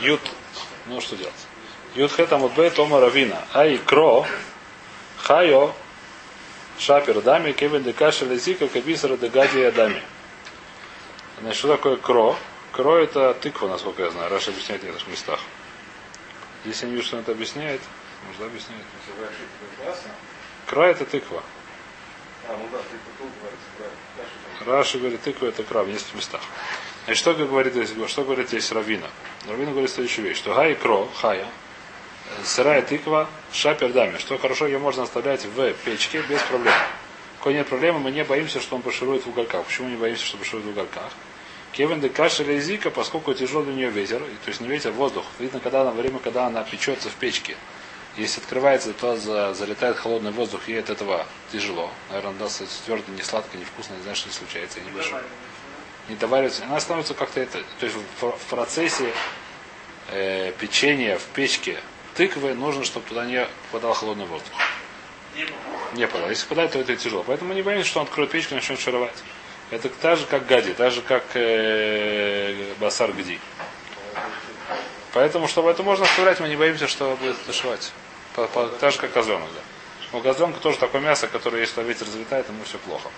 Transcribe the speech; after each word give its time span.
Ют. 0.00 0.20
Ну 0.86 1.00
что 1.00 1.16
делать? 1.16 1.34
Ют 1.94 2.12
хетам 2.12 2.44
от 2.44 2.52
бет 2.54 2.78
ома 2.78 3.00
равина. 3.00 3.44
Ай 3.54 3.78
кро. 3.78 4.26
Хайо. 5.18 5.74
Шапер 6.78 7.20
дами. 7.20 7.52
Кевин 7.52 7.82
де 7.82 7.92
каши 7.92 8.24
лезика. 8.24 8.68
Кабисара 8.68 9.16
де 9.16 9.28
гадия 9.28 9.70
дами. 9.72 10.02
Значит, 11.40 11.58
что 11.58 11.68
такое 11.68 11.96
кро? 11.96 12.36
Кро 12.72 12.98
это 12.98 13.34
тыква, 13.34 13.68
насколько 13.68 14.02
я 14.02 14.10
знаю. 14.10 14.30
Раша 14.30 14.50
объясняет 14.50 14.82
в 14.82 14.84
этих 14.84 15.06
местах. 15.08 15.40
Если 16.64 16.86
не 16.86 16.92
вижу, 16.92 17.06
что 17.06 17.16
он 17.16 17.22
это 17.22 17.32
объясняет, 17.32 17.80
может 18.26 18.42
объясняет. 18.42 18.84
Кра 20.66 20.88
это 20.88 21.04
тыква. 21.04 21.42
А, 22.48 22.56
ну. 22.56 22.66
Раша 24.66 24.98
говорит, 24.98 25.22
тыква 25.22 25.46
это 25.46 25.62
краб 25.62 25.86
в 25.86 25.88
нескольких 25.88 26.14
местах. 26.14 26.40
Значит, 27.10 27.22
что 27.22 27.34
говорит, 27.34 27.72
здесь- 27.72 27.90
что 28.08 28.22
говорит 28.22 28.46
здесь 28.46 28.70
Равина? 28.70 29.08
Равина 29.48 29.72
говорит 29.72 29.90
следующую 29.90 30.28
вещь, 30.28 30.36
что 30.36 30.54
гай 30.54 30.76
кро, 30.76 31.08
хая, 31.16 31.44
сырая 32.44 32.82
тыква, 32.82 33.28
шапер 33.52 33.92
дами, 33.92 34.16
что 34.18 34.38
хорошо 34.38 34.68
ее 34.68 34.78
можно 34.78 35.02
оставлять 35.02 35.44
в 35.44 35.72
печке 35.84 36.22
без 36.28 36.40
проблем. 36.42 36.72
Какой 37.38 37.54
нет 37.54 37.66
проблемы, 37.66 37.98
мы 37.98 38.12
не 38.12 38.22
боимся, 38.22 38.60
что 38.60 38.76
он 38.76 38.82
поширует 38.82 39.26
в 39.26 39.28
уголках. 39.28 39.64
Почему 39.64 39.88
не 39.88 39.96
боимся, 39.96 40.24
что 40.24 40.36
поширует 40.36 40.66
в 40.66 40.68
уголках? 40.70 41.10
Кевин 41.72 42.00
де 42.00 42.06
языка, 42.06 42.90
поскольку 42.90 43.34
тяжелый 43.34 43.70
у 43.70 43.74
нее 43.74 43.90
ветер, 43.90 44.20
то 44.20 44.48
есть 44.48 44.60
не 44.60 44.68
ветер, 44.68 44.92
воздух. 44.92 45.24
Видно, 45.40 45.58
когда 45.58 45.82
на 45.82 45.90
время, 45.90 46.20
когда 46.20 46.46
она 46.46 46.62
печется 46.62 47.08
в 47.08 47.14
печке, 47.14 47.56
если 48.18 48.40
открывается, 48.40 48.92
то 48.92 49.16
за- 49.16 49.52
залетает 49.54 49.96
холодный 49.96 50.30
воздух, 50.30 50.60
ей 50.68 50.78
от 50.78 50.90
этого 50.90 51.26
тяжело. 51.50 51.90
Наверное, 52.10 52.34
даст 52.34 52.62
твердо, 52.84 53.10
не 53.10 53.22
сладко, 53.22 53.58
не 53.58 53.64
вкусно, 53.64 53.94
не 53.94 54.02
знаю, 54.02 54.14
что 54.14 54.32
случается. 54.32 54.78
Я 54.78 54.84
не 54.84 54.90
вижу. 54.92 55.10
Не 56.10 56.16
доваривается. 56.16 56.64
Она 56.64 56.80
становится 56.80 57.14
как-то 57.14 57.40
это. 57.40 57.62
То 57.78 57.86
есть 57.86 57.96
в, 58.20 58.32
процессе 58.50 59.12
э, 60.08 60.50
печения 60.58 61.16
в 61.16 61.22
печке 61.22 61.78
тыквы 62.16 62.54
нужно, 62.54 62.84
чтобы 62.84 63.06
туда 63.06 63.24
не 63.24 63.46
попадал 63.70 63.94
холодный 63.94 64.26
воздух. 64.26 64.50
Не 65.94 66.08
попадал. 66.08 66.28
Если 66.30 66.42
попадает, 66.46 66.72
то 66.72 66.80
это 66.80 66.96
тяжело. 66.96 67.22
Поэтому 67.24 67.54
не 67.54 67.62
боимся, 67.62 67.88
что 67.88 68.00
он 68.00 68.06
откроет 68.06 68.30
печку 68.32 68.54
и 68.54 68.56
начнет 68.56 68.80
шаровать. 68.80 69.14
Это 69.70 69.88
так 69.88 70.18
же, 70.18 70.26
как 70.26 70.46
гади, 70.46 70.72
так 70.72 70.90
же, 70.90 71.00
как 71.00 71.22
э, 71.34 72.74
басар 72.80 73.12
гди. 73.12 73.38
Поэтому, 75.12 75.46
чтобы 75.46 75.70
это 75.70 75.84
можно 75.84 76.06
оставлять, 76.06 76.40
мы 76.40 76.48
не 76.48 76.56
боимся, 76.56 76.88
что 76.88 77.16
будет 77.20 77.36
дошивать. 77.46 77.92
По- 78.34 78.48
по- 78.48 78.66
так 78.66 78.92
же, 78.92 78.98
как 78.98 79.12
козленок, 79.12 79.48
да. 79.54 80.18
У 80.18 80.20
козленка 80.20 80.58
тоже 80.58 80.76
такое 80.78 81.00
мясо, 81.00 81.28
которое, 81.28 81.60
если 81.60 81.80
ветер 81.84 82.06
взлетает, 82.06 82.48
ему 82.48 82.64
все 82.64 82.78
плохо. 82.78 83.08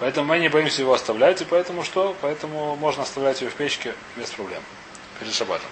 Поэтому 0.00 0.28
мы 0.28 0.38
не 0.38 0.48
боимся 0.48 0.80
его 0.80 0.94
оставлять, 0.94 1.42
и 1.42 1.44
поэтому 1.44 1.84
что? 1.84 2.16
Поэтому 2.22 2.74
можно 2.76 3.02
оставлять 3.02 3.42
ее 3.42 3.50
в 3.50 3.54
печке 3.54 3.94
без 4.16 4.30
проблем. 4.30 4.62
Перед 5.20 5.34
шабатом. 5.34 5.68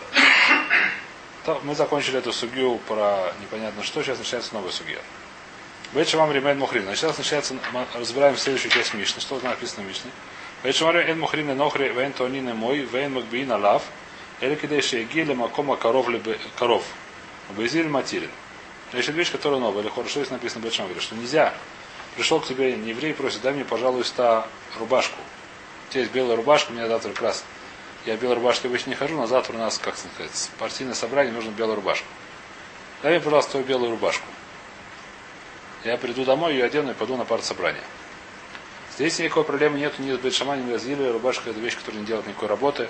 То 1.47 1.59
мы 1.65 1.75
закончили 1.75 2.19
эту 2.19 2.31
сугию 2.35 2.79
про 2.87 3.33
непонятно 3.41 3.83
что, 3.83 4.03
сейчас 4.03 4.19
начинается 4.19 4.53
новая 4.53 4.71
сугия. 4.71 4.99
Шамам 6.07 6.31
Римейн 6.31 6.59
Мухрин. 6.59 6.85
Сейчас 6.95 7.17
начинается, 7.17 7.55
мы 7.73 7.87
разбираем 7.95 8.37
следующую 8.37 8.71
часть 8.71 8.93
Мишны. 8.93 9.23
Что 9.23 9.41
написано 9.41 9.85
в 9.85 9.89
Мишне? 9.89 10.11
Бейт 10.63 10.77
Шамам 10.77 10.97
Римейн 10.97 11.19
Мухрин 11.19 11.57
Нохри 11.57 11.89
Вейн 11.89 12.13
Тонины 12.13 12.53
Мой 12.53 12.81
Вейн 12.81 13.15
Макбиин 13.15 13.51
Алав 13.51 13.83
Или 14.43 14.57
Кидеш 14.57 14.93
Егили 14.93 15.33
Макома 15.33 15.77
Коров 15.77 16.07
Коров. 16.59 16.85
Бейзиль 17.57 17.89
Матирин. 17.89 18.31
Значит, 18.93 19.15
вещь, 19.15 19.33
которая 19.33 19.59
новая, 19.59 19.83
или 19.83 19.89
хорошо 19.89 20.21
здесь 20.21 20.31
написано 20.31 20.61
в 20.61 20.65
Бейт 20.65 20.75
Шамам, 20.75 21.01
что 21.01 21.15
нельзя 21.15 21.55
Пришел 22.19 22.41
к 22.41 22.47
тебе 22.47 22.75
не 22.75 22.91
еврей, 22.91 23.15
просит, 23.15 23.43
дай 23.43 23.53
мне, 23.53 23.65
пожалуйста, 23.65 24.49
рубашку. 24.77 25.21
У 25.89 25.93
тебя 25.93 26.01
есть 26.01 26.13
белая 26.13 26.35
рубашка, 26.37 26.73
у 26.73 26.75
меня 26.75 26.89
завтра 26.89 27.13
красная. 27.13 27.49
Я 28.07 28.17
в 28.17 28.21
белой 28.21 28.35
рубашке 28.35 28.67
обычно 28.67 28.91
не 28.91 28.97
хожу, 28.97 29.15
но 29.15 29.29
завтра 29.29 29.55
у 29.55 29.59
нас, 29.59 29.79
как 29.79 29.97
сказать, 29.97 30.51
партийное 30.59 30.95
собрание, 30.95 31.33
нужно 31.33 31.51
белую 31.51 31.77
рубашку. 31.77 32.09
Дай 33.05 33.13
мне, 33.13 33.21
пожалуйста, 33.21 33.53
твою 33.53 33.67
белую 33.67 33.93
рубашку. 33.93 34.27
Я 35.85 35.97
приду 35.97 36.25
домой, 36.25 36.55
ее 36.55 36.65
одену 36.65 36.91
и 36.91 36.95
пойду 36.95 37.17
на 37.17 37.25
партсобрание. 37.25 37.85
Здесь 38.97 39.21
никакой 39.21 39.45
проблемы 39.45 39.79
нет, 39.79 39.97
ни 40.01 40.13
с 40.13 40.19
Бетшамани, 40.19 40.65
ни 40.65 40.77
с 40.77 40.83
Зилой. 40.83 41.13
Рубашка 41.13 41.51
это 41.51 41.61
вещь, 41.61 41.77
которая 41.77 42.01
не 42.01 42.07
делает 42.07 42.27
никакой 42.27 42.49
работы. 42.49 42.89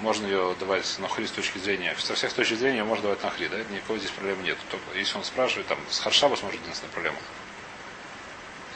Можно 0.00 0.26
ее 0.26 0.54
давать 0.60 0.98
на 0.98 1.08
хри 1.08 1.26
с 1.26 1.30
точки 1.30 1.56
зрения. 1.56 1.96
Со 1.98 2.14
всех 2.14 2.34
точек 2.34 2.58
зрения 2.58 2.84
можно 2.84 3.04
давать 3.04 3.22
на 3.22 3.30
хри, 3.30 3.48
да? 3.48 3.56
Никакой 3.70 4.00
здесь 4.00 4.10
проблемы 4.10 4.42
нет. 4.42 4.58
Только 4.70 4.98
если 4.98 5.16
он 5.16 5.24
спрашивает, 5.24 5.66
там, 5.66 5.78
с 5.88 5.98
харшабас 6.00 6.42
может 6.42 6.60
единственная 6.60 6.92
проблема. 6.92 7.16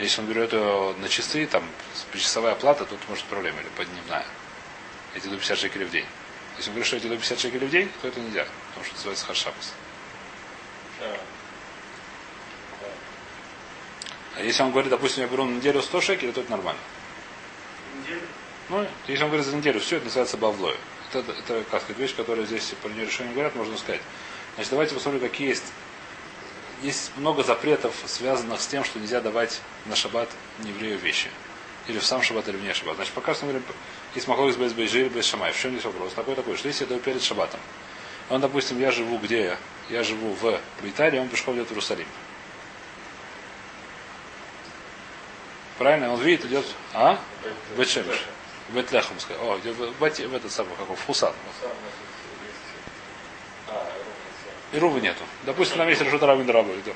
Если 0.01 0.23
он 0.23 0.29
берет 0.29 0.53
ее 0.55 0.95
на 0.99 1.09
часы, 1.11 1.47
там, 1.47 1.63
часовая 2.15 2.53
оплата, 2.53 2.87
тут 2.87 2.99
может 3.09 3.25
проблема, 3.27 3.61
или 3.61 3.69
подневная. 3.69 4.25
Эти 5.15 5.27
до 5.27 5.37
50 5.37 5.59
шекелей 5.59 5.85
в 5.85 5.91
день. 5.91 6.07
Если 6.57 6.71
он 6.71 6.75
говорит, 6.75 6.87
что 6.87 6.97
эти 6.97 7.07
до 7.07 7.17
50 7.17 7.39
шекелей 7.39 7.67
в 7.67 7.71
день, 7.71 7.91
то 8.01 8.09
это 8.09 8.19
нельзя, 8.19 8.47
потому 8.69 8.87
что 8.87 8.95
называется 8.95 9.27
харшабас. 9.27 9.75
А 14.37 14.43
если 14.43 14.63
он 14.63 14.71
говорит, 14.71 14.91
допустим, 14.91 15.23
я 15.23 15.29
беру 15.29 15.45
на 15.45 15.57
неделю 15.57 15.83
100 15.83 16.01
шекелей, 16.01 16.33
то 16.33 16.41
это 16.41 16.51
нормально. 16.51 16.81
Ну, 18.71 18.87
если 19.07 19.23
он 19.23 19.29
говорит 19.29 19.47
за 19.47 19.55
неделю, 19.55 19.81
все, 19.81 19.97
это 19.97 20.07
называется 20.07 20.39
бавлою. 20.39 20.79
Это, 21.13 21.31
это 21.33 21.65
как 21.71 21.83
сказать, 21.83 21.99
вещь, 21.99 22.15
которая 22.15 22.47
здесь 22.47 22.73
по 22.83 22.89
нее 22.89 23.05
решение 23.05 23.35
говорят, 23.35 23.55
можно 23.55 23.77
сказать. 23.77 24.01
Значит, 24.55 24.71
давайте 24.71 24.95
посмотрим, 24.95 25.21
какие 25.21 25.49
есть. 25.49 25.65
Есть 26.83 27.13
много 27.17 27.43
запретов, 27.43 27.95
связанных 28.07 28.61
с 28.61 28.67
тем, 28.67 28.85
что 28.85 28.99
нельзя 28.99 29.21
давать 29.21 29.61
на 29.87 29.97
шаббат 29.97 30.29
еврею 30.61 30.99
вещи. 30.99 31.29
Или 31.87 31.99
в 31.99 32.05
сам 32.07 32.23
шаббат, 32.23 32.49
или 32.49 32.57
вне 32.57 32.73
шаббат. 32.73 32.97
Значит, 32.97 33.13
пока 33.13 33.35
что 33.35 33.47
мы 33.47 33.53
говорим, 33.53 33.69
есть 34.15 34.27
махлокис 34.29 34.57
без 34.57 34.73
бейжи 34.73 35.01
или 35.01 35.09
без 35.09 35.27
шамай. 35.27 35.53
В 35.53 35.59
чем 35.59 35.73
здесь 35.73 35.85
вопрос? 35.85 36.13
Такой 36.15 36.35
такой, 36.35 36.57
что 36.57 36.69
если 36.69 36.85
я 36.85 36.89
даю 36.89 37.01
перед 37.01 37.23
шаббатом, 37.23 37.61
он, 38.31 38.41
допустим, 38.41 38.79
я 38.81 38.91
живу 38.93 39.19
где 39.19 39.43
я? 39.43 39.59
Я 39.91 40.05
живу 40.05 40.33
в 40.35 40.59
Бейтаре, 40.83 41.21
он 41.21 41.29
пешком 41.29 41.57
идет 41.57 41.69
в 41.69 41.73
Иерусалим. 41.73 42.07
Правильно? 45.79 46.13
Он 46.13 46.21
видит, 46.21 46.45
идет, 46.45 46.67
а? 46.95 47.19
В 47.75 47.79
Бетшемеш. 47.79 48.25
В 48.69 48.77
Бетлехом, 48.77 49.19
сказать. 49.19 49.43
О, 49.43 49.59
идет 49.59 49.77
в, 49.77 50.03
Бати- 50.03 50.27
в 50.27 50.35
этот 50.35 50.53
самый, 50.53 50.77
как 50.77 50.89
в 50.89 50.95
Фусан. 50.95 51.33
И 54.73 54.79
Рувы 54.79 55.01
нету. 55.01 55.23
Допустим, 55.45 55.79
там 55.79 55.89
есть 55.89 56.01
Решута 56.01 56.27
Рабин 56.27 56.49
идет. 56.49 56.95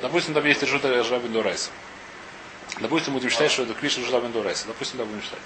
Допустим, 0.00 0.34
там 0.34 0.44
есть 0.46 0.62
Решута 0.62 0.88
Рабин 1.10 1.32
Дурайса. 1.32 1.70
Допустим, 2.80 3.12
будем 3.12 3.30
считать, 3.30 3.50
что 3.50 3.64
это 3.64 3.74
Криш 3.74 3.98
Решута 3.98 4.16
Рабин 4.16 4.32
Дурайса. 4.32 4.66
Допустим, 4.66 4.98
так 4.98 5.06
будем 5.06 5.22
считать. 5.22 5.38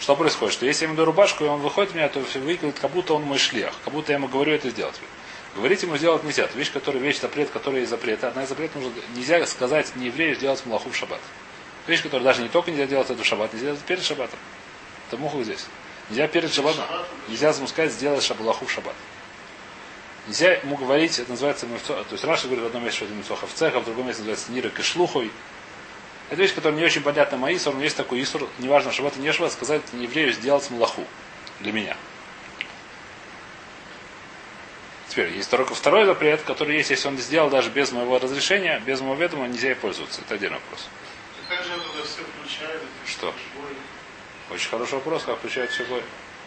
Что 0.00 0.16
происходит? 0.16 0.54
Что 0.54 0.66
если 0.66 0.84
я 0.84 0.88
ему 0.88 0.96
даю 0.96 1.06
рубашку, 1.06 1.44
и 1.44 1.48
он 1.48 1.60
выходит 1.60 1.92
у 1.92 1.96
меня, 1.96 2.08
то 2.08 2.22
все 2.24 2.40
выглядит, 2.40 2.78
как 2.80 2.90
будто 2.90 3.14
он 3.14 3.22
мой 3.22 3.38
шлях. 3.38 3.72
Как 3.84 3.94
будто 3.94 4.12
я 4.12 4.18
ему 4.18 4.28
говорю 4.28 4.52
это 4.52 4.68
сделать. 4.70 4.96
Говорить 5.54 5.82
ему 5.82 5.96
сделать 5.96 6.24
нельзя. 6.24 6.44
Это 6.44 6.58
вещь, 6.58 6.72
которая 6.72 7.00
вещь 7.00 7.20
запрет, 7.20 7.50
которая 7.50 7.80
есть 7.80 7.90
запрет. 7.90 8.24
Одна 8.24 8.42
из 8.42 8.48
запрет 8.48 8.74
нужно 8.74 8.92
нельзя 9.14 9.46
сказать 9.46 9.94
не 9.94 10.06
еврею 10.06 10.34
сделать 10.34 10.66
малаху 10.66 10.90
в 10.90 10.96
шаббат. 10.96 11.20
Вещь, 11.86 12.02
которую 12.02 12.24
даже 12.24 12.42
не 12.42 12.48
только 12.48 12.72
нельзя 12.72 12.86
делать 12.86 13.08
это 13.08 13.22
в 13.22 13.26
шаббат, 13.26 13.52
нельзя 13.52 13.66
делать 13.66 13.80
перед 13.82 14.02
шаббатом. 14.02 14.38
Это 15.06 15.16
муху 15.16 15.44
здесь. 15.44 15.66
Нельзя 16.10 16.26
перед 16.26 16.52
шаббатом. 16.52 16.84
Нельзя 17.28 17.50
ему 17.50 17.68
сказать 17.68 17.92
сделать 17.92 18.24
шабалаху 18.24 18.66
в 18.66 18.70
шаббат. 18.70 18.94
Нельзя 20.26 20.52
ему 20.54 20.76
говорить, 20.76 21.18
это 21.18 21.30
называется 21.30 21.66
мифцо, 21.66 22.02
то 22.02 22.12
есть 22.12 22.24
Раша 22.24 22.46
говорит 22.46 22.64
в 22.64 22.66
одном 22.68 22.84
месте, 22.84 22.96
что 22.98 23.04
это 23.06 23.14
мифцоха 23.14 23.46
в 23.46 23.52
цеха, 23.52 23.80
в 23.80 23.84
другом 23.84 24.06
месте 24.06 24.22
называется 24.22 24.52
нира 24.52 24.70
кишлухой. 24.70 25.30
Это 26.30 26.40
вещь, 26.40 26.54
которая 26.54 26.78
не 26.78 26.84
очень 26.84 27.02
понятна 27.02 27.36
маисур, 27.36 27.74
но 27.74 27.82
есть 27.82 27.96
такой 27.96 28.22
исур, 28.22 28.48
неважно, 28.58 28.90
шаббат 28.90 29.16
и 29.18 29.20
не 29.20 29.30
шаббат, 29.32 29.52
сказать 29.52 29.82
не 29.92 30.04
еврею 30.04 30.32
сделать 30.32 30.70
малаху 30.70 31.04
для 31.60 31.72
меня. 31.72 31.96
Теперь 35.08 35.30
есть 35.32 35.50
только 35.50 35.74
второй 35.74 36.06
запрет, 36.06 36.40
который 36.42 36.76
есть, 36.76 36.90
если 36.90 37.06
он 37.06 37.18
сделал 37.18 37.50
даже 37.50 37.68
без 37.70 37.92
моего 37.92 38.18
разрешения, 38.18 38.80
без 38.80 39.00
моего 39.00 39.14
ведома, 39.16 39.46
нельзя 39.46 39.68
ей 39.68 39.74
пользоваться. 39.76 40.22
Это 40.22 40.34
отдельный 40.34 40.58
вопрос. 40.58 40.88
Как 41.48 41.62
же 41.64 41.72
это 41.72 42.08
все 42.08 42.22
включает? 42.22 42.80
Что? 43.06 43.34
Очень 44.50 44.70
хороший 44.70 44.94
вопрос, 44.94 45.22
как 45.24 45.38
включает 45.38 45.70
все 45.70 45.84
бой. 45.84 46.02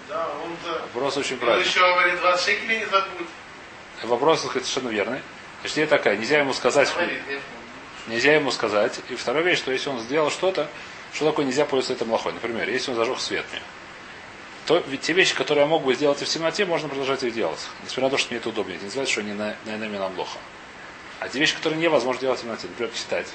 Да, 0.10 0.28
он-то... 0.44 0.82
Вопрос 0.94 1.18
очень 1.18 1.36
Он 1.36 1.42
правильный. 1.42 1.68
еще 1.68 1.80
говорит, 1.80 2.19
20 2.19 2.46
шекелей 2.46 2.80
не 2.80 2.86
забудь. 2.86 3.28
Вопрос 4.04 4.42
совершенно 4.42 4.90
верный. 4.90 5.22
Значит, 5.62 5.78
идея 5.78 5.88
такая, 5.88 6.18
нельзя 6.18 6.40
ему 6.40 6.54
сказать, 6.54 6.94
нельзя 8.08 8.36
ему 8.36 8.52
сказать. 8.52 9.00
И 9.10 9.16
вторая 9.16 9.44
вещь, 9.44 9.58
что 9.58 9.72
если 9.72 9.90
он 9.90 10.00
сделал 10.00 10.30
что-то, 10.30 10.70
что 11.14 11.26
такое 11.26 11.46
нельзя 11.46 11.66
пользоваться 11.66 11.94
этим 11.94 12.10
плохой. 12.10 12.34
Например, 12.34 12.70
если 12.70 12.92
он 12.92 12.98
зажег 12.98 13.20
свет 13.20 13.46
мне, 13.52 13.62
то 14.68 14.84
ведь 14.88 15.02
те 15.02 15.14
вещи, 15.14 15.34
которые 15.34 15.64
я 15.64 15.68
мог 15.68 15.84
бы 15.84 15.96
сделать 15.96 16.22
и 16.22 16.26
в 16.26 16.30
темноте, 16.30 16.66
можно 16.66 16.90
продолжать 16.90 17.24
их 17.24 17.34
делать. 17.34 17.60
Несмотря 17.84 18.04
на 18.04 18.10
то, 18.12 18.18
что 18.18 18.30
мне 18.30 18.38
это 18.38 18.50
удобнее. 18.50 18.76
Это 18.76 18.84
не 18.84 18.88
называется, 18.88 19.14
что 19.14 19.22
они 19.22 19.34
на, 19.34 19.56
на 19.66 19.76
инами 19.76 19.98
нам 19.98 20.14
плохо. 20.14 20.38
А 21.20 21.30
те 21.30 21.40
вещи, 21.40 21.56
которые 21.56 21.80
невозможно 21.80 22.22
делать 22.22 22.40
в 22.40 22.42
темноте, 22.44 22.68
например, 22.68 22.92
читать. 22.94 23.28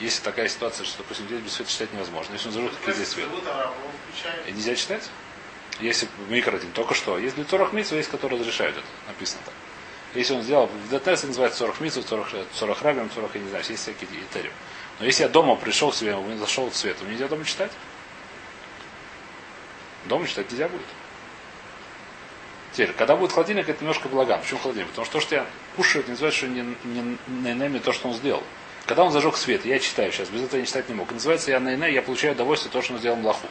Если 0.00 0.22
такая 0.22 0.48
ситуация, 0.48 0.84
что, 0.84 0.98
допустим, 0.98 1.26
здесь 1.26 1.40
без 1.40 1.52
света 1.52 1.70
читать 1.70 1.92
невозможно. 1.92 2.32
Если 2.32 2.48
он 2.48 2.54
зажег 2.54 2.72
как 2.84 2.94
здесь 2.94 3.08
свет. 3.08 3.28
И 4.46 4.52
нельзя 4.52 4.74
читать? 4.74 5.08
Если 5.80 6.08
микродин, 6.28 6.72
только 6.72 6.94
что. 6.94 7.18
Есть 7.18 7.36
для 7.36 7.44
40 7.44 7.72
митцв, 7.72 7.92
есть, 7.92 8.10
которые 8.10 8.40
разрешают 8.40 8.76
это. 8.76 8.86
Написано 9.06 9.42
так. 9.44 9.54
Если 10.14 10.34
он 10.34 10.42
сделал, 10.42 10.66
в 10.66 10.90
ДТС 10.90 11.22
называется 11.22 11.60
40 11.60 11.80
митцв, 11.80 12.08
40, 12.08 12.28
40 12.54 12.82
рабим, 12.82 13.10
40, 13.14 13.34
я 13.34 13.40
не 13.40 13.48
знаю, 13.48 13.64
есть 13.68 13.82
всякие 13.82 14.08
этериум. 14.30 14.52
Но 14.98 15.06
если 15.06 15.22
я 15.22 15.28
дома 15.28 15.54
пришел 15.56 15.92
к 15.92 15.94
себе, 15.94 16.16
зашел 16.38 16.68
в 16.68 16.76
свет, 16.76 16.96
мне 17.02 17.12
нельзя 17.12 17.28
дома 17.28 17.44
читать? 17.44 17.70
Дома 20.06 20.26
читать 20.26 20.50
нельзя 20.50 20.68
будет. 20.68 20.86
Теперь, 22.72 22.92
когда 22.92 23.16
будет 23.16 23.32
холодильник, 23.32 23.68
это 23.68 23.80
немножко 23.80 24.08
благам. 24.08 24.40
Почему 24.40 24.60
холодильник? 24.60 24.90
Потому 24.90 25.04
что 25.04 25.14
то, 25.14 25.20
что 25.20 25.34
я 25.36 25.46
кушаю, 25.76 26.02
это 26.02 26.10
называется, 26.10 26.38
что 26.38 26.48
не, 26.48 26.76
не, 26.84 27.18
не, 27.28 27.68
не 27.68 27.78
то, 27.78 27.92
что 27.92 28.08
он 28.08 28.14
сделал. 28.14 28.42
Когда 28.86 29.04
он 29.04 29.12
зажег 29.12 29.36
свет, 29.36 29.64
я 29.64 29.78
читаю 29.78 30.10
сейчас, 30.12 30.28
без 30.28 30.42
этого 30.42 30.56
я 30.56 30.62
не 30.62 30.66
читать 30.66 30.88
не 30.88 30.94
мог. 30.94 31.10
Называется 31.12 31.50
я 31.50 31.60
на 31.60 31.86
я 31.86 32.02
получаю 32.02 32.34
удовольствие 32.34 32.72
то, 32.72 32.82
что 32.82 32.94
он 32.94 32.98
сделал 32.98 33.16
млаху. 33.16 33.46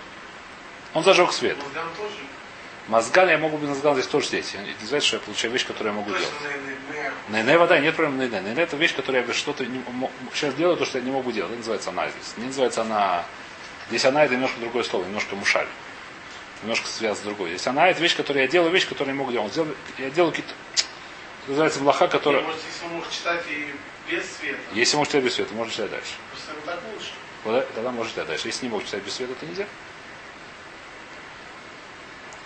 Он 0.93 1.03
зажег 1.03 1.31
свет. 1.31 1.57
Мозгам 1.57 1.87
тоже. 1.95 2.15
Мозган 2.89 3.29
я 3.29 3.37
могу 3.37 3.57
бы 3.57 3.67
мозган 3.67 3.93
здесь 3.93 4.07
тоже 4.07 4.25
здесь. 4.27 4.55
Это 4.55 4.81
называется, 4.81 5.07
что 5.07 5.17
я 5.17 5.21
получаю 5.21 5.53
вещь, 5.53 5.65
которую 5.67 5.93
я 5.93 5.99
могу 5.99 6.09
делать. 6.09 6.33
Найне 7.29 7.55
вода, 7.59 7.77
нет 7.77 7.95
проблем 7.95 8.17
найне. 8.17 8.41
Найне 8.41 8.63
это 8.63 8.75
вещь, 8.77 8.95
которую 8.95 9.27
я 9.27 9.33
что-то 9.33 9.63
не 9.63 9.79
сейчас 10.33 10.55
делаю, 10.55 10.75
то, 10.75 10.85
что 10.85 10.97
я 10.97 11.03
не 11.03 11.11
могу 11.11 11.31
делать. 11.31 11.51
Это 11.51 11.59
называется 11.59 11.91
она 11.91 12.09
здесь. 12.09 12.33
Не 12.37 12.45
называется 12.45 12.81
она. 12.81 13.25
Здесь 13.89 14.05
она 14.05 14.25
это 14.25 14.33
немножко 14.33 14.59
другое 14.59 14.83
слово, 14.83 15.05
немножко 15.05 15.35
мушаль. 15.35 15.67
Немножко 16.63 16.87
связано 16.87 17.21
с 17.21 17.25
другой. 17.25 17.49
Здесь 17.49 17.67
она 17.67 17.87
это 17.89 18.01
вещь, 18.01 18.15
которую 18.15 18.41
я 18.41 18.47
делаю, 18.49 18.71
вещь, 18.71 18.87
которую 18.87 19.09
я 19.09 19.13
не 19.13 19.19
могу 19.19 19.31
делать. 19.31 19.53
Я 19.99 20.09
делаю 20.09 20.31
какие-то. 20.31 20.53
Называется 21.47 21.79
млаха, 21.81 22.07
которая. 22.07 22.41
Может, 22.41 22.59
если 22.65 22.95
он 22.95 23.03
читать 23.11 23.43
и 23.49 24.11
без 24.11 24.35
света, 24.35 24.57
Если 24.73 24.97
может 24.97 25.11
читать 25.11 25.25
без 25.25 25.33
света, 25.35 25.53
можно 25.53 25.71
читать 25.71 25.91
дальше. 25.91 26.13
просто 26.31 26.51
ему 26.53 26.61
так 26.65 26.79
лучше. 26.95 27.11
Вот 27.43 27.73
Тогда 27.75 27.91
может 27.91 28.11
читать 28.13 28.27
дальше. 28.27 28.47
Если 28.47 28.65
не 28.65 28.71
мог 28.71 28.83
читать 28.83 29.03
без 29.03 29.13
света, 29.13 29.35
то 29.39 29.45
нельзя. 29.45 29.67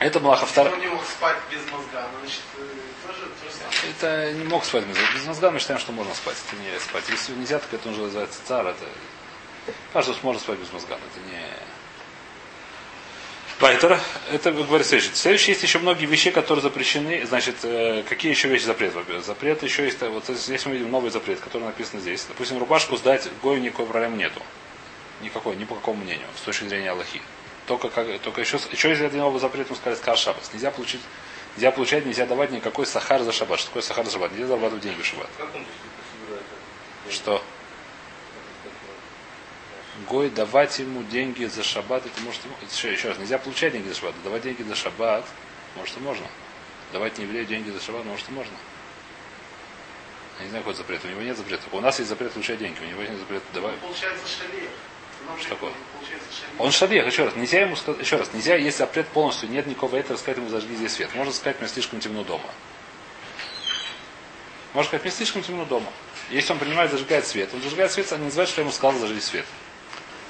Это 0.03 0.19
млаха 0.19 0.45
Если 0.45 0.59
он 0.59 0.79
не 0.81 0.87
мог 0.87 1.01
спать 1.05 1.37
без 1.49 1.71
мозга, 1.71 2.05
значит, 2.19 2.41
э, 2.57 3.07
тоже 3.07 3.19
то 3.21 3.45
же 3.49 3.55
самое. 3.55 3.91
Это 3.91 4.33
не 4.33 4.43
мог 4.43 4.65
спать 4.65 4.83
без, 4.85 4.97
без 5.15 5.25
мозга, 5.25 5.49
мы 5.49 5.59
считаем, 5.59 5.79
что 5.79 5.93
можно 5.93 6.13
спать. 6.13 6.35
Это 6.45 6.61
не 6.61 6.77
спать. 6.77 7.05
Если 7.09 7.31
нельзя, 7.33 7.59
так 7.59 7.73
это 7.73 7.89
уже 7.89 8.01
называется 8.01 8.39
цар. 8.45 8.67
Это... 8.67 8.85
Каждый 9.93 10.15
может 10.23 10.41
спать 10.41 10.59
без 10.59 10.73
мозга. 10.73 10.95
Это 10.95 11.19
не... 11.31 11.41
Вайтер, 13.61 13.97
это 14.29 14.51
говорит 14.51 14.85
следующее. 14.85 15.15
Следующее 15.15 15.53
есть 15.53 15.63
еще 15.63 15.79
многие 15.79 16.05
вещи, 16.05 16.31
которые 16.31 16.61
запрещены. 16.61 17.25
Значит, 17.25 17.55
э, 17.63 18.03
какие 18.03 18.31
еще 18.31 18.49
вещи 18.49 18.65
запрет? 18.65 18.93
Запрет 19.25 19.63
еще 19.63 19.85
есть. 19.85 20.01
э, 20.01 20.09
Вот 20.09 20.25
здесь 20.27 20.65
мы 20.65 20.73
видим 20.73 20.91
новый 20.91 21.11
запрет, 21.11 21.39
который 21.39 21.63
написан 21.63 22.01
здесь. 22.01 22.25
Допустим, 22.27 22.57
рубашку 22.59 22.97
сдать 22.97 23.29
гою 23.41 23.61
никакой 23.61 23.85
проблем 23.85 24.17
нету. 24.17 24.41
Никакой, 25.21 25.55
ни 25.55 25.63
по 25.63 25.75
какому 25.75 26.03
мнению, 26.03 26.27
с 26.35 26.41
точки 26.41 26.65
зрения 26.65 26.91
Аллахи. 26.91 27.21
Только, 27.67 27.89
как, 27.89 28.19
только 28.19 28.41
еще, 28.41 28.59
еще 28.71 28.91
из 28.91 29.01
этого 29.01 29.39
запрета 29.39 29.73
сказали 29.75 29.95
скар 29.95 30.17
шабас. 30.17 30.51
Нельзя 30.53 30.71
получить, 30.71 31.01
нельзя 31.55 31.71
получать, 31.71 32.05
нельзя 32.05 32.25
давать 32.25 32.51
никакой 32.51 32.85
сахар 32.85 33.21
за 33.23 33.31
шаббат. 33.31 33.59
Что 33.59 33.69
такое 33.69 33.83
сахар 33.83 34.05
за 34.05 34.11
шаббат? 34.11 34.31
Нельзя 34.31 34.47
зарабатывать 34.47 34.83
деньги 34.83 35.01
в 35.01 35.05
шаббат. 35.05 35.29
Как 35.37 35.55
он 35.55 35.65
собирает? 36.21 36.43
Что? 37.09 37.43
Гой 40.09 40.29
давать 40.29 40.77
ему 40.79 41.03
деньги 41.03 41.45
за 41.45 41.63
шаббат, 41.63 42.05
это 42.05 42.19
может 42.21 42.43
ему- 42.43 42.55
еще, 42.69 42.91
еще 42.91 43.09
раз, 43.09 43.17
нельзя 43.19 43.37
получать 43.37 43.71
деньги 43.73 43.87
за 43.89 43.95
шаббат. 43.95 44.15
Давать 44.23 44.41
деньги 44.41 44.63
за 44.63 44.75
шаббат, 44.75 45.25
может 45.75 45.95
и 45.95 45.99
можно. 46.01 46.25
Давать 46.91 47.17
не 47.17 47.23
еврею 47.25 47.45
деньги 47.45 47.69
за 47.69 47.79
шаббат, 47.79 48.03
может 48.05 48.27
и 48.27 48.31
можно. 48.33 48.53
Я 50.39 50.45
не 50.45 50.49
знаю, 50.49 50.63
какой 50.63 50.75
запрет. 50.75 51.05
У 51.05 51.07
него 51.07 51.21
нет 51.21 51.37
запрета. 51.37 51.63
У 51.71 51.79
нас 51.79 51.99
есть 51.99 52.09
запрет 52.09 52.31
получать 52.33 52.57
деньги, 52.57 52.77
у 52.81 52.85
него 52.85 53.03
нет 53.03 53.17
запрета 53.19 53.45
давать. 53.53 53.77
Получается 53.79 54.25
шалех. 54.27 54.69
Что 55.39 55.49
такое? 55.49 55.71
Он 56.59 56.71
шалех, 56.71 57.05
еще 57.05 57.25
раз, 57.25 57.35
нельзя 57.35 57.61
ему 57.61 57.75
сказать, 57.75 58.01
еще 58.01 58.17
раз, 58.17 58.31
нельзя, 58.33 58.55
есть 58.55 58.77
запрет 58.77 59.07
полностью, 59.07 59.49
нет 59.49 59.65
никакого 59.65 59.95
этого, 59.95 60.17
сказать 60.17 60.37
ему 60.37 60.49
зажги 60.49 60.75
здесь 60.75 60.93
свет. 60.93 61.13
Можно 61.15 61.33
сказать, 61.33 61.59
мне 61.59 61.67
слишком 61.67 61.99
темно 61.99 62.23
дома. 62.23 62.49
Можно 64.73 64.87
сказать, 64.87 65.03
мне 65.03 65.11
слишком 65.11 65.41
темно 65.41 65.65
дома. 65.65 65.91
Если 66.29 66.53
он 66.53 66.59
принимает, 66.59 66.91
зажигает 66.91 67.25
свет, 67.25 67.49
он 67.53 67.61
зажигает 67.61 67.91
свет, 67.91 68.11
а 68.11 68.17
не 68.17 68.25
называет, 68.25 68.49
что 68.49 68.61
я 68.61 68.63
ему 68.63 68.71
сказал 68.71 68.99
зажги 68.99 69.19
свет. 69.21 69.45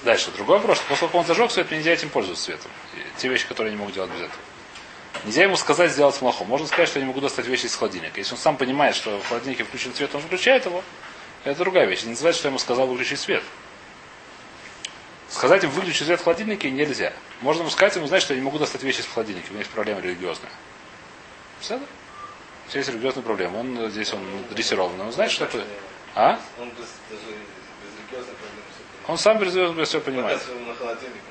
Дальше, 0.04 0.32
другой 0.32 0.58
вопрос, 0.58 0.78
что 0.78 0.88
поскольку 0.90 1.18
он 1.18 1.26
зажег 1.26 1.52
свет, 1.52 1.72
нельзя 1.72 1.92
этим 1.92 2.10
пользоваться 2.10 2.46
светом. 2.46 2.72
Те 3.18 3.30
вещи, 3.30 3.48
которые 3.48 3.72
я 3.72 3.78
не 3.78 3.82
могу 3.82 3.94
делать 3.94 4.12
без 4.12 4.20
этого. 4.20 4.42
Нельзя 5.26 5.44
ему 5.44 5.56
сказать 5.56 5.92
сделать 5.92 6.16
плохо. 6.16 6.44
Можно 6.44 6.68
сказать, 6.68 6.90
что 6.90 7.00
я 7.00 7.06
не 7.06 7.08
могу 7.08 7.22
достать 7.22 7.46
вещи 7.46 7.66
из 7.66 7.76
холодильника. 7.76 8.20
Если 8.20 8.34
он 8.34 8.40
сам 8.40 8.58
понимает, 8.58 8.96
что 8.96 9.18
в 9.20 9.28
холодильнике 9.28 9.64
включен 9.64 9.94
свет, 9.94 10.14
он 10.14 10.22
выключает 10.22 10.66
его. 10.66 10.84
Это 11.46 11.60
другая 11.60 11.86
вещь. 11.86 12.04
Не 12.04 12.10
называется, 12.10 12.40
что 12.40 12.48
я 12.48 12.50
ему 12.50 12.60
сказал 12.60 12.88
выключить 12.88 13.20
свет. 13.20 13.44
Сказать 15.34 15.64
им 15.64 15.72
выключить 15.72 16.06
свет 16.06 16.20
в 16.20 16.24
холодильнике 16.24 16.70
нельзя. 16.70 17.12
Можно 17.42 17.68
сказать, 17.72 17.96
ему 17.96 18.06
знать, 18.06 18.22
что 18.22 18.36
я 18.36 18.40
не 18.40 18.46
могу 18.46 18.60
достать 18.60 18.84
вещи 18.84 19.00
из 19.00 19.08
холодильника. 19.08 19.48
У 19.48 19.50
меня 19.50 19.62
есть 19.62 19.72
проблема 19.72 20.00
религиозная. 20.00 20.52
Все? 21.60 21.80
Все 22.68 22.78
есть 22.78 22.90
религиозная 22.90 23.24
проблема. 23.24 23.58
Он 23.58 23.90
здесь 23.90 24.14
он 24.14 24.24
дрессирован. 24.52 25.02
Он 25.02 25.12
знает, 25.12 25.32
что 25.32 25.48
такое. 25.48 25.66
А? 26.14 26.40
Он 26.60 26.70
без, 26.70 26.86
даже 27.10 27.32
без 27.32 28.12
религиозных 28.12 28.38
проблем 28.38 28.64
все 28.70 28.80
понимает. 28.84 29.10
Он 29.10 29.18
сам 29.18 29.40
без 29.40 29.88
все 29.90 30.02
понимает. 30.02 30.42
На 30.68 30.76
холодильник, 30.76 31.22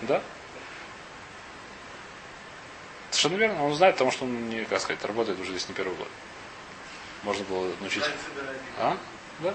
он 0.00 0.06
Да? 0.06 0.22
Совершенно 3.10 3.38
верно. 3.38 3.64
Он 3.64 3.74
знает, 3.74 3.96
потому 3.96 4.12
что 4.12 4.24
он, 4.24 4.50
не, 4.50 4.64
как 4.66 4.80
сказать, 4.80 5.04
работает 5.04 5.40
уже 5.40 5.50
здесь 5.50 5.68
не 5.68 5.74
первый 5.74 5.96
год. 5.96 6.08
Можно 7.24 7.44
было 7.46 7.72
научить. 7.80 8.04
А? 8.78 8.96
Да. 9.40 9.52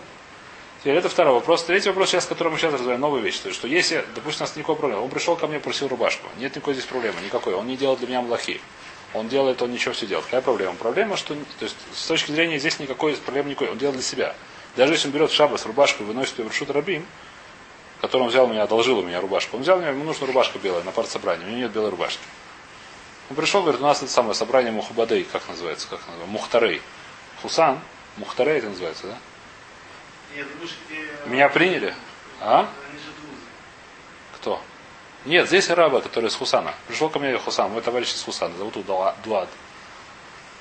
Теперь 0.80 0.96
это 0.96 1.10
второй 1.10 1.34
вопрос. 1.34 1.64
Третий 1.64 1.90
вопрос, 1.90 2.10
сейчас, 2.10 2.26
который 2.26 2.50
мы 2.50 2.58
сейчас 2.58 2.74
разбираем, 2.74 3.02
новая 3.02 3.22
вещь. 3.22 3.40
То 3.40 3.50
есть, 3.50 3.60
что 3.60 3.68
если, 3.68 4.06
допустим, 4.14 4.44
у 4.44 4.48
нас 4.48 4.56
никакой 4.56 4.76
проблемы. 4.76 5.04
Он 5.04 5.10
пришел 5.10 5.36
ко 5.36 5.48
мне, 5.48 5.60
просил 5.60 5.88
рубашку. 5.88 6.28
Нет 6.38 6.56
никакой 6.56 6.76
здесь 6.76 6.86
проблемы, 6.86 7.20
никакой. 7.26 7.56
Он 7.56 7.66
не 7.66 7.76
делает 7.78 8.00
для 8.00 8.08
меня 8.08 8.22
млахи. 8.22 8.62
Он 9.14 9.28
делает, 9.28 9.62
он 9.62 9.72
ничего 9.72 9.94
все 9.94 10.06
делает. 10.06 10.26
Какая 10.26 10.42
проблема? 10.42 10.76
Проблема, 10.76 11.18
что 11.18 11.34
то 11.34 11.64
есть, 11.64 11.76
с 11.94 12.06
точки 12.06 12.32
зрения 12.32 12.60
здесь 12.60 12.80
никакой 12.80 13.16
проблемы 13.16 13.50
никакой. 13.50 13.72
Он 13.72 13.78
делает 13.78 13.98
для 13.98 14.06
себя. 14.06 14.36
Даже 14.76 14.94
если 14.94 15.08
он 15.08 15.14
берет 15.14 15.32
в 15.32 15.34
шабас 15.34 15.66
рубашку 15.66 16.04
выносит 16.04 16.38
ее 16.38 16.46
в 16.46 16.52
решут 16.52 16.70
рабим, 16.70 17.06
который 18.02 18.24
он 18.24 18.28
взял 18.30 18.46
у 18.46 18.48
меня, 18.48 18.64
одолжил 18.64 19.00
у 19.00 19.04
меня 19.04 19.20
рубашку. 19.20 19.58
Он 19.58 19.64
взял 19.64 19.78
у 19.78 19.82
меня, 19.82 19.90
ему 19.90 20.04
нужна 20.04 20.28
рубашка 20.28 20.60
белая 20.60 20.84
на 20.84 20.92
партсобрании. 20.92 21.46
У 21.46 21.50
него 21.50 21.60
нет 21.62 21.72
белой 21.72 21.90
рубашки. 21.90 22.22
Он 23.30 23.36
пришел, 23.36 23.62
говорит, 23.62 23.82
у 23.82 23.84
нас 23.84 23.98
это 24.04 24.12
самое 24.12 24.36
собрание 24.36 24.72
Мухабадей, 24.72 25.24
как 25.24 25.48
называется, 25.50 25.88
как 25.90 26.00
называется, 26.02 26.32
Мухтарей. 26.32 26.82
Хусан, 27.42 27.80
Мухтарей 28.18 28.60
это 28.60 28.70
называется, 28.70 29.08
да? 29.08 29.18
Нет, 30.36 30.48
где... 30.88 31.08
Меня 31.26 31.50
приняли? 31.50 31.94
А? 32.42 32.70
Кто? 34.36 34.62
Нет, 35.26 35.48
здесь 35.48 35.70
араба, 35.70 36.02
который 36.02 36.28
из 36.28 36.36
Хусана. 36.36 36.74
Пришел 36.88 37.10
ко 37.10 37.20
мне 37.20 37.38
Хусан, 37.38 37.72
мой 37.72 37.82
товарищ 37.82 38.14
из 38.14 38.22
Хусана, 38.24 38.56
зовут 38.58 38.78
Удала- 38.78 39.16
Дуад. 39.24 39.50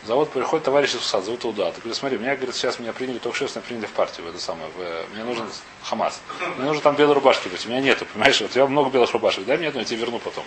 Зовут, 0.04 0.30
приходит 0.30 0.64
товарищ 0.64 0.90
из 0.90 0.98
Хусана, 0.98 1.24
зовут 1.24 1.44
Удад. 1.44 1.76
Говорит, 1.76 1.96
смотри, 1.96 2.18
меня, 2.18 2.36
говорит, 2.36 2.54
сейчас 2.54 2.78
меня 2.78 2.92
приняли, 2.92 3.18
только 3.18 3.36
что 3.36 3.58
меня 3.58 3.66
приняли 3.66 3.86
в 3.86 3.92
партию, 3.92 4.26
в 4.26 4.30
это 4.30 4.38
самое, 4.40 4.68
в, 4.70 4.80
э, 4.80 5.04
мне 5.12 5.24
нужен 5.24 5.48
Хамас. 5.82 6.20
Мне 6.56 6.66
нужно 6.66 6.82
там 6.82 6.96
белые 6.96 7.14
рубашки 7.14 7.48
быть, 7.48 7.64
у 7.66 7.68
меня 7.68 7.80
нету, 7.80 8.06
понимаешь, 8.06 8.40
вот 8.40 8.50
тебя 8.50 8.66
много 8.66 8.90
белых 8.90 9.12
рубашек, 9.12 9.44
дай 9.44 9.58
мне 9.58 9.68
одну, 9.68 9.80
я 9.80 9.84
тебе 9.86 9.98
верну 9.98 10.18
потом. 10.18 10.44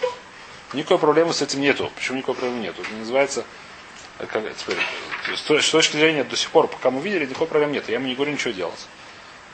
Никакой 0.74 0.98
проблемы 0.98 1.34
с 1.34 1.42
этим 1.42 1.62
нету. 1.62 1.92
Почему 1.96 2.18
никакой 2.18 2.36
проблемы 2.36 2.62
нету? 2.62 2.82
Это 2.82 2.94
называется, 2.94 3.46
э, 4.20 4.26
как, 4.26 4.44
теперь, 4.56 4.78
с 5.36 5.70
точки 5.70 5.98
зрения 5.98 6.24
до 6.24 6.36
сих 6.36 6.50
пор, 6.52 6.68
пока 6.68 6.90
мы 6.92 7.02
видели, 7.02 7.26
никакой 7.26 7.48
проблемы 7.48 7.74
нет. 7.74 7.88
Я 7.90 7.96
ему 7.96 8.08
не 8.08 8.16
говорю 8.16 8.32
ничего 8.34 8.52
делать. 8.54 8.88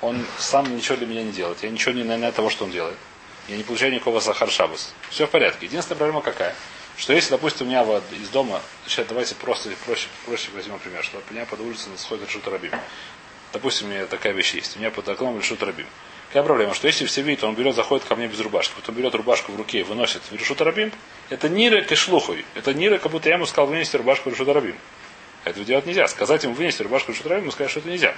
Он 0.01 0.25
сам 0.37 0.75
ничего 0.75 0.97
для 0.97 1.07
меня 1.07 1.23
не 1.23 1.31
делает. 1.31 1.63
Я 1.63 1.69
ничего 1.69 1.93
не 1.93 2.03
на 2.03 2.31
того, 2.31 2.49
что 2.49 2.65
он 2.65 2.71
делает. 2.71 2.97
Я 3.47 3.57
не 3.57 3.63
получаю 3.63 3.93
никакого 3.93 4.19
сахар 4.19 4.49
шабас. 4.49 4.93
Все 5.09 5.27
в 5.27 5.29
порядке. 5.29 5.67
Единственная 5.67 5.97
проблема 5.97 6.21
какая? 6.21 6.55
Что 6.97 7.13
если, 7.13 7.31
допустим, 7.31 7.67
у 7.67 7.69
меня 7.69 7.83
вот 7.83 8.03
из 8.11 8.29
дома, 8.29 8.61
сейчас 8.87 9.05
давайте 9.07 9.35
просто 9.35 9.69
проще, 9.85 10.07
проще 10.25 10.49
возьмем 10.55 10.79
пример, 10.79 11.03
что 11.03 11.21
у 11.29 11.33
меня 11.33 11.45
под 11.45 11.59
улицей 11.59 11.91
сходит 11.97 12.27
решут 12.27 12.47
рабим. 12.47 12.71
Допустим, 13.51 13.87
у 13.87 13.89
меня 13.91 14.05
такая 14.05 14.33
вещь 14.33 14.53
есть. 14.53 14.75
У 14.75 14.79
меня 14.79 14.91
под 14.91 15.07
окном 15.09 15.37
решут 15.37 15.61
рабим. 15.61 15.87
Какая 16.29 16.43
проблема? 16.43 16.73
Что 16.73 16.87
если 16.87 17.05
все 17.05 17.21
видят, 17.21 17.43
он 17.43 17.55
берет, 17.55 17.75
заходит 17.75 18.05
ко 18.05 18.15
мне 18.15 18.27
без 18.27 18.39
рубашки, 18.39 18.73
потом 18.75 18.95
берет 18.95 19.13
рубашку 19.15 19.51
в 19.51 19.55
руке 19.55 19.79
и 19.79 19.83
выносит 19.83 20.21
в 20.29 20.35
решут 20.35 20.59
рабим, 20.61 20.91
это 21.29 21.49
нира 21.49 21.81
кишлухой. 21.81 22.45
Это 22.55 22.73
нира, 22.73 22.97
как 22.97 23.11
будто 23.11 23.29
я 23.29 23.35
ему 23.35 23.45
сказал 23.45 23.67
вынести 23.67 23.95
рубашку 23.95 24.29
в 24.29 24.33
решут 24.33 24.49
рабим. 24.49 24.75
Этого 25.43 25.65
делать 25.65 25.85
нельзя. 25.85 26.07
Сказать 26.07 26.43
ему 26.43 26.53
вынести 26.53 26.81
рубашку 26.81 27.11
в 27.11 27.15
решут 27.15 27.27
рабим, 27.27 27.43
ему 27.43 27.51
сказать, 27.51 27.71
что 27.71 27.79
это 27.79 27.89
нельзя. 27.89 28.15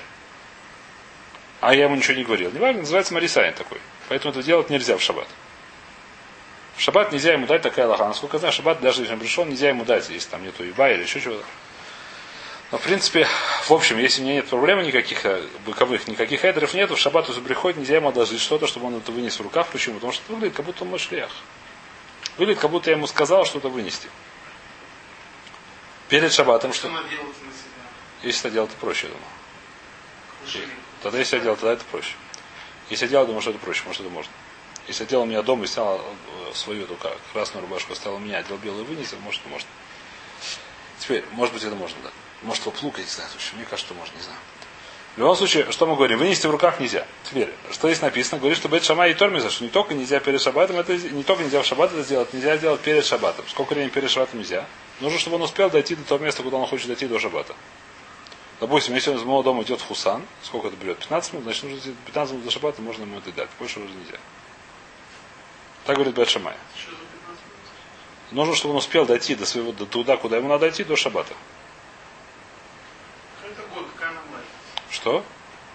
А 1.60 1.74
я 1.74 1.86
ему 1.86 1.96
ничего 1.96 2.16
не 2.16 2.24
говорил. 2.24 2.52
Неважно, 2.52 2.82
называется 2.82 3.14
Марисайн 3.14 3.54
такой. 3.54 3.80
Поэтому 4.10 4.32
это 4.32 4.44
делать 4.44 4.70
нельзя 4.70 4.98
в 4.98 5.02
шаббат. 5.02 5.28
В 6.76 6.82
шаббат 6.82 7.12
нельзя 7.12 7.34
ему 7.34 7.48
дать 7.48 7.64
такая 7.64 7.88
лоха. 7.88 8.08
Насколько 8.08 8.36
я 8.36 8.40
знаю, 8.40 8.54
шаббат, 8.54 8.80
даже 8.80 9.02
если 9.02 9.14
он 9.14 9.20
пришел, 9.20 9.46
нельзя 9.46 9.70
ему 9.70 9.84
дать, 9.84 10.10
если 10.10 10.30
там 10.30 10.44
нету 10.44 10.68
иба 10.68 10.92
или 10.92 11.02
еще 11.02 11.20
чего-то. 11.20 11.44
Но, 12.72 12.78
в 12.78 12.82
принципе, 12.82 13.28
в 13.64 13.72
общем, 13.72 13.98
если 13.98 14.22
у 14.22 14.26
меня 14.26 14.36
нет 14.36 14.48
проблем 14.48 14.84
никаких 14.84 15.26
э, 15.26 15.42
боковых, 15.66 16.08
никаких 16.08 16.44
эдеров 16.44 16.74
нету, 16.74 16.96
в 16.96 17.00
шаббат 17.00 17.30
уже 17.30 17.42
приходит, 17.42 17.78
нельзя 17.78 17.96
ему 17.96 18.10
одолжить 18.10 18.42
что-то, 18.42 18.68
чтобы 18.68 18.88
он 18.88 18.98
это 18.98 19.12
вынес 19.12 19.40
в 19.40 19.42
руках. 19.42 19.68
Почему? 19.68 19.96
Потому 19.96 20.12
что 20.12 20.24
это 20.24 20.34
выглядит, 20.34 20.56
как 20.56 20.66
будто 20.66 20.84
он 20.84 20.90
мой 20.90 21.00
шлях. 21.00 21.32
Выглядит, 22.38 22.62
как 22.62 22.70
будто 22.70 22.92
я 22.92 22.98
ему 22.98 23.08
сказал 23.08 23.46
что-то 23.46 23.70
вынести. 23.70 24.10
Перед 26.10 26.32
шаббатом, 26.32 26.74
Что? 26.74 26.92
Если 28.22 28.42
это 28.42 28.52
делать, 28.52 28.72
проще, 28.72 29.08
я 29.08 29.14
думаю. 29.14 29.28
Тогда 31.08 31.20
если 31.20 31.38
я 31.38 31.44
делал, 31.44 31.56
тогда 31.56 31.72
это 31.72 31.86
проще. 31.86 32.16
Если 32.90 33.06
я 33.06 33.12
делал, 33.12 33.28
думаю, 33.28 33.40
что 33.40 33.52
это 33.52 33.60
проще, 33.60 33.82
может 33.86 34.02
это 34.02 34.10
можно. 34.10 34.30
Если 34.90 35.06
я 35.06 35.10
делал 35.10 35.24
у 35.24 35.26
меня 35.26 35.42
дома 35.42 35.64
и 35.64 35.68
снял 35.68 36.02
э, 36.02 36.54
свою 36.54 36.84
эту 36.84 36.98
красную 37.32 37.62
рубашку, 37.62 37.94
оставил 37.94 38.20
меня, 38.20 38.40
одел 38.40 38.58
белую 38.58 38.84
и 38.84 38.88
вынес, 38.88 39.14
может, 39.24 39.40
это 39.40 39.50
можно. 39.50 39.70
Теперь, 41.00 41.24
может 41.32 41.54
быть, 41.54 41.64
это 41.64 41.76
можно, 41.76 41.96
да. 42.04 42.10
Может, 42.42 42.64
плуг, 42.64 42.98
я 42.98 43.06
не 43.06 43.10
знаю, 43.10 43.30
слушай, 43.32 43.56
мне 43.56 43.64
кажется, 43.64 43.86
что 43.86 43.94
можно, 43.94 44.14
не 44.18 44.22
знаю. 44.22 44.38
В 45.16 45.20
любом 45.20 45.38
случае, 45.38 45.72
что 45.72 45.88
мы 45.88 45.96
говорим? 45.96 46.20
Вынести 46.20 46.46
в 46.46 46.52
руках 46.52 46.82
нельзя. 46.82 47.08
Теперь, 47.24 47.54
что 47.72 47.88
здесь 47.88 48.02
написано? 48.02 48.40
Говорит, 48.40 48.58
что 48.58 48.68
Бет 48.68 48.84
Шамай 48.84 49.12
и 49.12 49.14
Тормиза, 49.14 49.50
что 49.50 49.64
не 49.64 49.70
только 49.70 49.94
нельзя 49.94 50.20
перед 50.20 50.42
шаббатом, 50.42 50.76
это 50.76 50.94
не 50.98 51.24
только 51.24 51.44
нельзя 51.44 51.62
в 51.62 51.66
шаббат 51.66 51.94
это 51.94 52.04
сделать, 52.04 52.34
нельзя 52.34 52.58
сделать 52.58 52.82
перед 52.82 53.06
шаббатом. 53.06 53.46
Сколько 53.48 53.76
времени 53.76 53.92
перед 53.92 54.12
шаббатом 54.12 54.40
нельзя? 54.40 54.66
Нужно, 55.00 55.20
чтобы 55.20 55.38
он 55.38 55.44
успел 55.44 55.70
дойти 55.70 55.96
до 55.96 56.04
того 56.04 56.26
места, 56.26 56.44
куда 56.44 56.58
он 56.58 56.68
хочет 56.68 56.88
дойти 56.88 57.08
до 57.08 57.18
шабата. 57.18 57.56
Допустим, 58.60 58.96
если 58.96 59.12
он 59.12 59.18
из 59.18 59.24
моего 59.24 59.44
дома 59.44 59.64
идет 59.64 59.82
в 59.82 59.88
Хусан, 59.88 60.24
сколько 60.42 60.68
это 60.68 60.78
берет? 60.78 60.98
15 60.98 61.34
минут, 61.34 61.44
значит, 61.44 61.64
нужно 61.64 61.78
идти 61.78 61.96
15 62.08 62.34
минут 62.34 62.46
до 62.46 62.52
шабата, 62.52 62.82
можно 62.82 63.04
ему 63.04 63.20
это 63.20 63.32
дать. 63.32 63.50
Больше 63.60 63.80
уже 63.80 63.94
нельзя. 63.94 64.18
Так 65.86 65.96
говорит 65.96 66.16
Бет 66.16 66.28
Шамай. 66.28 66.56
Что 66.76 66.92
за 66.92 66.98
15 66.98 67.28
минут? 67.28 68.32
Нужно, 68.32 68.56
чтобы 68.56 68.72
он 68.74 68.78
успел 68.78 69.06
дойти 69.06 69.36
до 69.36 69.46
своего, 69.46 69.72
до 69.72 69.86
туда, 69.86 70.18
куда 70.18 70.38
ему 70.38 70.48
надо 70.50 70.62
дойти, 70.62 70.84
до 70.84 70.96
шабата. 70.96 71.34
Что? 74.90 75.24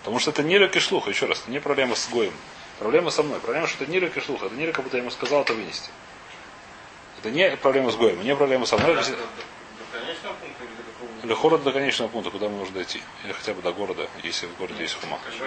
Потому 0.01 0.19
что 0.19 0.33
это 0.33 0.43
не 0.43 0.59
рек 0.59 0.75
и 0.75 0.81
шлуха, 0.81 1.11
еще 1.11 1.27
раз, 1.27 1.45
не 1.47 1.61
проблема 1.61 1.95
с 1.95 2.09
Гоем. 2.09 2.35
Проблема 2.81 3.11
со 3.11 3.23
мной. 3.23 3.39
Проблема, 3.39 3.69
что 3.69 3.85
это 3.85 3.93
не 3.93 4.01
рек 4.01 4.17
и 4.17 4.21
шлуха. 4.21 4.47
Это 4.47 4.57
не 4.57 4.67
как 4.73 4.83
будто 4.83 4.97
я 4.97 5.03
ему 5.03 5.12
сказал 5.12 5.43
это 5.43 5.55
вынести. 5.55 5.91
Это 7.21 7.31
не 7.31 7.57
проблема 7.57 7.93
с 7.93 7.97
Гоем, 7.97 8.21
не 8.25 8.35
проблема 8.35 8.67
со 8.67 8.77
мной. 8.77 8.97
До 8.97 9.03
до 9.03 9.07
конечного 9.93 10.35
пункта 10.35 10.65
или 10.65 10.73
до 11.33 11.37
хород 11.37 11.62
до 11.62 11.73
конечного 11.73 12.11
пункта, 12.11 12.31
куда 12.31 12.45
ему 12.45 12.59
нужно 12.59 12.75
дойти. 12.75 13.03
Или 13.25 13.33
хотя 13.33 13.55
бы 13.55 13.62
до 13.62 13.73
города, 13.73 14.07
если 14.23 14.45
в 14.45 14.57
городе 14.59 14.83
есть 14.83 15.01
хума. 15.01 15.19
Ну. 15.39 15.47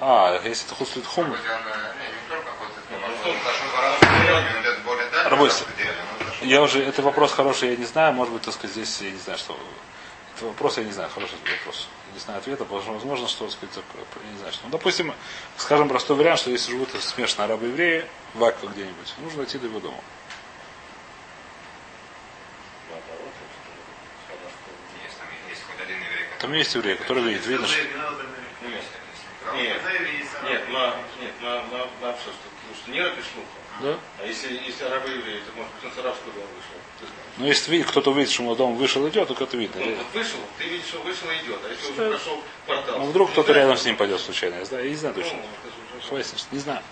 А, 0.00 0.38
если 0.44 0.66
это 0.66 0.74
хуслит 0.74 1.06
хум, 1.06 1.34
Рабойся. 5.30 5.64
я 6.42 6.60
уже, 6.60 6.82
это 6.82 7.00
вопрос 7.00 7.32
хороший, 7.32 7.70
я 7.70 7.76
не 7.76 7.86
знаю, 7.86 8.12
может 8.12 8.34
быть, 8.34 8.42
так 8.42 8.52
сказать, 8.52 8.76
здесь, 8.76 9.00
я 9.00 9.10
не 9.10 9.18
знаю, 9.18 9.38
что, 9.38 9.58
это 10.36 10.44
вопрос, 10.44 10.76
я 10.76 10.84
не 10.84 10.92
знаю, 10.92 11.08
хороший 11.08 11.36
вопрос. 11.58 11.88
Не 12.12 12.20
знаю 12.20 12.40
ответа, 12.40 12.64
потому 12.64 12.82
что 12.82 12.92
возможно, 12.92 13.26
что, 13.28 13.46
так 13.46 13.54
сказать, 13.54 13.76
я 14.22 14.30
не 14.32 14.38
знаю, 14.38 14.52
что. 14.52 14.64
Ну, 14.64 14.70
допустим, 14.70 15.14
скажем 15.56 15.88
простой 15.88 16.16
вариант, 16.16 16.40
что 16.40 16.50
если 16.50 16.72
живут 16.72 16.90
смешанные 17.00 17.46
арабы 17.46 17.66
и 17.66 17.70
евреи, 17.70 18.04
в 18.34 18.44
Аква 18.44 18.68
где-нибудь, 18.68 19.14
нужно 19.18 19.38
дойти 19.38 19.56
до 19.58 19.66
его 19.66 19.80
дома. 19.80 19.96
Наоборот, 22.90 23.30
что 23.36 23.70
ли, 23.70 23.82
сказал, 24.26 24.50
что- 24.50 25.04
Есть 25.06 25.16
там, 25.18 25.28
есть 25.48 25.62
хоть 25.62 25.80
один 25.80 25.96
еврей, 26.02 26.26
который... 26.26 26.28
Там 26.40 26.54
есть 26.54 26.74
евреи, 26.74 26.94
которые 26.94 27.26
видят, 27.26 27.46
видно, 27.46 27.66
что... 27.66 27.76
Американцев. 27.76 28.24
Нет, 28.62 28.82
Нет. 29.54 29.82
нет, 29.82 29.82
сами. 30.32 30.50
нет, 30.50 30.62
на, 30.72 30.86
на, 31.42 31.56
на, 31.56 31.78
на 32.00 32.12
все, 32.16 32.30
что, 32.30 32.48
потому 32.48 32.76
что 32.82 32.90
не 32.90 33.00
раб 33.00 33.12
и 33.12 33.20
шлуха. 33.20 33.60
Да? 33.82 33.98
А 34.22 34.26
если, 34.26 34.54
если 34.54 34.84
арабы 34.84 35.10
евреи, 35.10 35.40
то 35.40 35.52
может 35.56 35.72
быть 35.74 35.84
он 35.84 35.92
с 35.92 35.98
арабского 35.98 36.32
дома 36.32 36.46
вышел. 36.46 36.80
Но 37.38 37.46
если 37.46 37.70
видит, 37.72 37.86
кто-то 37.88 38.10
увидит, 38.10 38.30
что 38.30 38.42
у 38.44 38.54
дома 38.54 38.74
вышел, 38.74 39.06
идет, 39.08 39.28
то 39.28 39.44
это 39.44 39.56
видно. 39.56 39.82
Он 39.82 39.94
вот 39.94 40.06
вышел, 40.14 40.38
ты 40.58 40.64
видишь, 40.64 40.86
что 40.86 41.00
вышел 41.00 41.28
и 41.30 41.44
идет. 41.44 41.60
А 41.64 41.70
если 41.70 41.92
уже 41.92 42.08
прошел 42.10 42.42
портал? 42.66 42.98
Ну, 42.98 43.04
вдруг 43.06 43.30
кто-то 43.32 43.52
рядом 43.52 43.76
с 43.76 43.84
ним 43.84 43.96
пойдет 43.96 44.20
случайно. 44.20 44.56
Я, 44.56 44.64
знаю, 44.64 44.84
я 44.84 44.90
не 44.90 44.96
знаю 44.96 45.14
ну, 45.16 45.22
точно. 45.22 45.38
Хвастаешься? 46.08 46.46
Не 46.52 46.58
знаю. 46.58 46.82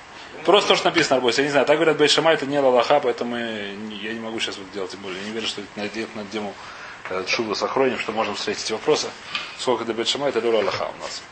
Просто 0.44 0.68
то, 0.68 0.76
что 0.76 0.86
написано 0.86 1.16
на 1.16 1.16
арбозе, 1.16 1.42
я 1.42 1.46
не 1.48 1.50
знаю. 1.52 1.66
Так 1.66 1.76
говорят 1.76 1.96
Бейшама, 1.96 2.32
это 2.32 2.46
не 2.46 2.58
лалаха, 2.58 3.00
поэтому 3.00 3.36
я 3.36 3.72
не- 3.72 4.20
могу 4.20 4.40
сейчас 4.40 4.56
это 4.56 4.64
делать, 4.72 4.90
тем 4.90 5.00
более. 5.00 5.18
Я 5.20 5.26
не 5.26 5.32
верю, 5.32 5.46
что 5.46 5.62
это 5.62 6.08
на 6.14 6.24
тему 6.26 6.54
э, 6.54 6.77
шубу 7.26 7.54
сохраним, 7.54 7.98
что 7.98 8.12
можем 8.12 8.34
встретить 8.34 8.64
эти 8.64 8.72
вопросы. 8.72 9.08
Сколько 9.58 9.84
до 9.84 9.94
Бейшама, 9.94 10.28
это 10.28 10.40
люра 10.40 10.64
лаха 10.64 10.90
у 10.96 11.02
нас. 11.02 11.22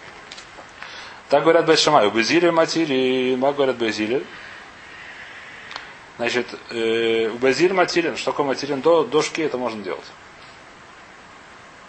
Так 1.28 1.42
говорят 1.42 1.66
Бейшама. 1.66 2.04
У 2.06 2.10
Безиле 2.10 2.50
матери, 2.50 3.34
маг 3.36 3.56
говорят 3.56 3.76
Безиле. 3.76 4.24
Значит, 6.18 6.46
э, 6.70 7.28
у 7.28 7.36
Безиль 7.36 7.72
материн, 7.72 8.16
что 8.16 8.30
такое 8.30 8.46
материн, 8.46 8.80
до, 8.80 9.04
до 9.04 9.22
шки 9.22 9.42
это 9.42 9.58
можно 9.58 9.82
делать. 9.82 10.06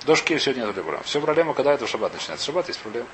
До 0.05 0.15
шки 0.15 0.37
все 0.37 0.53
нет 0.53 0.73
проблем. 0.73 1.01
Все 1.03 1.21
проблема, 1.21 1.53
когда 1.53 1.73
это 1.73 1.85
в 1.85 1.89
шаббат 1.89 2.13
начинается. 2.13 2.43
В 2.43 2.45
шаббат 2.47 2.67
есть 2.67 2.79
проблема. 2.79 3.07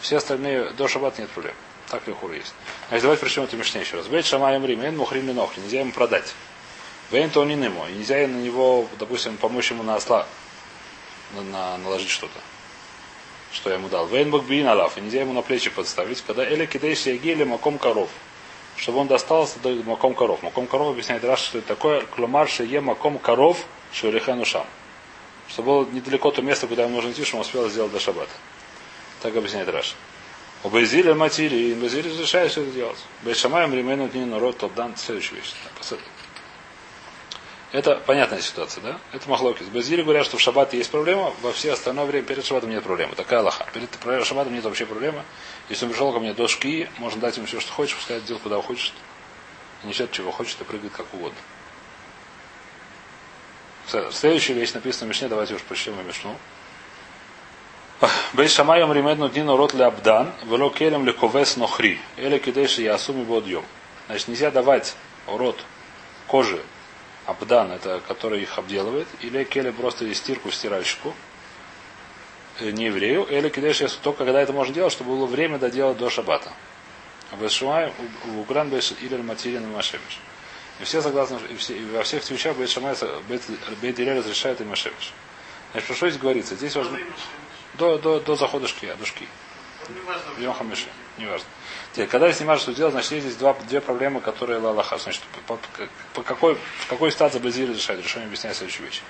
Все 0.00 0.18
остальные 0.18 0.70
до 0.70 0.88
шаббата 0.88 1.20
нет 1.20 1.30
проблем. 1.30 1.54
Так 1.88 2.06
ли 2.06 2.12
хур 2.12 2.32
есть. 2.32 2.54
Значит, 2.88 3.02
давайте 3.02 3.20
прочтем 3.20 3.44
это 3.44 3.56
мишне 3.56 3.80
еще 3.80 3.96
раз. 3.96 4.06
Бейт 4.06 4.26
шамаем 4.26 4.64
рим, 4.64 4.82
эн 4.82 4.96
мухрим 4.96 5.34
нохли. 5.34 5.60
Нельзя 5.60 5.80
ему 5.80 5.92
продать. 5.92 6.34
Вейн 7.10 7.30
то 7.30 7.44
не 7.44 7.54
нему. 7.54 7.86
И 7.86 7.92
нельзя 7.92 8.26
на 8.26 8.36
него, 8.36 8.88
допустим, 8.98 9.36
помочь 9.36 9.70
ему 9.70 9.82
на 9.82 9.96
осла 9.96 10.26
на, 11.34 11.42
на- 11.42 11.78
наложить 11.78 12.10
что-то. 12.10 12.38
Что 13.52 13.70
я 13.70 13.76
ему 13.76 13.88
дал. 13.88 14.06
Вейн 14.06 14.30
бакбиин 14.30 14.66
алаф. 14.66 14.98
И 14.98 15.00
нельзя 15.00 15.20
ему 15.20 15.32
на 15.32 15.42
плечи 15.42 15.70
подставить. 15.70 16.22
Когда 16.22 16.44
эля 16.44 16.66
кидейши 16.66 17.10
ягили 17.10 17.44
маком 17.44 17.78
коров. 17.78 18.10
Чтобы 18.76 18.98
он 18.98 19.06
достался 19.06 19.58
до 19.60 19.70
маком 19.84 20.14
коров. 20.14 20.42
Маком 20.42 20.66
коров 20.66 20.90
объясняет 20.90 21.24
Раш, 21.24 21.40
что 21.40 21.58
это 21.58 21.68
такое. 21.68 22.02
Кломар 22.02 22.48
е 22.58 22.80
маком 22.80 23.18
коров 23.18 23.64
шурихану 23.92 24.44
шам. 24.44 24.66
Чтобы 25.48 25.66
было 25.66 25.90
недалеко 25.90 26.30
то 26.32 26.42
место, 26.42 26.66
куда 26.66 26.82
ему 26.82 26.96
нужно 26.96 27.12
идти, 27.12 27.24
чтобы 27.24 27.40
он 27.42 27.46
успел 27.46 27.68
сделать 27.70 27.92
до 27.92 28.00
шаббата. 28.00 28.32
Так 29.22 29.34
объясняет 29.36 29.68
Раш. 29.68 29.94
У 30.64 30.68
Базиля 30.68 31.14
матери, 31.14 31.56
и 31.56 31.74
Базиль 31.74 32.06
разрешает 32.06 32.50
все 32.50 32.62
это 32.62 32.72
делать. 32.72 32.98
Бейшамаем 33.22 33.72
ремену 33.72 34.08
дни 34.08 34.24
народ 34.24 34.58
толдан 34.58 34.96
следующая 34.96 35.36
вещь. 35.36 35.52
Так. 35.88 35.98
Это 37.76 37.96
понятная 37.96 38.40
ситуация, 38.40 38.82
да? 38.82 38.98
Это 39.12 39.28
махлокис. 39.28 39.66
Базили 39.66 40.00
говорят, 40.00 40.24
что 40.24 40.38
в 40.38 40.40
шаббат 40.40 40.72
есть 40.72 40.90
проблема, 40.90 41.34
во 41.42 41.52
все 41.52 41.74
остальное 41.74 42.06
время 42.06 42.24
перед 42.24 42.42
шаббатом 42.42 42.70
нет 42.70 42.82
проблемы. 42.82 43.14
Такая 43.14 43.42
лоха. 43.42 43.66
Перед 43.74 43.90
шаббатом 44.24 44.54
нет 44.54 44.64
вообще 44.64 44.86
проблемы. 44.86 45.22
Если 45.68 45.84
он 45.84 45.90
пришел 45.90 46.10
ко 46.10 46.18
мне 46.18 46.32
до 46.32 46.48
шки, 46.48 46.88
можно 46.96 47.20
дать 47.20 47.36
ему 47.36 47.44
все, 47.44 47.60
что 47.60 47.70
хочешь, 47.70 47.94
пускай 47.96 48.18
делает 48.22 48.42
куда 48.42 48.62
хочет. 48.62 48.94
Несет 49.84 50.10
чего 50.10 50.32
хочет 50.32 50.58
и 50.58 50.64
прыгает 50.64 50.94
как 50.94 51.04
угодно. 51.12 51.36
Следующая 54.10 54.54
вещь 54.54 54.72
написана 54.72 55.04
в 55.04 55.08
Мишне, 55.10 55.28
давайте 55.28 55.52
уж 55.52 55.60
прочтем 55.60 55.94
Мишну. 56.06 56.34
Бей 58.32 58.48
шамайом 58.48 58.90
римедну 58.90 59.28
дину 59.28 59.54
рот 59.54 59.74
ле 59.74 59.84
абдан, 59.84 60.32
вело 60.44 60.70
келем 60.70 61.04
ле 61.04 61.12
ковес 61.12 61.58
нохри, 61.58 62.00
или 62.16 62.38
кидеши 62.38 62.80
ясуми 62.80 63.22
бодьем. 63.22 63.66
Значит, 64.06 64.28
нельзя 64.28 64.50
давать 64.50 64.96
рот 65.26 65.62
кожи 66.26 66.62
абдан, 67.26 67.72
это 67.72 68.00
который 68.06 68.42
их 68.42 68.58
обделывает, 68.58 69.08
или 69.20 69.44
келе 69.44 69.72
просто 69.72 70.12
стирку, 70.14 70.50
стиральщику, 70.50 71.14
э, 72.60 72.70
не 72.70 72.86
еврею, 72.86 73.24
или 73.24 73.48
кидеши 73.48 73.84
ясу, 73.84 73.98
только 74.02 74.24
когда 74.24 74.40
это 74.40 74.52
можно 74.52 74.72
делать, 74.72 74.92
чтобы 74.92 75.16
было 75.16 75.26
время 75.26 75.58
доделать 75.58 75.98
до 75.98 76.08
шабата. 76.08 76.52
Бешумай, 77.40 77.92
у 78.36 78.42
Гран 78.44 78.70
Беш 78.70 78.92
Илер 79.00 79.22
Матирин 79.22 79.64
и 79.64 79.66
Машевич. 79.66 80.20
И 80.80 80.84
все 80.84 81.02
согласны, 81.02 81.38
и, 81.50 81.56
все, 81.56 81.76
и 81.76 81.84
во 81.86 82.02
всех 82.02 82.28
вещах 82.30 82.56
Бейт 82.56 82.70
Шамай, 82.70 82.94
Бейт 83.28 83.98
Илер 83.98 84.16
разрешает 84.18 84.60
и 84.60 84.64
Машевич. 84.64 85.12
Значит, 85.72 85.88
про 85.88 85.96
что 85.96 86.08
здесь 86.08 86.20
говорится? 86.20 86.54
Здесь 86.54 86.76
важно 86.76 86.98
до, 87.74 87.98
до, 87.98 88.20
до 88.20 88.36
захода 88.36 88.68
шки, 88.68 88.92
до 88.98 89.04
шки. 89.04 89.26
Йом 90.38 90.54
Хамиши. 90.54 90.86
Неважно. 91.18 91.46
Теперь, 91.92 92.08
когда 92.08 92.32
снимаешь, 92.32 92.60
что 92.60 92.74
делать, 92.74 92.92
значит, 92.92 93.12
есть 93.12 93.26
здесь 93.26 93.36
два, 93.36 93.54
две 93.68 93.80
проблемы, 93.80 94.20
которые 94.20 94.58
Лалаха. 94.58 94.98
Значит, 94.98 95.22
по, 95.46 95.58
по, 96.14 96.22
какой, 96.22 96.54
в 96.54 96.86
какой 96.88 97.10
стадии 97.10 97.38
Базиль 97.38 97.70
разрешает? 97.70 98.02
Решение 98.02 98.26
объясняет 98.26 98.56
следующую 98.56 98.86
вещь. 98.86 99.02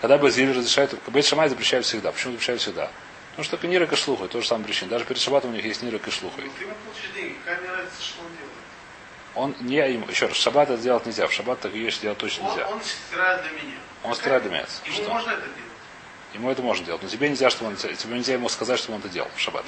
Когда 0.00 0.18
Базиль 0.18 0.50
разрешает, 0.50 0.94
Бейт 1.08 1.24
Шамай 1.24 1.48
запрещает 1.48 1.84
всегда. 1.84 2.10
Почему 2.10 2.32
запрещает 2.32 2.60
всегда? 2.60 2.90
Потому 3.36 3.44
что 3.44 3.66
нирок 3.66 3.92
и 3.92 3.96
шлуха, 3.96 4.28
то 4.28 4.40
же 4.40 4.46
самое 4.46 4.66
причина. 4.66 4.90
Даже 4.90 5.04
перед 5.04 5.20
шабатом 5.20 5.50
у 5.50 5.54
них 5.54 5.64
есть 5.64 5.82
нирок 5.82 6.06
и 6.06 6.10
шлуха. 6.10 6.36
Ты 6.36 6.42
ему 6.64 6.74
получишь 6.84 7.10
деньги, 7.14 7.36
какая 7.44 7.60
мне 7.60 7.70
разница, 7.70 8.02
что 8.02 8.20
он 8.20 8.26
делает? 8.36 8.52
Он 9.34 9.66
не 9.66 9.94
им, 9.94 10.08
еще 10.10 10.26
раз, 10.26 10.36
в 10.36 10.40
шаббат 10.40 10.68
это 10.68 10.82
делать 10.82 11.06
нельзя. 11.06 11.26
В 11.26 11.32
шаббат 11.32 11.60
так 11.60 11.72
и 11.74 11.78
есть 11.78 12.02
делать 12.02 12.18
точно 12.18 12.44
Он, 12.44 12.50
нельзя. 12.50 12.68
он 12.68 12.80
стирает 12.82 13.42
для 13.42 13.50
меня. 13.52 13.76
Он 14.02 14.14
стирает 14.14 14.42
для 14.42 14.50
меня. 14.52 14.66
Ему 14.84 14.94
Что? 14.96 15.08
можно 15.08 15.30
это 15.30 15.40
делать? 15.40 15.71
Ему 16.34 16.50
это 16.50 16.62
можно 16.62 16.86
делать. 16.86 17.02
Но 17.02 17.08
тебе 17.08 17.28
нельзя, 17.28 17.50
чтобы 17.50 17.70
он, 17.70 17.76
тебе 17.76 18.16
нельзя 18.16 18.34
ему 18.34 18.48
сказать, 18.48 18.78
что 18.78 18.92
он 18.92 19.00
это 19.00 19.08
делал 19.08 19.30
в 19.34 19.40
шаббат. 19.40 19.64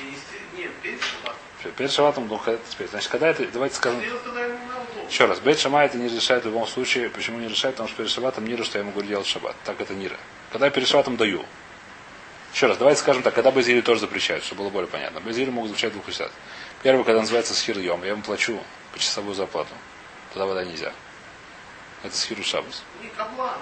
Нет, 0.57 0.71
перед 0.83 1.01
шаббатом. 1.03 1.39
Перед 1.77 1.91
шаббатом, 1.91 2.29
ну, 2.29 2.41
теперь. 2.71 2.89
Значит, 2.89 3.11
когда 3.11 3.29
это, 3.29 3.47
давайте 3.47 3.77
скажем, 3.77 4.03
еще 5.09 5.27
раз, 5.27 5.39
Бет 5.41 5.59
Шама 5.59 5.85
это 5.85 5.97
не 5.99 6.07
разрешает 6.07 6.45
в 6.45 6.47
любом 6.47 6.67
случае. 6.67 7.11
Почему 7.11 7.39
не 7.39 7.49
решает? 7.49 7.77
Потому 7.77 7.89
что 7.89 7.99
перед 7.99 8.11
шаббатом 8.11 8.47
нира, 8.47 8.65
что 8.65 8.79
я 8.79 8.85
могу 8.85 9.03
делать 9.03 9.27
в 9.27 9.31
шаббат. 9.31 9.57
Так 9.65 9.81
это 9.81 9.95
нира. 9.95 10.17
Когда 10.51 10.67
я 10.67 10.73
перед 10.73 10.89
шаббатом 10.89 11.17
даю. 11.17 11.45
Еще 12.53 12.67
раз, 12.67 12.79
давайте 12.79 13.01
скажем 13.01 13.23
так, 13.23 13.35
когда 13.35 13.51
Базили 13.51 13.81
тоже 13.81 14.01
запрещают, 14.01 14.45
чтобы 14.45 14.63
было 14.63 14.71
более 14.71 14.89
понятно. 14.89 15.21
Базили 15.21 15.51
могут 15.51 15.71
запрещать 15.71 15.93
двух 15.93 16.07
вещей. 16.07 16.29
Первый, 16.83 17.05
когда 17.05 17.21
называется 17.21 17.55
схирьем, 17.55 18.03
я 18.05 18.11
ему 18.11 18.23
плачу 18.23 18.63
почасовую 18.93 19.35
зарплату. 19.35 19.75
Тогда 20.33 20.47
вода 20.47 20.65
нельзя. 20.65 20.93
Это 22.03 22.17
схиру 22.17 22.45
шабус. 22.45 22.83
Не 23.03 23.09
каблан. 23.09 23.59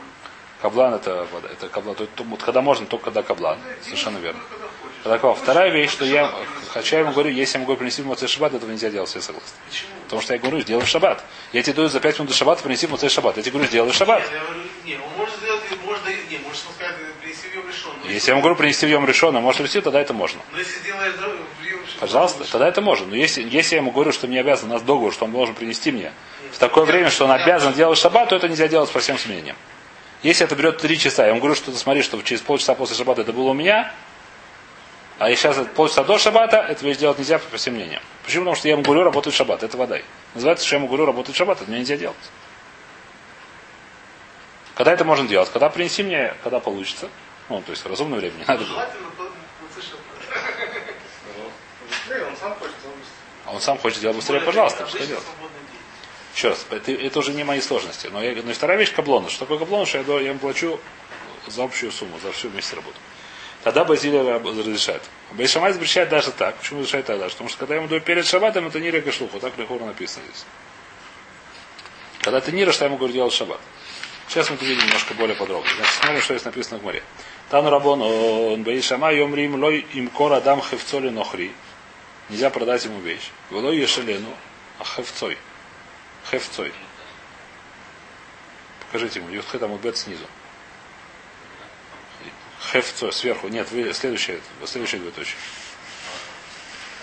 Каблан 0.62 0.94
это 0.94 1.26
это 1.52 1.68
каблан. 1.68 1.96
То, 1.96 2.06
то- 2.06 2.22
вот 2.24 2.42
когда 2.42 2.62
можно, 2.62 2.86
только 2.86 3.06
когда 3.06 3.22
каблан. 3.22 3.58
Совершенно 3.82 4.18
верно. 4.18 4.40
когда. 4.48 4.66
Тогда 5.02 5.18
каблан. 5.18 5.36
Вторая 5.36 5.70
вещь, 5.70 5.90
что 5.90 6.04
я, 6.04 6.32
хотя 6.70 6.96
я 6.96 7.02
ему 7.02 7.12
говорю, 7.12 7.30
если 7.30 7.58
я 7.58 7.64
могу 7.64 7.76
принести 7.76 8.02
в 8.02 8.28
Шаббат, 8.28 8.54
этого 8.54 8.70
нельзя 8.70 8.88
делать, 8.88 9.10
согласны. 9.10 9.40
Почему? 9.68 9.90
Потому 10.04 10.22
что 10.22 10.34
я 10.34 10.38
говорю, 10.38 10.60
сделай 10.60 10.84
в 10.84 10.88
шаббат. 10.88 11.24
Я 11.52 11.62
тебе 11.62 11.74
даю 11.74 11.88
за 11.88 11.98
5 11.98 12.18
минут 12.18 12.30
до 12.30 12.36
шаббата 12.36 12.62
принести 12.62 12.86
в 12.86 13.08
Шаббат. 13.10 13.36
Я 13.38 13.42
тебе 13.42 13.52
говорю, 13.52 13.68
сделай 13.68 13.90
в 13.90 13.94
шаббат. 13.94 14.20
Нет, 14.22 14.30
я 14.32 14.40
говорю, 14.40 14.60
не, 14.84 14.94
он 14.94 15.10
может 15.16 15.36
сделать, 15.36 15.62
может, 15.84 16.04
да- 16.04 16.10
не, 16.30 16.38
может 16.38 16.60
сказать, 16.60 16.96
принеси 17.20 17.48
в 17.48 17.54
Йом 17.54 17.68
решен. 17.68 17.90
Если 18.04 18.28
я 18.28 18.32
ему 18.34 18.42
говорю 18.42 18.56
принести 18.56 18.86
в 18.86 18.88
Йом 18.88 19.06
решен, 19.06 19.36
а 19.36 19.40
может 19.40 19.58
принести, 19.58 19.80
тогда 19.80 20.00
это 20.00 20.14
можно. 20.14 20.40
Но 20.52 20.58
если 20.58 20.78
сделаешь 20.78 21.14
Пожалуйста, 21.98 22.44
тогда 22.50 22.68
это 22.68 22.80
можно. 22.82 23.06
Но 23.06 23.16
если, 23.16 23.42
если 23.42 23.74
я 23.76 23.80
ему 23.80 23.90
говорю, 23.90 24.12
что 24.12 24.26
мне 24.26 24.40
обязан, 24.40 24.70
у 24.70 24.74
нас 24.74 24.82
договор, 24.82 25.12
что 25.12 25.24
он 25.24 25.32
должен 25.32 25.54
принести 25.54 25.90
мне 25.90 26.12
в 26.52 26.58
такое 26.58 26.84
время, 26.84 27.10
что 27.10 27.24
он 27.24 27.32
обязан 27.32 27.72
делать 27.74 27.98
шаббат, 27.98 28.28
то 28.28 28.36
это 28.36 28.48
нельзя 28.48 28.68
делать 28.68 28.90
по 28.90 29.00
всем 29.00 29.18
сомнениям. 29.18 29.56
Если 30.22 30.46
это 30.46 30.54
берет 30.54 30.78
три 30.78 30.98
часа, 30.98 31.24
я 31.24 31.30
ему 31.30 31.40
говорю, 31.40 31.56
что 31.56 31.72
ты 31.72 31.76
смотри, 31.76 32.02
что 32.02 32.20
через 32.22 32.42
полчаса 32.42 32.74
после 32.74 32.96
шаббата 32.96 33.22
это 33.22 33.32
было 33.32 33.50
у 33.50 33.54
меня, 33.54 33.92
а 35.18 35.30
сейчас 35.34 35.56
полчаса 35.74 36.04
до 36.04 36.18
шаббата, 36.18 36.58
это 36.58 36.84
вещь 36.84 36.98
делать 36.98 37.18
нельзя 37.18 37.38
по 37.38 37.56
всем 37.56 37.74
мнениям. 37.74 38.02
Почему? 38.24 38.44
Потому 38.44 38.56
что 38.56 38.68
я 38.68 38.74
ему 38.74 38.82
говорю, 38.82 39.02
работает 39.02 39.34
в 39.34 39.36
шаббат, 39.36 39.62
это 39.62 39.76
вода. 39.76 39.98
Называется, 40.34 40.64
что 40.64 40.76
я 40.76 40.78
ему 40.78 40.88
говорю, 40.88 41.06
работает 41.06 41.34
в 41.34 41.38
шаббат, 41.38 41.60
это 41.60 41.70
мне 41.70 41.80
нельзя 41.80 41.96
делать. 41.96 42.16
Когда 44.74 44.92
это 44.92 45.04
можно 45.04 45.28
делать? 45.28 45.50
Когда 45.52 45.68
принеси 45.68 46.02
мне, 46.02 46.34
когда 46.42 46.60
получится. 46.60 47.08
Ну, 47.48 47.60
то 47.60 47.70
есть 47.72 47.84
в 47.84 47.88
разумное 47.88 48.18
время, 48.18 48.34
не 48.34 48.44
надо 48.44 48.64
было. 48.64 48.88
Быстрее. 51.88 52.26
А 53.44 53.52
он 53.52 53.60
сам 53.60 53.78
хочет 53.78 53.98
сделать 53.98 54.16
быстрее, 54.16 54.40
пожалуйста, 54.40 54.86
что 54.86 55.04
делать? 55.06 55.24
Еще 56.34 56.48
раз, 56.48 56.66
это, 56.70 56.92
это 56.92 57.18
уже 57.18 57.32
не 57.32 57.44
мои 57.44 57.60
сложности. 57.60 58.06
Но, 58.06 58.22
я, 58.22 58.40
но 58.42 58.50
и 58.50 58.54
вторая 58.54 58.78
вещь 58.78 58.92
каблона. 58.92 59.28
Что 59.28 59.40
такое 59.40 59.58
каблон? 59.58 59.86
Что 59.86 59.98
я, 59.98 60.20
я 60.20 60.30
им 60.30 60.38
плачу 60.38 60.80
за 61.46 61.64
общую 61.64 61.92
сумму, 61.92 62.18
за 62.22 62.32
всю 62.32 62.48
вместе 62.48 62.76
работу. 62.76 62.96
Тогда 63.62 63.84
Базилия 63.84 64.38
разрешает. 64.38 65.02
Байшамай 65.32 65.72
запрещает 65.72 66.08
даже 66.08 66.32
так. 66.32 66.56
Почему 66.56 66.80
разрешает 66.80 67.06
тогда? 67.06 67.28
Потому 67.28 67.48
что 67.48 67.58
когда 67.58 67.74
я 67.74 67.80
ему 67.80 67.88
даю 67.88 68.00
перед 68.00 68.26
шаббатом, 68.26 68.66
это 68.66 68.80
не 68.80 68.90
река 68.90 69.12
шлуху. 69.12 69.38
Так 69.38 69.56
лихура 69.56 69.84
написано 69.84 70.24
здесь. 70.26 70.44
Когда 72.20 72.40
ты 72.40 72.50
не 72.52 72.70
что 72.70 72.84
я 72.84 72.88
ему 72.88 72.96
говорю 72.96 73.12
делать 73.12 73.32
шаббат. 73.32 73.60
Сейчас 74.28 74.48
мы 74.48 74.56
это 74.56 74.64
видим 74.64 74.84
немножко 74.84 75.14
более 75.14 75.36
подробно. 75.36 75.68
Значит, 75.76 75.94
смотрим, 75.94 76.22
что 76.22 76.34
здесь 76.34 76.44
написано 76.44 76.78
в 76.78 76.82
море. 76.82 77.02
Тану 77.50 77.70
рабон, 77.70 78.00
он 78.00 78.62
бейшама 78.62 79.12
йомрим 79.12 79.62
лой 79.62 79.86
им 79.92 80.08
кор 80.08 80.32
адам 80.32 80.62
хевцоли 80.62 81.10
нохри. 81.10 81.52
Нельзя 82.30 82.50
продать 82.50 82.84
ему 82.84 83.00
вещь. 83.00 83.30
Велой 83.50 83.76
ешелену, 83.76 84.34
а 84.78 84.84
хевцой. 84.84 85.36
Хевцой. 86.30 86.72
Покажите 88.80 89.20
ему. 89.20 89.30
Ютхе 89.30 89.58
там 89.58 89.76
бет 89.76 89.96
снизу. 89.96 90.24
Хевцой 92.72 93.12
сверху. 93.12 93.48
Нет, 93.48 93.70
вы 93.70 93.92
следующее, 93.92 94.40
следующее 94.64 95.00
двоеточие. 95.00 95.36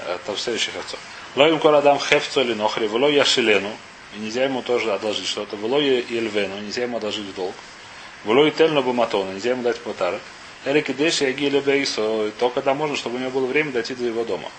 Это 0.08 0.36
следующее 0.38 0.74
хевцо. 0.74 0.98
Лоим 1.36 1.60
корадам 1.60 2.00
хевцо 2.00 2.42
или 2.42 2.54
нохри, 2.54 2.88
вело 2.88 3.10
яшилену. 3.10 3.72
И 4.16 4.20
нельзя 4.20 4.46
ему 4.46 4.62
тоже 4.62 4.94
одолжить 4.94 5.28
что-то. 5.28 5.56
Вело 5.56 5.80
ельвену, 5.80 6.60
нельзя 6.60 6.84
ему 6.84 6.98
одолжить 6.98 7.26
в 7.26 7.36
долг. 7.36 7.54
Вело 8.26 8.48
и 8.48 8.52
тельно 8.52 8.82
буматона, 8.82 9.32
нельзя 9.32 9.52
ему 9.52 9.64
дать 9.64 9.80
подарок. 9.80 10.22
Эрик 10.66 10.90
и 10.90 10.94
Дэши, 10.94 11.26
Агили 11.26 11.60
Бейсо, 11.60 12.32
то 12.38 12.50
когда 12.50 12.74
можно, 12.74 12.96
чтобы 12.96 13.16
у 13.16 13.20
него 13.20 13.32
было 13.32 13.46
время 13.46 13.72
дойти 13.72 13.96
до 13.96 14.06
его 14.06 14.24
дома. 14.26 14.50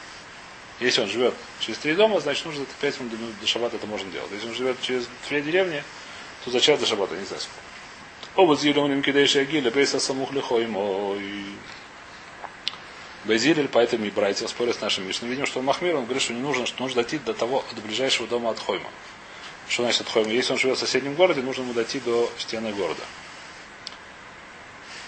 Если 0.81 1.03
он 1.03 1.09
живет 1.09 1.35
через 1.61 1.79
три 1.79 1.95
дома, 1.95 2.21
значит 2.21 2.47
нужно 2.47 2.63
это 2.63 2.73
пять 2.81 2.99
минут 2.99 3.39
до 3.41 3.47
шаббата 3.47 3.77
это 3.77 3.87
можно 3.87 4.11
делать. 4.11 4.31
Если 4.33 4.49
он 4.49 4.55
живет 4.55 4.81
через 4.81 5.07
две 5.29 5.43
деревни, 5.43 5.85
то 6.45 6.51
за 6.51 6.61
час 6.61 6.81
до 6.81 6.87
шаббата, 6.87 7.15
не 7.17 7.25
знаю 7.25 7.43
сколько. 7.43 7.61
Оба 8.37 8.57
зилюним 8.57 9.03
кидейши 9.03 9.41
агили, 9.41 9.69
бейса 9.69 10.01
самух 10.01 10.33
лихой 10.33 10.67
мой. 10.67 11.21
Безилель, 13.25 13.69
поэтому 13.69 14.07
и 14.07 14.11
братья 14.11 14.47
спорят 14.47 14.77
с 14.77 14.81
нашим 14.81 15.07
Мишной. 15.07 15.31
Видим, 15.31 15.45
что 15.45 15.59
он 15.59 15.67
Махмир, 15.67 15.97
он 15.97 16.05
говорит, 16.05 16.23
что 16.23 16.33
не 16.33 16.41
нужно, 16.41 16.65
что 16.65 16.83
нужно 16.83 17.03
дойти 17.03 17.19
до 17.19 17.35
того, 17.35 17.63
до 17.75 17.83
ближайшего 17.83 18.27
дома 18.27 18.51
от 18.51 18.59
Хойма. 18.59 18.89
Что 19.69 19.83
значит 19.83 20.01
от 20.01 20.09
Хойма? 20.09 20.31
Если 20.31 20.53
он 20.53 20.59
живет 20.59 20.79
в 20.79 20.81
соседнем 20.81 21.15
городе, 21.15 21.43
нужно 21.43 21.63
ему 21.63 21.75
дойти 21.75 22.01
до 22.01 22.31
стены 22.39 22.73
города. 22.73 23.03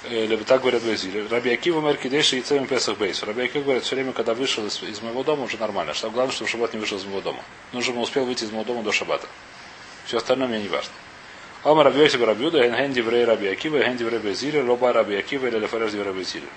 Э, 0.05 0.27
Либо 0.27 0.45
так 0.45 0.63
говорят 0.63 0.83
Безилель. 0.83 1.29
Раби 1.29 1.53
Акива 1.53 1.81
Меркидейши 1.81 2.39
и 2.39 2.43
Цевим 2.43 2.67
Песах 2.67 2.99
Бейс. 2.99 3.23
Раби 3.23 3.45
Акива 3.45 3.63
говорит, 3.63 3.85
все 3.85 3.95
время, 3.95 4.13
когда 4.13 4.35
вышел 4.35 4.67
из, 4.67 4.83
из 4.83 5.01
моего 5.01 5.23
дома, 5.23 5.45
уже 5.45 5.59
нормально. 5.59 5.95
Что 5.95 6.11
главное, 6.11 6.35
чтобы 6.35 6.51
Шаббат 6.51 6.75
не 6.75 6.81
вышел 6.81 6.99
из 6.99 7.05
моего 7.05 7.21
дома. 7.21 7.41
Нужно, 7.73 7.85
чтобы 7.85 7.99
он 7.99 8.05
успел 8.05 8.25
выйти 8.25 8.45
из 8.45 8.51
моего 8.51 8.65
дома 8.65 8.83
до 8.83 8.93
Шаббата. 8.93 9.29
Все 10.07 10.17
остальное 10.17 10.49
мне 10.49 10.61
не 10.61 10.69
важно. 10.69 10.93
Омар 11.63 11.87
Раби 11.87 12.01
Йосиф 12.01 12.21
Рабиуда, 12.21 12.67
Энген 12.67 12.93
Диврей 12.93 13.25
Раби 13.25 13.47
Акива, 13.47 13.79
Энген 13.79 13.97
Диврей 13.97 14.19
Безилель, 14.19 14.65
Лоба 14.65 14.93
Раби 14.93 15.15
Акива 15.15 15.47
или 15.47 15.59
Лефереш 15.59 15.93
Диврей 15.93 16.13
Безилель. 16.13 16.49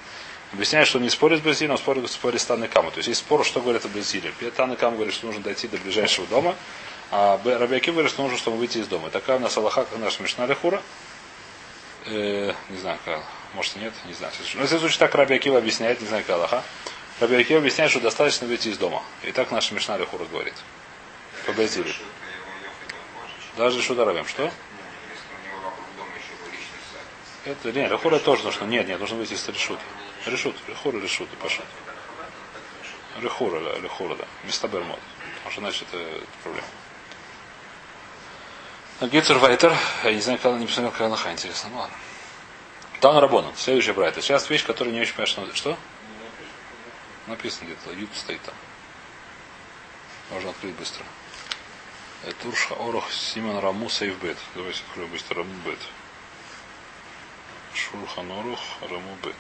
Объясняет, 0.52 0.88
что 0.88 1.00
не 1.00 1.10
спорит 1.10 1.40
с 1.40 1.42
Безилем, 1.44 1.72
он 1.72 1.78
спорит, 1.78 2.10
спорит 2.10 2.42
с 2.42 2.46
Танной 2.46 2.68
Каму. 2.68 2.90
То 2.90 2.98
есть 2.98 3.10
есть 3.10 3.20
спор, 3.20 3.46
что 3.46 3.62
говорит 3.62 3.86
о 3.86 3.90
Безиле. 3.90 4.32
Танна 4.56 4.76
Кам 4.76 4.96
говорит, 4.96 5.14
что 5.14 5.28
нужно 5.28 5.44
дойти 5.44 5.68
до 5.68 5.78
ближайшего 5.78 6.26
дома, 6.28 6.56
а 7.12 7.40
Раби 7.44 7.76
Акива 7.76 7.96
говорит, 7.96 8.12
что 8.12 8.24
нужно, 8.24 8.38
чтобы 8.38 8.58
выйти 8.58 8.80
из 8.80 8.88
дома. 8.88 9.10
Такая 9.12 9.38
у 9.38 9.40
нас 9.40 9.56
Аллаха, 9.56 9.86
как 9.86 10.20
Мишна 10.20 10.48
Лехура. 10.48 10.82
Э, 12.08 12.54
не 12.70 12.78
знаю, 12.78 13.00
как, 13.04 13.24
может 13.54 13.76
и 13.78 13.80
нет, 13.80 13.94
не 14.06 14.14
знаю. 14.14 14.32
Но 14.56 14.62
если 14.62 14.78
случае 14.78 15.00
так 15.00 15.16
Раби 15.16 15.36
Акива 15.36 15.58
объясняет, 15.58 16.02
не 16.02 16.08
знаю, 16.08 16.24
как 16.24 16.36
Аллаха. 16.36 16.64
Раби 17.20 17.36
Акива 17.36 17.60
объясняет, 17.60 17.90
что 17.90 18.00
достаточно 18.00 18.46
выйти 18.46 18.68
из 18.68 18.78
дома. 18.78 19.02
И 19.24 19.32
так 19.32 19.50
наша 19.52 19.74
Мишна 19.74 19.98
Лехура 19.98 20.26
говорит. 20.26 20.54
По. 21.46 21.54
Даже. 21.54 21.96
Что? 24.28 24.44
Если 24.44 24.52
у 25.32 25.48
него 25.48 25.62
вокруг 25.64 25.86
дома 25.98 26.12
еще 26.16 26.44
был 26.44 26.52
личный 26.52 26.80
сад. 26.92 27.02
Это, 27.46 27.72
нет, 27.72 27.92
Лехура 27.92 28.20
тоже 28.20 28.44
нужно. 28.44 28.66
Нет, 28.66 28.88
нет, 28.88 29.00
нужно 29.00 29.18
выйти 29.18 29.34
из 29.34 29.48
решута. 29.48 29.82
Решут, 30.26 30.56
Лехура, 30.68 31.00
решут, 31.00 31.32
и 31.32 31.36
пошел. 31.38 31.64
Лехура, 33.20 33.60
да, 33.62 33.80
Лехура, 33.80 34.16
да. 34.16 34.26
Места 34.44 34.68
Бермод. 34.68 35.00
Потому 35.38 35.52
что 35.52 35.62
иначе 35.62 35.86
это 35.92 36.04
проблема. 36.44 36.68
Гитцер 39.02 39.38
Вайтер, 39.40 39.76
я 40.06 40.14
не 40.14 40.22
знаю, 40.22 40.40
когда 40.40 40.58
не 40.58 40.68
посмотрел, 40.68 40.92
какая 40.92 41.10
лоха, 41.10 41.30
интересно. 41.30 41.70
Ну 41.70 41.80
ладно. 41.80 41.96
Тан 43.02 43.18
Рабонан, 43.18 43.54
следующая 43.58 43.92
брайта. 43.92 44.22
Сейчас 44.22 44.50
вещь, 44.50 44.66
которая 44.66 44.94
не 44.94 45.02
очень 45.02 45.14
понятно, 45.14 45.54
что? 45.54 45.78
Написано 47.28 47.66
где-то, 47.66 47.92
Ют 47.92 48.10
стоит 48.16 48.42
там. 48.44 48.56
Можно 50.32 50.52
открыть 50.52 50.76
быстро. 50.76 51.04
Турша 52.42 52.74
Орох 52.76 53.12
Симон 53.12 53.60
Раму 53.60 53.90
Сейфбет. 53.90 54.38
Давайте 54.56 54.82
открою 54.88 55.10
быстро 55.10 55.40
Раму 55.40 55.54
Бет. 55.66 55.80
Шурхан 57.74 58.32
Орух 58.32 58.60
Раму 58.82 59.16
Бет. 59.22 59.36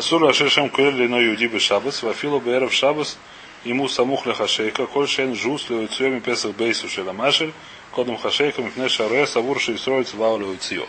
Асур 0.00 0.24
Ашешем 0.24 0.70
Курель 0.70 0.94
Лино 0.94 1.20
Юди 1.20 1.44
Бешабас, 1.44 2.02
Вафилу 2.02 2.40
Беэров 2.40 2.72
Шабас, 2.72 3.18
ему 3.64 3.86
самух 3.86 4.24
лехашейка, 4.24 4.86
коль 4.86 5.06
шен 5.06 5.34
жус 5.34 5.68
леуцьем 5.68 6.22
песах 6.22 6.56
бейсу 6.56 6.88
шеламашель, 6.88 7.52
кодом 7.90 8.16
хашейка, 8.16 8.62
мифне 8.62 8.88
шаре, 8.88 9.26
савур 9.26 9.60
шейсрой 9.60 10.04
цвау 10.04 10.38
леуцьё. 10.38 10.86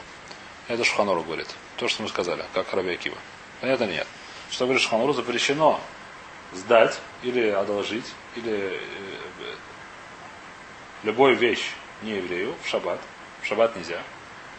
Это 0.69 0.85
Шуханору 0.85 1.23
говорит. 1.23 1.49
То, 1.75 1.89
что 1.89 2.03
мы 2.03 2.07
сказали, 2.07 2.45
как 2.53 2.73
Раби 2.73 2.93
Акива. 2.93 3.17
Понятно 3.59 3.83
нет? 3.83 4.07
Что 4.49 4.63
говорит 4.63 4.81
Шуханору, 4.81 5.11
запрещено 5.11 5.81
сдать 6.53 6.97
или 7.21 7.49
одолжить, 7.49 8.07
или 8.37 8.79
э, 8.79 8.79
любую 11.03 11.35
вещь 11.35 11.71
не 12.01 12.11
еврею 12.11 12.55
в 12.63 12.69
шаббат. 12.69 13.01
В 13.41 13.45
шаббат 13.45 13.75
нельзя. 13.75 14.01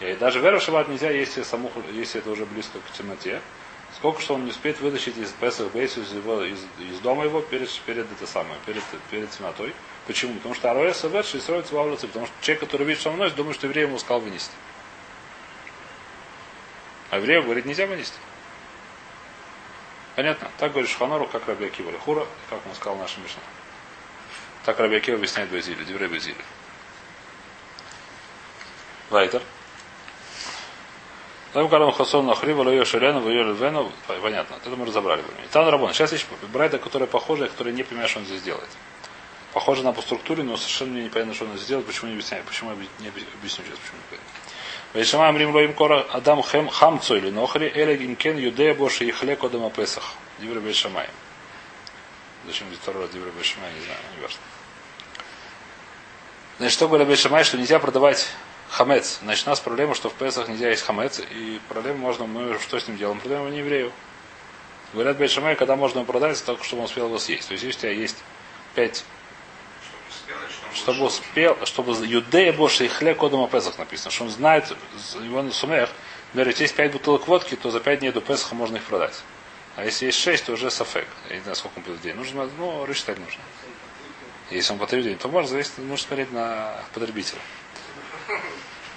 И 0.01 0.13
даже 0.13 0.41
вера 0.41 0.59
в 0.59 0.63
шаббат 0.63 0.91
нельзя, 0.91 1.11
если, 1.11 1.43
самух, 1.43 1.73
если 1.95 2.21
это 2.21 2.31
уже 2.31 2.45
близко 2.45 2.81
к 2.81 2.93
темноте. 2.99 3.41
Сколько 4.03 4.21
что 4.21 4.35
он 4.35 4.47
не 4.47 4.51
успеет 4.51 4.81
вытащить 4.81 5.17
из 5.17 5.31
Песах 5.31 5.71
Бейс 5.71 5.97
из, 5.97 6.13
его, 6.13 6.43
из, 6.43 6.59
из 6.81 6.99
дома 6.99 7.23
его 7.23 7.41
перед, 7.41 7.71
перед 7.87 8.11
это 8.11 8.27
самое, 8.27 8.57
перед, 8.67 8.83
перед 9.13 9.31
темнотой. 9.31 9.73
Почему? 10.09 10.35
Потому 10.35 10.57
что 10.57 10.73
Ароя 10.73 10.93
Савет 10.93 11.25
строится 11.25 11.73
в 11.73 11.79
Авлаце, 11.79 12.09
потому 12.09 12.27
что 12.27 12.35
человек, 12.41 12.65
который 12.65 12.85
видит, 12.85 12.99
что 13.01 13.11
он 13.11 13.19
носит, 13.19 13.37
думает, 13.37 13.55
что 13.55 13.69
еврей 13.69 13.85
ему 13.85 14.01
сказал 14.01 14.19
вынести. 14.19 14.51
А 17.11 17.19
еврею 17.19 17.45
говорит, 17.45 17.65
нельзя 17.65 17.87
вынести. 17.87 18.17
Понятно? 20.17 20.51
Так 20.59 20.73
говорит 20.73 20.91
Шханору, 20.91 21.29
как 21.29 21.47
Раби 21.47 21.67
Акива 21.67 21.91
Лехура, 21.93 22.27
как 22.51 22.59
он 22.67 22.75
сказал 22.75 22.97
наша 22.97 23.21
Мишна. 23.21 23.41
Так 24.65 24.81
Раби 24.81 24.97
Акива 24.97 25.17
объясняет 25.17 25.49
Безили, 25.49 25.85
Диврей 25.85 26.09
Безили. 26.09 26.45
Вайтер. 29.11 29.43
Там 31.53 31.69
когда 31.69 31.91
Хасон 31.91 32.27
Нахрива, 32.27 32.63
Лойо 32.63 32.85
Шерену, 32.85 33.21
Войо 33.21 33.53
Вену, 33.53 33.93
понятно, 34.07 34.57
это 34.57 34.71
мы 34.75 34.87
разобрали. 34.87 35.23
Там 35.51 35.69
Рабон. 35.69 35.93
Сейчас 35.93 36.13
есть 36.13 36.27
Брайда, 36.51 36.79
которая 36.79 37.07
похожая, 37.07 37.49
которая 37.49 37.75
не 37.75 37.83
понимает, 37.83 38.09
что 38.09 38.21
он 38.21 38.27
здесь 38.27 38.43
делает. 38.43 38.69
Похоже 39.53 39.83
на 39.83 39.93
по 39.93 40.01
структуре, 40.01 40.43
но 40.43 40.57
совершенно 40.57 40.93
мне 40.93 41.05
непонятно, 41.05 41.35
что 41.35 41.45
он 41.45 41.53
здесь 41.57 41.67
делает, 41.67 41.87
почему 41.87 42.09
не 42.09 42.15
объясняю, 42.15 42.43
почему 42.45 42.71
не 42.71 43.09
объясню 43.09 43.27
сейчас, 43.43 43.79
почему 43.79 43.99
не 43.99 44.09
понятно. 44.09 44.29
Вейшама 44.95 45.29
Амрим 45.29 45.55
Лоим 45.55 45.75
Кора 45.75 46.07
Адам 46.11 46.43
Хем 46.43 46.69
Хамцо 46.69 47.17
или 47.17 47.29
Нохри, 47.29 47.67
Эля 47.67 47.97
Гимкен 47.97 48.39
Юдея 48.39 48.75
Боши 48.75 49.05
Ихле 49.05 49.37
Кодама 49.37 49.69
Песах. 49.69 50.15
Дивра 50.39 50.61
Бейшамай. 50.61 51.07
Зачем 52.47 52.67
здесь 52.69 52.79
второй 52.81 53.03
раз 53.03 53.11
Дивра 53.11 53.31
Бейшамай, 53.31 53.71
не 53.75 53.85
знаю, 53.85 53.99
не 54.17 54.23
важно. 54.23 54.39
Значит, 56.59 56.75
что 56.75 56.89
говорит 56.89 57.09
Бейшамай, 57.09 57.45
что 57.45 57.59
нельзя 57.59 57.79
продавать 57.79 58.29
хамец. 58.73 59.19
Значит, 59.23 59.47
у 59.47 59.51
нас 59.51 59.61
проблема, 59.61 59.95
что 59.95 60.09
в 60.09 60.15
Песах 60.15 60.49
нельзя 60.49 60.71
есть 60.71 60.83
хамец, 60.83 61.21
и 61.21 61.61
проблема 61.69 61.99
можно, 61.99 62.27
мы 62.27 62.59
что 62.59 62.81
с 62.81 62.89
ним 62.89 62.97
делаем? 62.97 63.21
Проблема 63.21 63.51
не 63.51 63.59
еврею. 63.59 63.93
Говорят 64.95 65.19
Бейшамай, 65.19 65.57
когда 65.57 65.77
можно 65.77 66.01
его 66.01 66.07
продать, 66.07 66.43
только 66.45 66.65
чтобы 66.65 66.81
он 66.81 66.87
успел 66.87 67.07
его 67.07 67.19
съесть. 67.19 67.49
То 67.49 67.53
есть, 67.53 67.65
если 67.65 67.79
у 67.79 67.81
тебя 67.83 67.93
есть 67.93 68.17
пять 68.75 69.05
чтобы 70.75 71.05
успел, 71.05 71.59
чтобы 71.67 71.93
юдея 72.07 72.51
больше 72.55 72.87
и 72.87 72.89
хле 72.89 73.15
кодом 73.15 73.47
Песах 73.47 73.79
написано, 73.79 74.11
что 74.11 74.25
он 74.25 74.31
знает, 74.31 74.75
его 75.23 75.43
на 75.43 75.53
сумех, 75.53 75.91
например, 76.29 76.49
если 76.49 76.63
есть 76.63 76.75
пять 76.75 76.93
бутылок 76.93 77.29
водки, 77.29 77.57
то 77.57 77.71
за 77.71 77.79
пять 77.79 78.01
дней 78.01 78.11
до 78.11 78.23
Песаха 78.23 78.55
можно 78.55 78.77
их 78.77 78.85
продать. 78.85 79.21
А 79.77 79.85
если 79.85 80.07
есть 80.07 80.19
шесть, 80.19 80.47
то 80.47 80.53
уже 80.53 80.71
сафек. 80.71 81.07
Я 81.29 81.37
не 81.37 81.43
знаю, 81.43 81.57
сколько 81.57 81.77
он 81.77 81.85
будет 81.85 81.99
в 81.99 82.03
день. 82.03 82.15
Нужно, 82.15 82.49
ну, 82.59 82.87
рассчитать 82.87 83.19
нужно. 83.19 83.43
Если 84.51 84.73
он 84.73 84.79
потребитель, 84.79 85.17
то 85.17 85.29
можно 85.29 85.51
зависит, 85.51 85.77
нужно 85.77 86.07
смотреть 86.07 86.33
на 86.33 86.83
потребителя. 86.95 87.41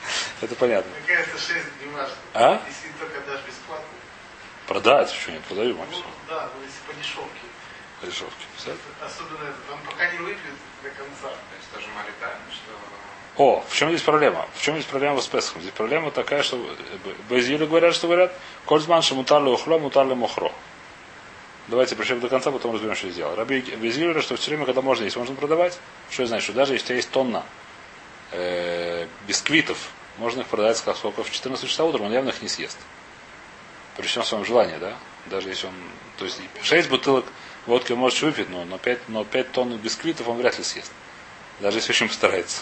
Это 0.42 0.56
понятно. 0.56 0.92
Какая-то 1.02 1.38
6 1.38 1.52
не 1.82 1.92
важно. 1.94 2.16
А? 2.34 2.62
Если 2.68 2.90
только 3.00 3.20
дашь 3.22 3.42
бесплатно. 3.48 3.86
Продать, 4.68 5.12
что 5.12 5.32
нет, 5.32 5.44
продаю, 5.44 5.78
Макс. 5.78 5.92
Ну, 5.92 6.04
да, 6.28 6.50
но 6.56 6.64
если 6.64 6.80
по 6.88 6.94
дешевке. 6.94 7.46
По 8.02 8.08
дешевке. 8.08 8.46
Особенно 9.02 9.44
это, 9.44 9.58
там 9.70 9.80
пока 9.86 10.12
не 10.12 10.18
выпьют 10.20 10.58
до 10.84 10.90
конца. 10.90 11.30
То 11.30 11.56
есть 11.58 11.72
тоже 11.74 11.88
маритально, 11.96 12.42
что... 12.52 12.72
О, 13.38 13.64
в 13.68 13.76
чем 13.76 13.90
здесь 13.90 14.02
проблема? 14.02 14.48
В 14.56 14.62
чем 14.62 14.76
здесь 14.76 14.86
проблема 14.86 15.20
с 15.22 15.28
Песхом? 15.28 15.62
Здесь 15.62 15.74
проблема 15.74 16.10
такая, 16.10 16.42
что 16.42 16.58
Безилы 17.30 17.68
говорят, 17.68 17.94
что 17.94 18.08
говорят, 18.08 18.34
Кольцман 18.66 19.02
шамутарли 19.02 19.50
ухло, 19.50 19.78
мутарли 19.78 20.14
мухро. 20.14 20.52
Давайте 21.68 21.96
причем 21.96 22.20
до 22.20 22.30
конца, 22.30 22.52
потом 22.52 22.74
разберем, 22.74 22.96
что 22.96 23.10
сделал. 23.10 23.36
Раби 23.36 23.60
говорят, 23.62 24.24
что 24.24 24.38
все 24.38 24.52
время, 24.52 24.66
когда 24.66 24.82
можно 24.82 25.04
есть, 25.04 25.18
можно 25.18 25.36
продавать. 25.36 25.78
Что 26.10 26.26
значит? 26.26 26.46
Что 26.46 26.54
даже 26.54 26.74
если 26.74 26.86
у 26.86 26.88
тебя 26.88 26.96
есть 26.96 27.12
тонна 27.12 27.44
э, 28.32 28.95
бисквитов, 29.28 29.90
можно 30.18 30.42
их 30.42 30.48
продать 30.48 30.78
сколько 30.78 31.24
в 31.24 31.32
14 31.32 31.70
часа 31.70 31.84
утром, 31.84 32.06
он 32.06 32.14
явно 32.14 32.30
их 32.30 32.42
не 32.42 32.48
съест. 32.48 32.78
Причем 33.98 34.24
в 34.24 34.28
своем 34.28 34.46
желании, 34.46 34.78
да? 34.78 34.96
Даже 35.28 35.50
если 35.50 35.68
он. 35.68 35.74
То 36.18 36.26
есть 36.26 36.40
6 36.62 36.90
бутылок 36.90 37.26
водки 37.66 37.92
он 37.92 38.00
может 38.00 38.22
выпить, 38.22 38.50
но, 38.50 38.66
но, 38.66 38.78
5, 38.78 39.10
но 39.10 39.24
5 39.24 39.52
тонн 39.52 39.78
бисквитов 39.78 40.28
он 40.28 40.38
вряд 40.38 40.58
ли 40.58 40.64
съест. 40.64 40.92
Даже 41.60 41.78
если 41.78 41.92
очень 41.92 42.08
постарается. 42.08 42.62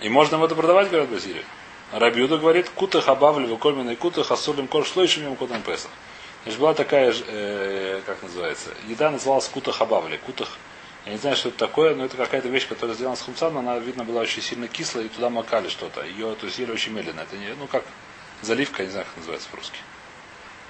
И 0.00 0.08
можно 0.08 0.36
им 0.36 0.44
это 0.44 0.54
продавать, 0.54 0.88
говорят 0.88 1.10
Базилия. 1.10 1.44
Рабиуда 1.92 2.38
говорит, 2.38 2.68
кута 2.70 3.00
хабавли 3.00 3.46
выкольменный 3.46 3.96
кута 3.96 4.24
хасулим 4.24 4.66
кор 4.66 4.86
шлойшим 4.86 5.36
кутам 5.36 5.62
песах. 5.62 5.90
Значит, 6.42 6.58
была 6.58 6.74
такая, 6.74 7.14
э, 7.14 8.00
как 8.06 8.22
называется, 8.22 8.70
еда 8.88 9.10
называлась 9.10 9.46
кута 9.48 9.72
хабавли. 9.72 10.16
Кутах, 10.16 10.48
я 11.04 11.12
не 11.12 11.18
знаю, 11.18 11.36
что 11.36 11.48
это 11.48 11.58
такое, 11.58 11.94
но 11.96 12.04
это 12.04 12.16
какая-то 12.16 12.48
вещь, 12.48 12.68
которая 12.68 12.94
сделана 12.94 13.16
с 13.16 13.22
хумцаном, 13.22 13.58
она, 13.58 13.78
видно, 13.78 14.04
была 14.04 14.20
очень 14.20 14.40
сильно 14.40 14.68
кислая, 14.68 15.06
и 15.06 15.08
туда 15.08 15.30
макали 15.30 15.68
что-то. 15.68 16.04
Ее, 16.04 16.34
то 16.36 16.46
есть, 16.46 16.58
ели 16.58 16.70
очень 16.70 16.92
медленно. 16.92 17.20
Это 17.20 17.36
не, 17.36 17.54
ну, 17.54 17.66
как 17.66 17.84
заливка, 18.40 18.82
я 18.82 18.86
не 18.86 18.92
знаю, 18.92 19.06
как 19.06 19.16
называется 19.16 19.48
по-русски. 19.50 19.78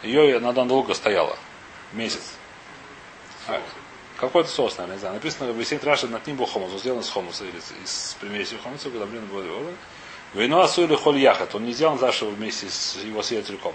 Ее 0.02 0.38
надо 0.40 0.64
долго 0.64 0.94
стояла. 0.94 1.36
Месяц. 1.92 2.32
А, 3.46 3.60
какой-то 4.16 4.48
соус, 4.48 4.78
наверное, 4.78 4.96
не 4.96 5.00
знаю. 5.00 5.14
Написано, 5.14 5.50
объяснить 5.50 5.84
Раша 5.84 6.08
над 6.08 6.26
ним 6.26 6.36
был 6.36 6.46
хомус. 6.46 6.72
Он 6.72 6.78
сделан 6.78 7.00
из 7.00 7.10
хомуса 7.10 7.44
или 7.44 7.58
из, 7.84 8.16
примеси 8.20 8.56
хомуса, 8.56 8.88
когда 8.88 9.04
блин 9.04 9.26
был 9.26 9.42
Вино 10.34 10.62
асули 10.62 10.94
холь 10.96 11.18
яхат. 11.18 11.54
Он 11.54 11.66
не 11.66 11.72
сделан 11.72 11.98
зашего 11.98 12.30
вместе 12.30 12.70
с 12.70 12.96
его 12.96 13.22
съедет 13.22 13.48
целиком. 13.48 13.74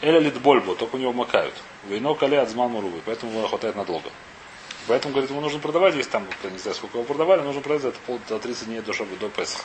Эля 0.00 0.18
лит 0.18 0.34
только 0.42 0.96
у 0.96 0.98
него 0.98 1.12
макают. 1.12 1.54
Вино 1.84 2.14
кале 2.14 2.40
от 2.40 2.50
зман 2.50 2.70
мурубы, 2.70 3.00
поэтому 3.06 3.32
его 3.32 3.46
хватает 3.46 3.76
надолго. 3.76 4.10
Поэтому, 4.86 5.12
говорит, 5.12 5.30
ему 5.30 5.40
нужно 5.40 5.60
продавать, 5.60 5.94
если 5.94 6.10
там, 6.10 6.26
не 6.42 6.58
знаю, 6.58 6.74
сколько 6.74 6.98
его 6.98 7.06
продавали, 7.06 7.40
нужно 7.40 7.62
продать 7.62 7.82
за 7.82 7.88
это 7.88 7.98
пол, 8.00 8.20
до 8.28 8.38
30 8.38 8.66
дней 8.66 8.80
до, 8.80 8.92
чтобы, 8.92 9.16
до 9.16 9.30
Песаха. 9.30 9.64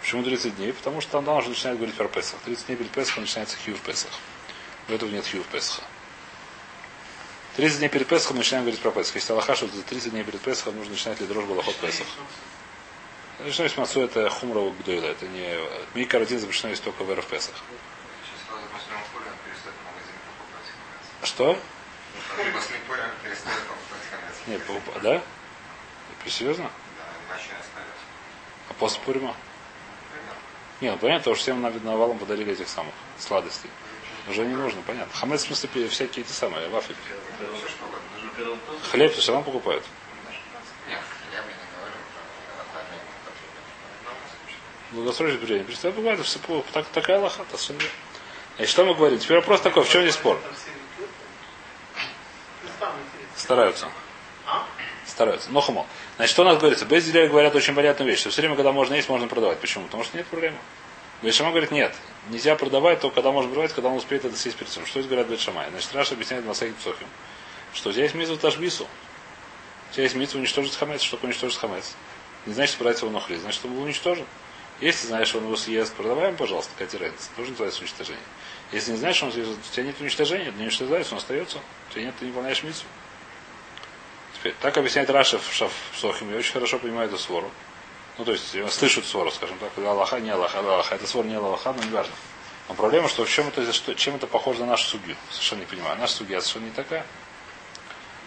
Почему 0.00 0.22
30 0.22 0.56
дней? 0.56 0.72
Потому 0.72 1.00
что 1.00 1.12
там 1.12 1.28
уже 1.36 1.48
начинает 1.48 1.78
говорить 1.78 1.96
про 1.96 2.08
Песах. 2.08 2.38
30 2.44 2.66
дней 2.66 2.76
перед 2.76 2.90
Песахом 2.90 3.22
начинается 3.22 3.56
хью 3.64 3.74
в 3.74 3.80
Песах. 3.80 4.10
У 4.88 4.92
этого 4.92 5.08
нет 5.08 5.26
хью 5.26 5.42
в 5.42 5.46
Песаха. 5.46 5.82
30 7.56 7.78
дней 7.78 7.88
перед 7.88 8.06
Песахом 8.06 8.36
начинаем 8.36 8.64
говорить 8.64 8.80
про 8.80 8.90
Песах. 8.90 9.16
Если 9.16 9.32
Аллаха, 9.32 9.56
что 9.56 9.66
за 9.68 9.82
30 9.82 10.12
дней 10.12 10.22
перед 10.22 10.40
Песахом 10.40 10.76
нужно 10.76 10.92
начинать 10.92 11.20
ли 11.20 11.26
дрожь 11.26 11.44
Балахот 11.46 11.74
Песах. 11.76 12.06
Начинать 13.40 13.76
мацу 13.76 14.02
это 14.02 14.28
хумрова 14.28 14.70
гдойла. 14.70 15.06
Это 15.06 15.26
не... 15.28 15.58
Микар 15.94 16.22
один 16.22 16.38
запрещено 16.40 16.70
есть 16.70 16.82
только 16.84 17.04
в 17.04 17.14
Песах. 17.22 17.54
Перестает 19.44 19.74
в 19.74 19.84
хамец. 19.84 21.28
Что? 21.28 21.58
Перестает 22.36 23.60
покупать 24.56 24.82
хамец. 24.84 24.94
Не, 24.94 25.00
покуп- 25.00 25.02
да? 25.02 25.22
Ты 26.24 26.30
серьезно? 26.30 26.70
А 28.68 28.74
после 28.74 29.00
Пурима? 29.00 29.34
Примерно. 30.10 30.34
Не, 30.80 30.90
ну 30.92 30.98
понятно, 30.98 31.18
потому 31.20 31.36
что 31.36 31.42
всем 31.42 31.62
на 31.62 31.70
навалом 31.70 32.18
подарили 32.18 32.52
этих 32.52 32.68
самых 32.68 32.94
сладостей. 33.18 33.70
Уже 34.28 34.44
не 34.44 34.54
нужно, 34.54 34.82
понятно. 34.82 35.12
Хамец, 35.14 35.42
в 35.42 35.46
смысле, 35.46 35.88
всякие 35.88 36.24
эти 36.24 36.32
самые, 36.32 36.68
вафельки. 36.68 37.00
Хлеб 38.90 39.14
все 39.14 39.32
равно 39.32 39.44
покупают. 39.44 39.84
Нет, 40.88 41.00
кофе. 43.24 43.40
Долгосрочное 44.92 45.38
период. 45.38 45.66
Представь, 45.66 45.94
бывает, 45.94 46.20
все 46.24 46.38
по- 46.40 46.64
так, 46.72 46.86
такая 46.88 47.18
лоха, 47.18 47.44
то 47.50 47.56
все. 47.56 47.74
Значит, 48.56 48.70
что 48.72 48.84
мы 48.84 48.94
говорим? 48.94 49.18
Теперь 49.18 49.38
вопрос 49.38 49.60
такой, 49.60 49.84
в 49.84 49.88
чем 49.88 50.02
здесь 50.02 50.14
спор? 50.14 50.38
Ну. 52.80 52.86
Стараются. 53.36 53.88
Стараются. 55.18 55.50
Но 55.50 55.60
хамо. 55.60 55.84
Значит, 56.14 56.30
что 56.30 56.42
у 56.42 56.44
нас 56.44 56.58
говорится? 56.58 56.84
Без 56.84 57.04
дерева 57.04 57.32
говорят 57.32 57.52
очень 57.56 57.74
понятную 57.74 58.08
вещь, 58.08 58.20
что 58.20 58.30
все 58.30 58.40
время, 58.40 58.54
когда 58.54 58.70
можно 58.70 58.94
есть, 58.94 59.08
можно 59.08 59.26
продавать. 59.26 59.58
Почему? 59.58 59.86
Потому 59.86 60.04
что 60.04 60.16
нет 60.16 60.28
проблемы. 60.28 60.56
Бешама 61.22 61.50
говорит, 61.50 61.72
нет. 61.72 61.92
Нельзя 62.30 62.54
продавать 62.54 63.00
только 63.00 63.16
когда 63.16 63.32
можно 63.32 63.50
продавать, 63.50 63.72
когда 63.72 63.88
он 63.88 63.96
успеет 63.96 64.24
это 64.24 64.36
съесть 64.36 64.56
перед. 64.56 64.70
Что 64.70 64.84
здесь 64.84 65.06
говорят 65.06 65.26
Бешамай? 65.26 65.70
Значит, 65.70 65.92
Раша 65.92 66.14
объясняет 66.14 66.46
Масахи 66.46 66.72
Псохим, 66.74 67.08
что 67.74 67.90
здесь 67.90 68.14
мизу 68.14 68.36
ташбису. 68.36 68.86
Здесь 69.92 70.14
мизу 70.14 70.38
уничтожить 70.38 70.76
хамец. 70.76 71.02
Что 71.02 71.16
такое 71.16 71.30
уничтожить 71.30 71.58
хамец? 71.58 71.96
Не 72.46 72.54
значит, 72.54 72.76
что 72.76 72.84
брать 72.84 73.00
его 73.00 73.10
нохли, 73.10 73.38
значит, 73.38 73.58
что 73.58 73.66
был 73.66 73.82
уничтожен. 73.82 74.24
Если 74.80 75.08
знаешь, 75.08 75.26
что 75.26 75.38
он 75.38 75.46
его 75.46 75.56
съест, 75.56 75.94
продаваем, 75.94 76.36
пожалуйста, 76.36 76.70
какая 76.78 76.96
разница. 77.00 77.28
Тоже 77.34 77.50
называется 77.50 77.80
уничтожение. 77.80 78.22
Если 78.70 78.92
не 78.92 78.98
знаешь, 78.98 79.16
что 79.16 79.26
он 79.26 79.32
съест, 79.32 79.50
у 79.50 79.74
тебя 79.74 79.82
нет 79.82 80.00
уничтожения, 80.00 80.52
не 80.52 80.62
уничтожается, 80.62 81.14
он 81.14 81.18
остается. 81.18 81.58
У 81.88 81.92
тебя 81.92 82.04
нет, 82.04 82.14
ты 82.20 82.24
не 82.26 82.30
выполняешь 82.30 82.62
мицу. 82.62 82.84
Теперь, 84.40 84.54
так 84.60 84.76
объясняет 84.76 85.10
Раша 85.10 85.38
в 85.38 85.52
Шаф 85.52 85.72
я 86.02 86.36
очень 86.36 86.52
хорошо 86.52 86.78
понимаю 86.78 87.08
эту 87.08 87.18
свору. 87.18 87.50
Ну, 88.18 88.24
то 88.24 88.32
есть, 88.32 88.54
эту 88.54 89.02
свору, 89.02 89.30
скажем 89.30 89.58
так, 89.58 89.70
Аллаха, 89.84 90.18
не 90.20 90.30
Аллаха, 90.30 90.62
да, 90.62 90.74
Аллаха. 90.74 90.94
Это 90.94 91.06
свор 91.06 91.24
не 91.24 91.34
Аллаха, 91.34 91.72
но 91.72 91.82
не 91.82 91.90
важно. 91.90 92.12
Но 92.68 92.74
проблема, 92.74 93.08
что 93.08 93.24
в 93.24 93.30
чем 93.30 93.48
это, 93.48 93.72
чем 93.94 94.16
это 94.16 94.26
похоже 94.26 94.60
на 94.60 94.66
нашу 94.66 94.86
судью. 94.86 95.16
Совершенно 95.30 95.60
не 95.60 95.66
понимаю. 95.66 95.96
Наша 95.98 96.14
судья 96.14 96.40
совершенно 96.40 96.66
не 96.66 96.72
такая. 96.72 97.04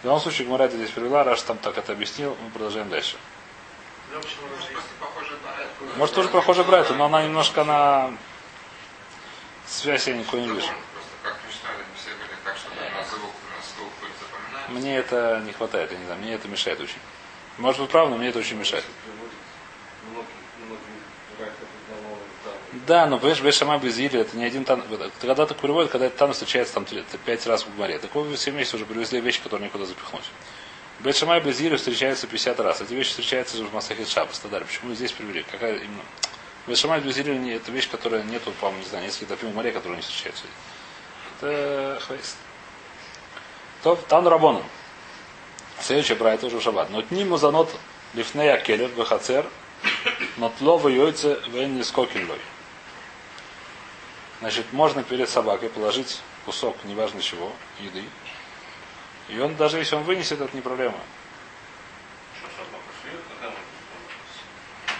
В 0.01 0.05
любом 0.05 0.19
случае, 0.19 0.47
Гмара 0.47 0.63
это 0.63 0.77
здесь 0.77 0.89
привела, 0.89 1.23
Раш 1.23 1.41
там 1.43 1.57
так 1.59 1.77
это 1.77 1.91
объяснил, 1.91 2.35
мы 2.41 2.49
продолжаем 2.49 2.89
дальше. 2.89 3.17
Может, 5.95 6.15
тоже 6.15 6.29
похоже 6.29 6.63
Брайту, 6.63 6.95
но 6.95 7.05
она 7.05 7.23
немножко 7.23 7.63
на 7.63 8.17
связь 9.67 10.07
я 10.07 10.15
никакой 10.15 10.41
не 10.41 10.47
вижу. 10.47 10.67
Просто 10.67 11.11
как 11.21 11.37
мечтали, 11.47 11.77
не 11.77 11.95
все 11.95 12.09
были 12.15 12.35
так, 12.43 12.57
чтобы 12.57 12.75
на 12.75 13.03
звук, 13.03 13.31
на 13.55 13.63
слух 13.63 13.89
были 14.01 14.11
запоминаем. 14.19 14.60
Мне 14.71 14.97
это 14.97 15.41
не 15.45 15.51
хватает, 15.51 15.91
я 15.91 15.97
не 15.97 16.05
знаю, 16.05 16.19
мне 16.21 16.33
это 16.33 16.47
мешает 16.47 16.79
очень. 16.79 16.99
Может 17.57 17.81
быть, 17.81 17.89
прав, 17.89 18.09
но 18.09 18.17
мне 18.17 18.29
это 18.29 18.39
очень 18.39 18.57
мешает. 18.57 18.83
Да, 22.87 23.05
но 23.05 23.17
понимаешь, 23.17 23.41
Бешама 23.41 23.77
без 23.77 23.99
Ири, 23.99 24.19
это 24.19 24.35
не 24.37 24.45
один 24.45 24.63
тан. 24.63 24.83
Когда 25.19 25.45
так 25.45 25.57
приводит, 25.57 25.91
когда 25.91 26.05
этот 26.07 26.17
тан 26.17 26.31
встречается 26.33 26.73
там 26.73 26.85
пять 27.25 27.45
раз 27.45 27.65
в 27.65 27.77
море. 27.77 27.99
Такого 27.99 28.33
все 28.35 28.51
вместе 28.51 28.75
уже 28.77 28.85
привезли 28.85 29.19
вещи, 29.19 29.41
которые 29.41 29.67
никуда 29.67 29.85
запихнуть. 29.85 30.23
Бешама 31.01 31.39
без 31.41 31.59
Ири 31.59 31.75
встречается 31.75 32.27
50 32.27 32.59
раз. 32.61 32.79
Эти 32.81 32.93
вещи 32.93 33.09
встречаются 33.09 33.57
уже 33.57 33.65
в 33.65 33.73
Масахит 33.73 34.07
Шабас. 34.07 34.39
Тадар. 34.39 34.63
Почему 34.63 34.93
здесь 34.93 35.11
привели? 35.11 35.43
Какая 35.51 35.75
именно? 35.75 36.03
Бешама 36.65 36.99
без 36.99 37.17
не- 37.17 37.53
это 37.55 37.71
вещь, 37.71 37.89
которая 37.89 38.23
нету, 38.23 38.51
по-моему, 38.59 38.83
не 38.83 38.89
знаю, 38.89 39.05
несколько 39.05 39.35
топим 39.35 39.49
в 39.51 39.55
море, 39.55 39.71
которые 39.71 39.97
не 39.97 40.03
встречаются. 40.03 40.45
Это 41.41 41.99
хвест. 42.05 42.37
То, 43.83 43.95
там 43.95 44.27
Рабоном. 44.27 44.63
Следующая 45.79 46.15
брайта 46.15 46.45
уже 46.45 46.57
в 46.57 46.61
шаббат. 46.61 46.89
Но 46.89 47.01
тни 47.01 47.23
музанот 47.23 47.69
лифнея 48.13 48.57
келер 48.57 48.89
бахацер, 48.89 49.45
но 50.37 50.49
тло 50.59 50.87
йойце 50.87 51.41
вен 51.47 51.75
не 51.75 51.83
скокин 51.83 52.29
лой. 52.29 52.39
Значит, 54.39 54.71
можно 54.73 55.03
перед 55.03 55.29
собакой 55.29 55.69
положить 55.69 56.19
кусок, 56.45 56.75
неважно 56.83 57.21
чего, 57.21 57.51
еды. 57.79 58.03
И 59.29 59.39
он, 59.39 59.55
даже 59.55 59.77
если 59.77 59.95
он 59.95 60.03
вынесет, 60.03 60.41
это 60.41 60.55
не 60.55 60.61
проблема. 60.61 60.97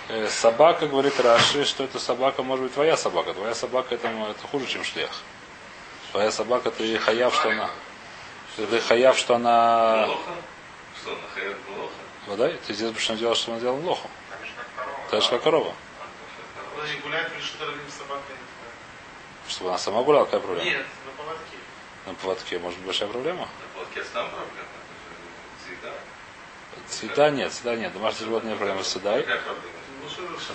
Э, 0.09 0.27
собака, 0.29 0.87
говорит 0.87 1.19
Раши, 1.19 1.65
что 1.65 1.83
эта 1.83 1.97
собака 1.97 2.43
может 2.43 2.65
быть 2.65 2.73
твоя 2.73 2.97
собака. 2.97 3.33
Твоя 3.33 3.55
собака 3.55 3.95
это, 3.95 4.07
это 4.07 4.47
хуже, 4.47 4.65
чем 4.67 4.83
шлях. 4.83 5.09
Твоя 6.11 6.31
собака, 6.31 6.69
ты 6.71 6.97
хаяв, 6.97 7.33
что 7.33 7.49
она... 7.49 7.69
Хаяв, 8.87 9.17
что 9.17 9.35
она... 9.35 10.07
Что, 11.01 11.15
нахаяр 11.15 11.55
плохо? 11.67 11.93
Вода? 12.27 12.51
Ты 12.67 12.73
здесь 12.73 12.97
что 12.97 13.15
делал, 13.15 13.35
что 13.35 13.51
он 13.51 13.59
делал 13.59 13.79
лоху. 13.79 14.09
Так 15.09 15.21
же, 15.21 15.29
как 15.29 15.43
корова. 15.43 15.73
Чтобы 19.47 19.69
она 19.69 19.77
сама 19.77 20.01
гуляла, 20.03 20.25
какая 20.25 20.39
проблема? 20.39 20.69
Нет, 20.69 20.85
на 21.05 21.11
поводке. 21.11 21.57
На 22.05 22.13
поводке 22.13 22.59
может 22.59 22.77
быть 22.79 22.87
большая 22.87 23.09
проблема. 23.09 23.41
На 23.41 23.79
платке 23.79 24.01
там 24.13 24.29
проблема. 24.29 24.67
Всегда. 25.65 25.93
Цвета 26.87 27.29
нет, 27.31 27.51
цвета 27.51 27.75
нет. 27.75 27.93
Домашнее 27.93 28.27
животное 28.27 28.55
проблема 28.55 28.83
с 28.83 28.87
цедой. 28.87 29.23
Какая 29.23 29.41
проблема? 29.41 29.80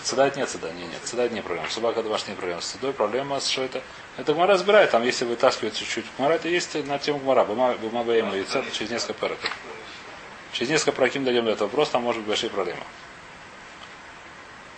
Цедать 0.03 0.37
нет 0.37 0.49
цеда, 0.49 0.73
нет, 0.73 0.91
нет, 0.91 1.01
цедать 1.05 1.33
не 1.33 1.43
проблема. 1.43 1.69
Собака 1.71 2.03
домашняя 2.03 2.37
проблема. 2.37 2.61
С 2.61 2.67
цедой 2.67 2.93
проблема, 2.93 3.41
что 3.41 3.63
это. 3.63 3.83
Это 4.17 4.35
Гмара 4.35 4.55
разбирает, 4.55 4.91
там 4.91 5.03
если 5.03 5.25
вытаскивать 5.25 5.77
чуть-чуть. 5.77 6.05
Гмара 6.17 6.35
это 6.35 6.49
есть 6.49 6.75
на 6.87 6.99
тему 6.99 7.19
Гмара. 7.19 7.45
Бума 7.45 8.05
Баема 8.05 8.37
и 8.37 8.45
Цет 8.45 8.73
через 8.73 8.91
несколько 8.91 9.15
параков. 9.15 9.51
Через 10.53 10.71
несколько 10.71 10.93
проким 10.93 11.25
дойдем 11.25 11.45
до 11.45 11.53
этого 11.53 11.69
вопроса, 11.69 11.93
там 11.93 12.03
может 12.03 12.23
быть 12.23 12.29
большие 12.29 12.51
проблемы. 12.51 12.83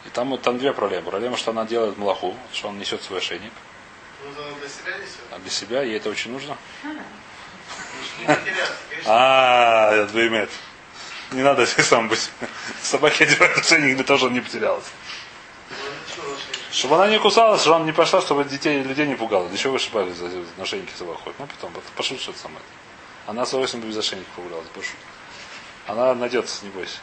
И 0.07 0.11
там, 0.11 0.37
там 0.38 0.59
две 0.59 0.72
проблемы. 0.72 1.11
Проблема, 1.11 1.37
что 1.37 1.50
она 1.50 1.64
делает 1.64 1.96
малаху, 1.98 2.35
что 2.52 2.68
он 2.68 2.78
несет 2.78 3.02
свой 3.02 3.18
ошейник. 3.18 3.52
Ну, 4.24 4.31
это. 4.31 4.44
А 5.31 5.38
для 5.38 5.50
себя 5.50 5.83
ей 5.83 5.96
это 5.96 6.11
очень 6.11 6.33
нужно. 6.33 6.57
А, 9.07 9.94
я 9.94 10.04
двоемет. 10.07 10.50
Не 11.32 11.42
надо 11.42 11.66
сам 11.66 12.08
быть. 12.08 12.30
Собаки 12.82 13.22
одевают 13.22 13.58
ошейник 13.58 13.96
для 13.96 14.04
того, 14.04 14.18
чтобы 14.18 14.34
не 14.34 14.40
потерялась. 14.40 14.86
Чтобы 16.70 16.96
она 16.96 17.08
не 17.08 17.18
кусалась, 17.18 17.60
чтобы 17.60 17.76
она 17.76 17.84
не 17.84 17.92
пошла, 17.92 18.20
чтобы 18.20 18.44
детей 18.44 18.82
людей 18.82 19.06
не 19.06 19.14
пугала. 19.14 19.48
Для 19.48 19.58
чего 19.58 19.74
вы 19.74 19.78
шипали 19.78 20.12
за 20.12 20.28
на 20.56 20.62
ошейнике 20.62 20.92
собак 20.96 21.18
ходит? 21.18 21.38
Ну, 21.38 21.46
потом, 21.46 21.72
пошут 21.96 22.20
что-то 22.20 22.38
самое. 22.38 22.60
Она 23.26 23.44
с 23.44 23.50
удовольствием 23.50 23.84
без 23.84 23.96
ошейника 23.96 24.30
погулялась, 24.36 24.68
пошут. 24.68 24.96
Она 25.86 26.14
найдется, 26.14 26.64
не 26.64 26.70
бойся. 26.70 26.98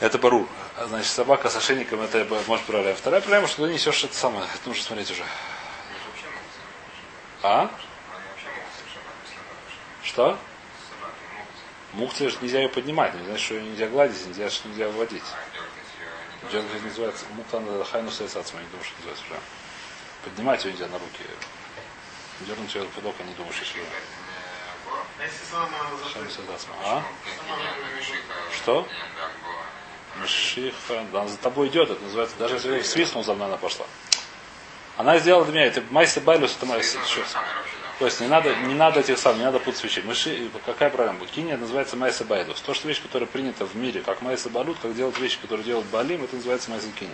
Это 0.00 0.18
бару. 0.18 0.48
А, 0.76 0.86
Значит, 0.86 1.10
собака 1.10 1.50
с 1.50 1.56
ошейником, 1.56 2.00
это 2.00 2.26
может 2.46 2.64
проблема. 2.64 2.96
Вторая 2.96 3.20
проблема, 3.20 3.48
что 3.48 3.66
ты 3.66 3.72
несешь 3.72 4.04
это 4.04 4.14
самое. 4.14 4.44
Это 4.54 4.68
нужно 4.68 4.82
смотреть 4.82 5.10
уже. 5.10 5.24
А? 7.42 7.70
Что? 10.02 10.38
Мукция 11.92 12.28
же 12.30 12.36
нельзя 12.40 12.60
ее 12.60 12.68
поднимать. 12.68 13.14
Не 13.14 13.24
значит, 13.24 13.44
что 13.44 13.54
ее 13.54 13.62
нельзя 13.62 13.88
гладить, 13.88 14.26
нельзя, 14.26 14.50
что 14.50 14.68
нельзя 14.68 14.88
выводить. 14.88 15.22
А 16.42 16.52
дергать 16.52 16.82
называется, 16.84 17.24
мукта 17.34 17.60
надо 17.60 17.84
хайну 17.84 18.10
сойсаться, 18.10 18.54
я 18.56 18.62
не 18.62 18.68
думаю, 18.68 18.84
что 18.84 18.96
называется 18.96 19.24
уже. 19.30 19.40
Поднимать 20.24 20.64
ее 20.64 20.72
нельзя 20.72 20.86
на 20.86 20.98
руки. 20.98 21.24
Дернуть 22.40 22.74
ее 22.74 22.84
под 22.84 23.04
око, 23.06 23.22
не 23.24 23.34
думаю, 23.34 23.52
что 23.52 23.64
Бог. 23.78 23.86
А. 26.84 26.98
А? 26.98 27.02
Что? 28.54 28.86
Что? 28.86 28.88
Мшиха, 30.22 31.06
да, 31.12 31.26
за 31.26 31.36
тобой 31.38 31.68
идет, 31.68 31.90
это 31.90 32.02
называется, 32.02 32.36
даже 32.38 32.54
если 32.54 32.82
свистнул, 32.82 33.24
за 33.24 33.34
мной 33.34 33.48
она 33.48 33.56
пошла. 33.56 33.86
Она 34.96 35.18
сделала 35.18 35.44
для 35.44 35.54
меня, 35.54 35.66
это 35.66 35.82
майса 35.90 36.20
байлюс, 36.20 36.56
это 36.56 36.66
майса. 36.66 36.98
еще. 36.98 37.24
То 38.00 38.06
есть 38.06 38.18
не 38.18 38.28
надо, 38.28 38.56
не 38.56 38.72
надо 38.72 39.00
этих 39.00 39.18
самых, 39.18 39.40
не 39.40 39.44
надо 39.44 39.58
путать 39.58 39.84
вещи. 39.84 40.00
Мыши, 40.00 40.50
какая 40.64 40.88
проблема? 40.88 41.26
Киния 41.26 41.58
называется 41.58 41.98
майса 41.98 42.24
байлюс. 42.24 42.58
То, 42.62 42.72
что 42.72 42.88
вещь, 42.88 43.02
которая 43.02 43.28
принята 43.28 43.66
в 43.66 43.76
мире, 43.76 44.00
как 44.00 44.22
майса 44.22 44.48
балют, 44.48 44.78
как 44.80 44.96
делать 44.96 45.18
вещи, 45.18 45.38
которые 45.38 45.66
делают 45.66 45.86
балим, 45.88 46.24
это 46.24 46.34
называется 46.34 46.70
майса 46.70 46.88
кинин. 46.98 47.12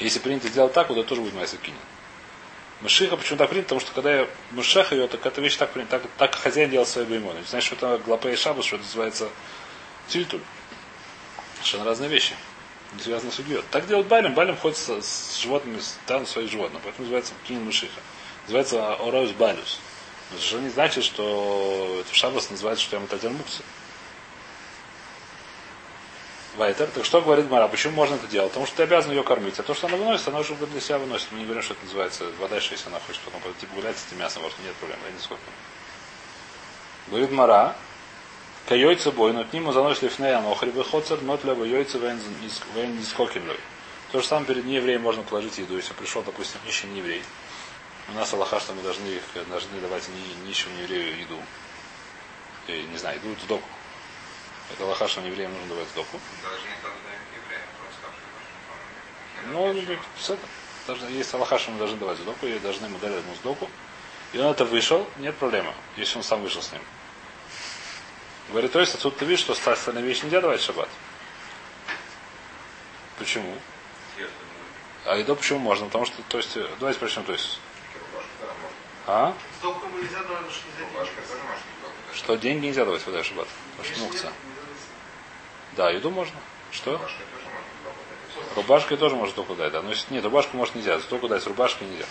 Если 0.00 0.18
принято 0.18 0.48
сделать 0.48 0.72
так, 0.72 0.88
вот 0.88 0.98
это 0.98 1.08
тоже 1.08 1.20
будет 1.20 1.34
майса 1.34 1.56
кинин. 1.56 1.78
Мышиха 2.80 3.16
почему 3.16 3.38
так 3.38 3.48
принято? 3.48 3.68
Потому 3.68 3.80
что 3.80 3.92
когда 3.92 4.12
я 4.12 4.28
мышеха 4.50 4.96
ее, 4.96 5.06
так 5.06 5.24
эта 5.24 5.40
вещь 5.40 5.56
так 5.56 5.70
принята, 5.70 6.00
так, 6.00 6.10
так 6.18 6.34
хозяин 6.34 6.68
делал 6.68 6.84
свои 6.84 7.04
беймоны. 7.04 7.38
Знаешь, 7.48 7.66
что 7.66 7.76
это 7.76 8.02
глапе 8.04 8.32
и 8.32 8.36
шабус, 8.36 8.64
что 8.66 8.74
это 8.74 8.84
называется 8.84 9.28
тильтуль. 10.08 10.40
Совершенно 11.58 11.84
разные 11.84 12.10
вещи. 12.10 12.34
Не 12.94 13.02
связаны 13.02 13.30
с 13.30 13.36
судьей. 13.36 13.62
Так 13.70 13.86
делают 13.86 14.08
Балим. 14.08 14.34
Балим 14.34 14.56
ходит 14.56 14.78
с, 14.78 15.00
с 15.00 15.38
животными, 15.40 15.78
там 16.06 16.26
своих 16.26 16.50
животных. 16.50 16.82
Поэтому 16.82 17.04
называется 17.04 17.34
Кинин 17.46 17.64
Мышиха. 17.64 18.00
Называется 18.50 18.94
Ораус 18.94 19.30
Балюс. 19.30 19.78
Же 20.40 20.58
не 20.58 20.70
значит, 20.70 21.04
что 21.04 21.98
это 22.00 22.10
в 22.10 22.16
Шабас 22.16 22.50
называется, 22.50 22.84
что 22.84 22.96
я 22.96 23.00
Матадер 23.00 23.30
Мукса. 23.30 23.62
Вайтер. 26.56 26.88
Так 26.88 27.04
что 27.04 27.20
говорит 27.20 27.48
Мара? 27.48 27.68
Почему 27.68 27.94
можно 27.94 28.16
это 28.16 28.26
делать? 28.26 28.50
Потому 28.50 28.66
что 28.66 28.78
ты 28.78 28.82
обязан 28.82 29.12
ее 29.12 29.22
кормить. 29.22 29.56
А 29.60 29.62
то, 29.62 29.72
что 29.72 29.86
она 29.86 29.96
выносит, 29.96 30.26
она 30.26 30.40
уже 30.40 30.56
для 30.56 30.80
себя 30.80 30.98
выносит. 30.98 31.28
Мы 31.30 31.38
не 31.38 31.44
говорим, 31.44 31.62
что 31.62 31.74
это 31.74 31.84
называется 31.84 32.24
вода, 32.40 32.56
если 32.56 32.88
она 32.88 32.98
хочет 33.06 33.22
потом 33.22 33.40
пойти 33.40 33.66
погулять 33.66 33.96
с 33.96 34.08
этим 34.08 34.18
мясом, 34.18 34.42
может, 34.42 34.58
нет 34.58 34.74
проблем. 34.74 34.98
Я 35.06 35.12
не 35.12 35.20
сколько. 35.20 35.42
Говорит 37.06 37.30
Мара, 37.30 37.76
Кайойца 38.66 39.12
бой, 39.12 39.32
но 39.32 39.44
к 39.44 39.52
нему 39.52 39.70
заносит 39.72 40.02
лифней 40.02 40.34
анохри 40.34 40.70
выходцер, 40.70 41.22
но 41.22 41.36
для 41.36 41.54
нискоким 41.54 43.46
лой. 43.46 43.60
То 44.10 44.20
же 44.20 44.26
самое 44.26 44.46
перед 44.46 44.64
неевреем 44.64 45.02
можно 45.02 45.22
положить 45.22 45.58
еду. 45.58 45.76
Если 45.76 45.92
пришел, 45.92 46.22
допустим, 46.22 46.58
нищий 46.66 46.88
нееврей. 46.88 47.22
У 48.10 48.14
нас 48.14 48.32
Аллаха, 48.32 48.58
что 48.60 48.72
мы 48.72 48.82
должны, 48.82 49.06
их- 49.06 49.48
должны 49.48 49.80
давать 49.80 50.08
ни- 50.08 50.48
нищему 50.48 50.74
нееврею 50.76 51.18
еду. 51.20 51.40
И, 52.66 52.82
не 52.82 52.98
знаю, 52.98 53.16
еду 53.16 53.34
в 53.34 53.46
доку. 53.46 53.68
Это 54.72 54.84
Аллаха, 54.84 55.06
что 55.08 55.20
евреям 55.20 55.52
нужно 55.52 55.68
давать 55.68 55.88
в 55.88 55.94
доку. 55.94 56.20
Должны 56.42 56.68
Ну, 59.52 59.96
с 60.18 60.30
это. 60.30 60.42
Должны, 60.86 61.08
есть 61.10 61.32
Аллаха, 61.34 61.58
что 61.58 61.70
мы 61.70 61.78
должны 61.78 61.98
давать 61.98 62.18
в 62.18 62.24
доку, 62.24 62.46
и 62.46 62.58
должны 62.58 62.86
ему 62.86 62.98
дать 62.98 63.12
ему 63.12 63.34
сдоку. 63.36 63.70
И 64.32 64.38
он 64.38 64.46
это 64.46 64.64
вышел, 64.64 65.08
нет 65.18 65.36
проблемы, 65.36 65.72
если 65.96 66.16
он 66.18 66.24
сам 66.24 66.42
вышел 66.42 66.62
с 66.62 66.72
ним. 66.72 66.82
Говорит, 68.48 68.72
то 68.72 68.80
есть 68.80 68.94
отсюда 68.94 69.16
ты 69.18 69.24
видишь, 69.24 69.40
что 69.44 69.52
остальные 69.72 70.04
вещи 70.04 70.24
нельзя 70.24 70.40
давать 70.40 70.60
в 70.60 70.64
шаббат. 70.64 70.88
Почему? 73.18 73.56
А 75.06 75.16
еду 75.16 75.36
почему 75.36 75.58
можно? 75.58 75.86
Потому 75.86 76.06
что, 76.06 76.22
то 76.28 76.38
есть, 76.38 76.56
давайте 76.78 76.98
прочтем, 76.98 77.24
то 77.24 77.32
есть. 77.32 77.58
А? 79.06 79.34
Что 82.14 82.36
деньги. 82.36 82.66
нельзя 82.66 82.84
давать 82.84 83.06
в 83.06 83.24
шаббат? 83.24 83.48
Потому 83.76 83.94
что 83.94 84.04
мукция. 84.04 84.32
Да, 85.76 85.90
еду 85.90 86.10
можно. 86.10 86.36
Что? 86.70 87.00
Рубашкой 88.56 88.96
тоже 88.96 89.16
может 89.16 89.34
только 89.34 89.54
дать, 89.54 89.72
да. 89.72 89.82
Но 89.82 89.90
если 89.90 90.12
нет, 90.12 90.24
рубашку 90.24 90.56
может 90.56 90.74
нельзя, 90.74 90.98
только 91.00 91.28
дать 91.28 91.46
рубашкой 91.46 91.88
нельзя. 91.88 92.06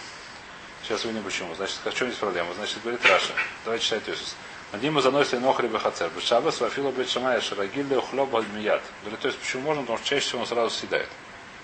Сейчас 0.83 1.05
увидим 1.05 1.23
почему. 1.23 1.53
Значит, 1.55 1.77
в 1.83 1.93
чем 1.93 2.07
здесь 2.07 2.19
проблема? 2.19 2.53
Значит, 2.55 2.81
говорит 2.81 3.05
Раша. 3.05 3.33
Давайте 3.65 3.85
читать 3.85 4.03
Иисус. 4.07 4.35
Надиму 4.71 5.01
заносили 5.01 5.39
нохри 5.39 5.67
бехацер. 5.67 6.09
Бешабас 6.15 6.61
вафилу 6.61 6.91
бет 6.91 7.09
шамая 7.09 7.41
шарагилли 7.41 7.99
хлоба 7.99 8.39
альмият. 8.39 8.81
Говорит, 9.01 9.19
то 9.19 9.27
есть 9.27 9.39
почему 9.39 9.63
можно? 9.63 9.81
Потому 9.81 9.97
что 9.97 10.07
чаще 10.07 10.25
всего 10.27 10.41
он 10.41 10.47
сразу 10.47 10.69
съедает. 10.69 11.09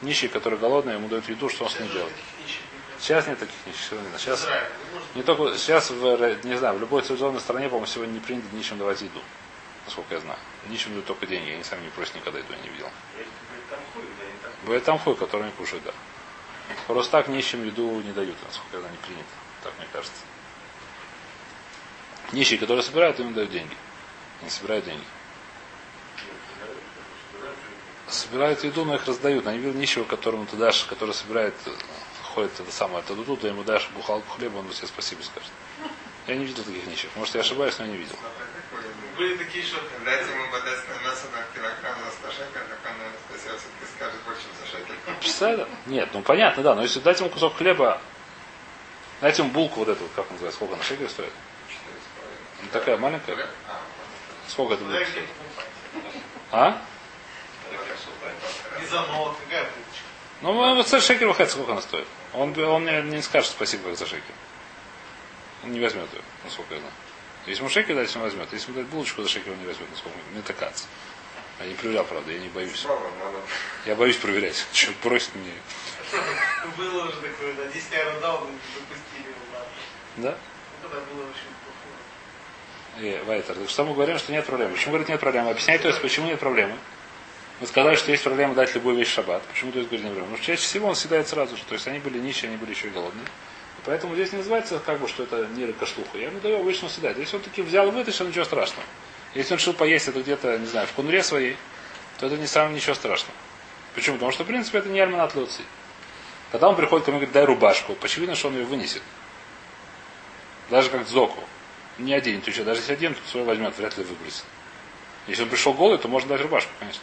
Нищий, 0.02 0.28
который 0.28 0.60
голодный, 0.60 0.94
ему 0.94 1.08
дают 1.08 1.30
еду, 1.30 1.50
что 1.50 1.66
он 1.66 1.70
с 1.70 1.80
ним 1.80 1.90
делает. 1.90 2.14
Таких 2.14 2.46
нищих 2.46 2.62
не 2.74 2.80
придется. 2.80 2.95
Сейчас 3.06 3.28
нет 3.28 3.38
таких 3.38 3.56
нищих. 3.68 3.94
Сейчас 4.18 4.48
не 5.14 5.22
только 5.22 5.56
сейчас 5.60 5.92
в, 5.92 6.44
не 6.44 6.58
знаю, 6.58 6.76
в 6.76 6.80
любой 6.80 7.04
цивилизованной 7.04 7.40
стране, 7.40 7.70
по-моему, 7.70 7.86
сегодня 7.86 8.14
не 8.14 8.20
принято 8.20 8.48
нищим 8.56 8.80
давать 8.80 9.00
еду. 9.00 9.22
Насколько 9.86 10.16
я 10.16 10.22
знаю. 10.22 10.40
Нищим 10.70 10.90
дают 10.94 11.06
только 11.06 11.28
деньги. 11.28 11.52
Они 11.52 11.64
сами 11.64 11.84
не 11.84 11.92
просят 11.92 12.16
никогда 12.16 12.40
еду, 12.40 12.52
я 12.52 12.60
не 12.64 12.70
видел. 12.70 12.90
Бывает 14.64 14.84
там 14.86 14.98
хуй, 14.98 15.14
не 15.14 15.52
кушают, 15.52 15.84
да. 15.84 15.92
Просто 16.88 17.12
так 17.12 17.28
нищим 17.28 17.64
еду 17.64 18.02
не 18.02 18.12
дают, 18.12 18.38
насколько 18.44 18.78
это 18.78 18.90
не 18.90 18.98
принято. 18.98 19.30
Так 19.62 19.74
мне 19.78 19.88
кажется. 19.94 20.22
Нищие, 22.32 22.58
которые 22.58 22.82
собирают, 22.82 23.20
им 23.20 23.36
дают 23.36 23.52
деньги. 23.52 23.76
Не 24.42 24.50
собирают 24.50 24.84
деньги. 24.84 25.06
Собирают 28.08 28.64
еду, 28.64 28.84
но 28.84 28.96
их 28.96 29.06
раздают. 29.06 29.46
Они 29.46 29.60
видят 29.60 29.76
нищего, 29.76 30.06
которому 30.06 30.48
ты 30.48 30.56
дашь, 30.56 30.86
который 30.86 31.14
собирает, 31.14 31.54
э, 32.36 32.42
ходит 32.42 32.60
это 32.60 32.72
самое, 32.72 33.00
это 33.00 33.16
тут, 33.16 33.42
ты 33.42 33.48
ему 33.48 33.64
дашь 33.64 33.90
бухалку 33.96 34.30
хлеба, 34.38 34.58
он 34.58 34.70
тебе 34.70 34.88
спасибо 34.88 35.22
скажет. 35.24 35.50
Я 36.28 36.36
не 36.36 36.46
видел 36.46 36.64
таких 36.64 36.86
нищих. 36.88 37.10
Может, 37.16 37.36
я 37.36 37.42
ошибаюсь, 37.42 37.78
но 37.80 37.86
я 37.86 37.92
не 37.92 37.98
видел. 37.98 38.16
Были 39.18 39.38
такие, 39.38 39.64
что 39.64 39.78
Дайте 40.04 40.32
ему 40.32 40.52
божественное 40.52 41.00
мясо 41.04 41.28
на 41.32 41.42
килограмм 41.54 41.96
за 42.06 42.30
100 42.30 42.32
шекель, 42.32 42.68
так 42.70 42.80
он, 42.86 42.98
наверное, 42.98 43.20
все-таки 43.38 43.96
скажет 43.96 44.20
больше, 44.26 44.42
чем 44.42 44.52
за 44.62 44.72
шекель. 44.72 45.20
Представляете? 45.20 45.72
Нет, 45.86 46.10
ну 46.14 46.22
понятно, 46.22 46.64
да. 46.64 46.76
Но 46.76 46.82
если 46.82 47.00
дать 47.00 47.20
ему 47.20 47.30
кусок 47.30 47.56
хлеба, 47.56 48.02
дать 49.22 49.38
ему 49.38 49.50
булку 49.50 49.80
вот 49.80 49.90
эту, 49.90 50.04
вот, 50.04 50.12
как 50.16 50.30
называется, 50.32 50.58
сколько 50.58 50.76
на 50.76 50.84
шекель 50.84 51.10
стоит? 51.10 51.32
Четыре 51.70 52.00
с 52.00 52.20
половиной. 52.20 52.40
Ну, 52.62 52.68
такая 52.72 52.98
маленькая. 52.98 53.48
А, 53.68 53.80
Сколько 54.48 54.74
это 54.74 54.84
будет 54.84 55.08
стоить? 55.08 55.30
А? 56.52 56.82
не 58.80 58.86
за 58.88 59.02
нот, 59.02 59.36
какая. 59.44 59.68
Ну, 60.46 60.76
вот 60.76 60.88
за 60.88 61.02
шекель 61.02 61.26
выходит, 61.26 61.52
сколько 61.52 61.72
она 61.72 61.82
стоит. 61.82 62.06
Он, 62.32 62.56
он 62.60 62.84
мне 62.84 63.02
не 63.02 63.24
скажет 63.24 63.50
спасибо 63.50 63.96
за 63.96 64.06
шекель. 64.06 64.36
Он 65.64 65.72
не 65.72 65.80
возьмет 65.80 66.08
ее, 66.14 66.22
насколько 66.44 66.76
я 66.76 66.80
знаю. 66.82 66.94
Если 67.48 67.62
ему 67.62 67.70
шекель 67.72 67.96
дать, 67.96 68.16
он 68.16 68.22
возьмет. 68.22 68.54
Если 68.54 68.70
ему 68.70 68.80
дать 68.80 68.88
булочку 68.92 69.24
за 69.24 69.30
шекель, 69.30 69.54
он 69.54 69.58
не 69.58 69.66
возьмет, 69.66 69.90
насколько 69.90 70.16
мне 70.32 70.44
так 70.44 70.56
кажется. 70.56 70.86
Я 71.60 71.66
не 71.66 71.74
проверял, 71.74 72.06
правда, 72.06 72.32
я 72.32 72.38
не 72.38 72.50
боюсь. 72.50 72.86
Я 73.88 73.96
боюсь 73.96 74.18
проверять. 74.18 74.64
Что 74.74 74.92
бросит 75.04 75.34
мне. 75.34 75.52
Было 76.78 77.08
уже 77.08 77.16
такое, 77.22 77.54
да, 77.56 77.66
10 77.66 77.92
евро 77.92 78.20
дал, 78.20 78.42
мы 78.42 78.52
не 78.52 78.60
допустили 78.76 79.30
его. 79.30 79.66
Да? 80.18 80.38
Ну, 80.84 80.90
Тогда 80.90 81.00
было 81.12 81.24
очень 81.24 81.50
плохо. 81.64 83.04
И, 83.04 83.24
Вайтер, 83.26 83.56
так 83.56 83.68
что 83.68 83.84
мы 83.84 83.96
говорим, 83.96 84.20
что 84.20 84.32
нет 84.32 84.46
проблемы. 84.46 84.74
Почему 84.74 84.92
говорит 84.92 85.10
нет 85.10 85.20
проблемы? 85.20 85.50
Объясняй, 85.50 85.80
то 85.80 85.88
есть, 85.88 86.00
почему 86.04 86.28
нет 86.28 86.40
проблемы. 86.40 86.78
Мы 87.62 87.68
сказали, 87.68 87.96
что 87.96 88.12
есть 88.12 88.24
проблема 88.24 88.54
дать 88.54 88.74
любую 88.76 88.98
вещь 88.98 89.08
в 89.08 89.14
шаббат. 89.14 89.42
Почему 89.44 89.72
то 89.72 89.80
есть 89.80 89.90
говорит 89.90 90.06
нет 90.06 90.14
проблемы? 90.14 90.36
Потому 90.36 90.38
что 90.38 90.46
чаще 90.46 90.62
всего 90.62 90.90
он 90.90 90.96
съедает 90.96 91.28
сразу 91.28 91.56
же. 91.56 91.64
То 91.64 91.74
есть 91.74 91.88
они 91.88 92.00
были 92.00 92.20
нищие, 92.20 92.50
они 92.50 92.58
были 92.58 92.72
еще 92.72 92.88
и 92.88 92.90
голодные. 92.90 93.26
И 93.26 93.82
поэтому 93.86 94.14
здесь 94.16 94.34
не 94.34 94.40
называется, 94.40 94.82
как 94.86 95.00
бы, 95.00 95.08
что 95.08 95.24
это 95.24 95.48
не 95.56 95.66
ракошлуха. 95.66 96.18
Я 96.18 96.28
ему 96.28 96.40
даю 96.42 96.60
обычно 96.60 96.90
съедать. 96.90 97.18
Если 97.18 97.38
он 97.38 97.42
таки 97.42 97.62
взял 97.62 97.88
и 97.88 97.92
вытащил, 97.92 98.28
ничего 98.28 98.44
страшного. 98.44 98.86
Если 99.36 99.54
он 99.54 99.60
решил 99.60 99.74
поесть 99.74 100.08
это 100.08 100.22
где-то, 100.22 100.58
не 100.58 100.66
знаю, 100.66 100.88
в 100.88 100.92
кунуре 100.92 101.24
своей, 101.24 101.56
то 102.20 102.28
это 102.28 102.38
не 102.38 102.48
самое 102.48 102.76
ничего 102.76 102.94
страшного. 102.94 103.38
Почему? 103.94 104.16
Потому 104.16 104.34
что, 104.34 104.44
в 104.44 104.48
принципе, 104.48 104.80
это 104.80 104.90
не 104.90 105.00
альманат 105.00 105.34
луци. 105.36 105.62
Когда 106.52 106.68
он 106.68 106.76
приходит 106.76 107.06
ко 107.06 107.12
мне 107.12 107.20
и 107.20 107.22
говорит, 107.22 107.34
дай 107.34 107.46
рубашку, 107.46 107.98
очевидно, 108.02 108.36
что 108.36 108.50
он 108.50 108.56
ее 108.56 108.66
вынесет. 108.66 109.02
Даже 110.70 110.90
как 110.90 111.06
дзоку. 111.06 111.42
Не 111.98 112.14
один, 112.14 112.42
то 112.42 112.52
еще 112.52 112.64
даже 112.64 112.82
если 112.82 112.94
один, 112.94 113.14
то 113.14 113.22
свой 113.30 113.44
возьмет, 113.46 113.78
вряд 113.78 113.98
ли 113.98 114.04
выбросит. 114.04 114.44
Если 115.28 115.44
он 115.44 115.50
пришел 115.50 115.74
голый, 115.74 115.98
то 115.98 116.10
можно 116.10 116.30
дать 116.30 116.42
рубашку, 116.42 116.72
конечно. 116.80 117.02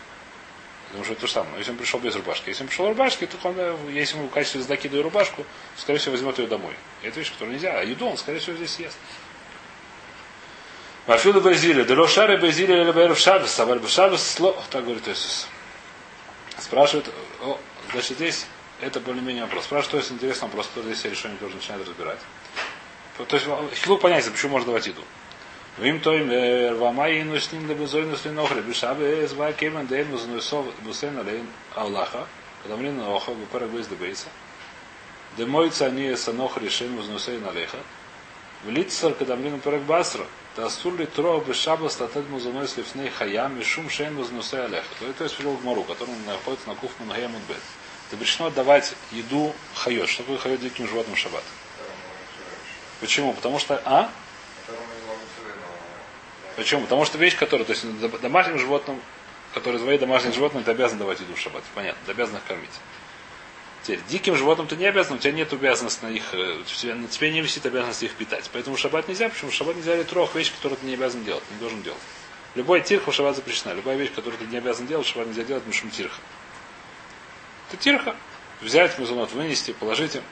Потому 0.93 1.05
что 1.05 1.15
это 1.15 1.23
то 1.23 1.27
же 1.27 1.33
самое. 1.33 1.57
Если 1.57 1.71
он 1.71 1.79
пришел 1.79 2.01
без 2.01 2.15
рубашки. 2.15 2.51
Если 2.51 2.63
он 2.65 2.69
пришел 2.69 2.85
в 2.85 2.89
рубашке, 2.91 3.27
то 3.27 3.49
он, 3.49 3.55
э, 3.57 3.77
если 3.93 4.19
ему 4.19 4.29
в 4.29 4.31
качестве 4.31 4.61
сдаки 4.61 4.89
даю 4.89 5.03
рубашку, 5.03 5.47
скорее 5.79 5.99
всего, 5.99 6.13
возьмет 6.13 6.39
ее 6.39 6.47
домой. 6.47 6.75
Это 7.03 7.19
вещь, 7.19 7.33
которую 7.33 7.55
нельзя. 7.55 7.79
А 7.79 7.83
еду 7.83 8.07
он, 8.07 8.19
скорее 8.19 8.41
всего, 8.41 8.57
здесь 8.57 8.73
съест. 8.73 8.99
Вафилу 11.07 11.41
Базилия, 11.41 11.85
Дело 11.85 12.07
Шары 12.07 12.37
Базилия 12.37 12.83
или 12.83 12.93
Бэр 12.93 13.15
в 13.15 13.19
Шабас, 13.19 13.59
а 13.59 13.65
в 13.65 13.89
Шабас 13.89 14.23
сло, 14.23 14.63
так 14.69 14.85
говорит 14.85 15.09
Иисус. 15.09 15.49
Спрашивает, 16.59 17.07
о, 17.41 17.59
значит, 17.93 18.19
здесь 18.19 18.47
это 18.83 19.01
более-менее 19.01 19.45
вопрос. 19.45 19.65
Спрашивает, 19.65 19.91
то 19.93 19.97
есть 19.97 20.13
интересный 20.13 20.49
вопрос, 20.49 20.69
который 20.75 20.95
здесь 20.95 21.11
решение 21.11 21.39
тоже 21.39 21.57
начинает 21.57 21.89
разбирать. 21.89 22.19
То 23.17 23.37
есть, 23.37 23.47
хилук 23.83 24.03
понятия, 24.03 24.31
почему 24.31 24.53
можно 24.53 24.67
давать 24.67 24.87
еду. 24.87 25.03
Вим 25.79 26.01
той 26.01 26.23
мер, 26.25 26.75
вамай 26.75 27.23
ину 27.23 27.41
с 27.41 27.51
ним 27.51 27.69
лебезой 27.69 28.05
на 28.05 28.17
слинохре, 28.17 28.61
бешабе 28.61 29.27
зва 29.27 29.53
кемен 29.53 29.87
дейм 29.87 30.11
вознуесов 30.11 30.67
бусен 30.83 31.19
алейн 31.19 31.47
Аллаха, 31.75 32.27
мне 32.67 32.91
на 32.91 33.11
охо, 33.11 33.33
выпарак 33.33 33.71
без 33.71 33.87
дебейса. 33.87 34.29
Демойца 35.37 35.91
не 35.91 36.15
санох 36.17 36.59
решен 36.59 36.95
вознусейн 36.97 37.47
алейха. 37.47 37.79
В 38.65 38.71
лицар, 38.71 39.15
когда 39.15 39.35
мне 39.35 39.51
на 39.51 39.59
парак 39.59 39.83
басра, 39.83 40.27
да 40.57 40.67
асур 40.67 40.95
ли 40.97 41.07
тро 41.07 41.41
бешабас 41.41 41.99
латет 41.99 42.29
музуной 42.29 42.69
слифней 42.69 43.09
хаям, 43.09 43.59
и 43.59 43.65
шум 43.65 43.89
шейн 43.89 44.15
вознусей 44.15 44.67
алейха. 44.67 44.89
То 45.17 45.25
есть, 45.25 45.37
привел 45.37 45.57
к 45.57 45.65
Мару, 45.65 45.85
который 45.85 46.15
находится 46.27 46.69
на 46.69 46.75
куфму 46.75 47.07
на 47.07 47.15
хаям 47.15 47.33
бет. 47.49 47.57
Запрещено 48.11 48.49
отдавать 48.49 48.95
еду 49.11 49.55
хайот. 49.75 50.11
Что 50.11 50.23
такое 50.23 50.37
хайот 50.37 50.61
диким 50.61 50.87
животным 50.87 51.17
шаббат? 51.17 51.45
Почему? 53.01 53.33
Потому 53.33 53.59
что, 53.59 53.81
а? 53.87 54.11
Почему? 56.57 56.83
Потому 56.83 57.05
что 57.05 57.19
вещь, 57.19 57.37
которая, 57.37 57.65
то 57.65 57.73
есть 57.73 57.85
домашним 58.21 58.59
животным, 58.59 59.01
которые 59.55 59.81
твои 59.81 59.99
домашние 59.99 60.33
животные, 60.33 60.65
ты 60.65 60.71
обязан 60.71 60.99
давать 60.99 61.21
еду 61.21 61.35
в 61.35 61.39
шаббат. 61.39 61.63
Понятно, 61.75 62.01
ты 62.07 62.13
обязан 62.13 62.37
их 62.37 62.45
кормить. 62.45 62.71
Теперь, 63.83 64.01
диким 64.09 64.37
животным 64.37 64.69
ты 64.69 64.77
не 64.77 64.87
обязан, 64.87 65.17
у 65.17 65.19
тебя 65.19 65.33
нет 65.33 65.53
обязанности 65.53 66.05
на 66.05 66.09
их, 66.09 66.33
э, 66.35 66.95
на 66.95 67.09
тебе 67.09 67.33
не 67.33 67.41
висит 67.41 67.67
обязанность 67.67 68.03
их 68.03 68.15
питать. 68.15 68.49
Поэтому 68.53 68.77
в 68.77 68.79
шаббат 68.79 69.09
нельзя, 69.09 69.29
почему 69.29 69.51
в 69.51 69.55
шаббат 69.55 69.77
нельзя 69.77 70.03
трох 70.05 70.35
вещь, 70.35 70.53
которую 70.53 70.79
ты 70.79 70.87
не 70.87 70.95
обязан 70.95 71.25
делать, 71.25 71.43
не 71.51 71.59
должен 71.59 71.83
делать. 71.83 72.01
Любой 72.55 72.81
тирх 72.83 73.09
в 73.09 73.13
шаббат 73.13 73.35
запрещена. 73.35 73.73
Любая 73.73 73.97
вещь, 73.97 74.13
которую 74.15 74.39
ты 74.39 74.47
не 74.47 74.59
обязан 74.59 74.87
делать, 74.87 75.07
в 75.07 75.11
шаббат 75.11 75.29
нельзя 75.29 75.43
делать, 75.43 75.65
потому 75.65 75.75
что 75.75 75.97
тирха. 75.97 76.21
Это 77.69 77.83
тирха. 77.83 78.17
Взять 78.61 78.97
мезонот, 78.99 79.33
вынести, 79.33 79.73
положить 79.73 80.15
им. 80.15 80.23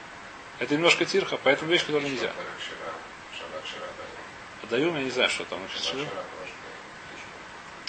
Это 0.59 0.75
немножко 0.75 1.03
тирха, 1.03 1.37
поэтому 1.43 1.71
вещь, 1.71 1.81
которую 1.85 2.09
нельзя. 2.09 2.31
Даем, 4.71 4.95
я 4.95 5.03
не 5.03 5.11
знаю, 5.11 5.29
что 5.29 5.43
там 5.43 5.59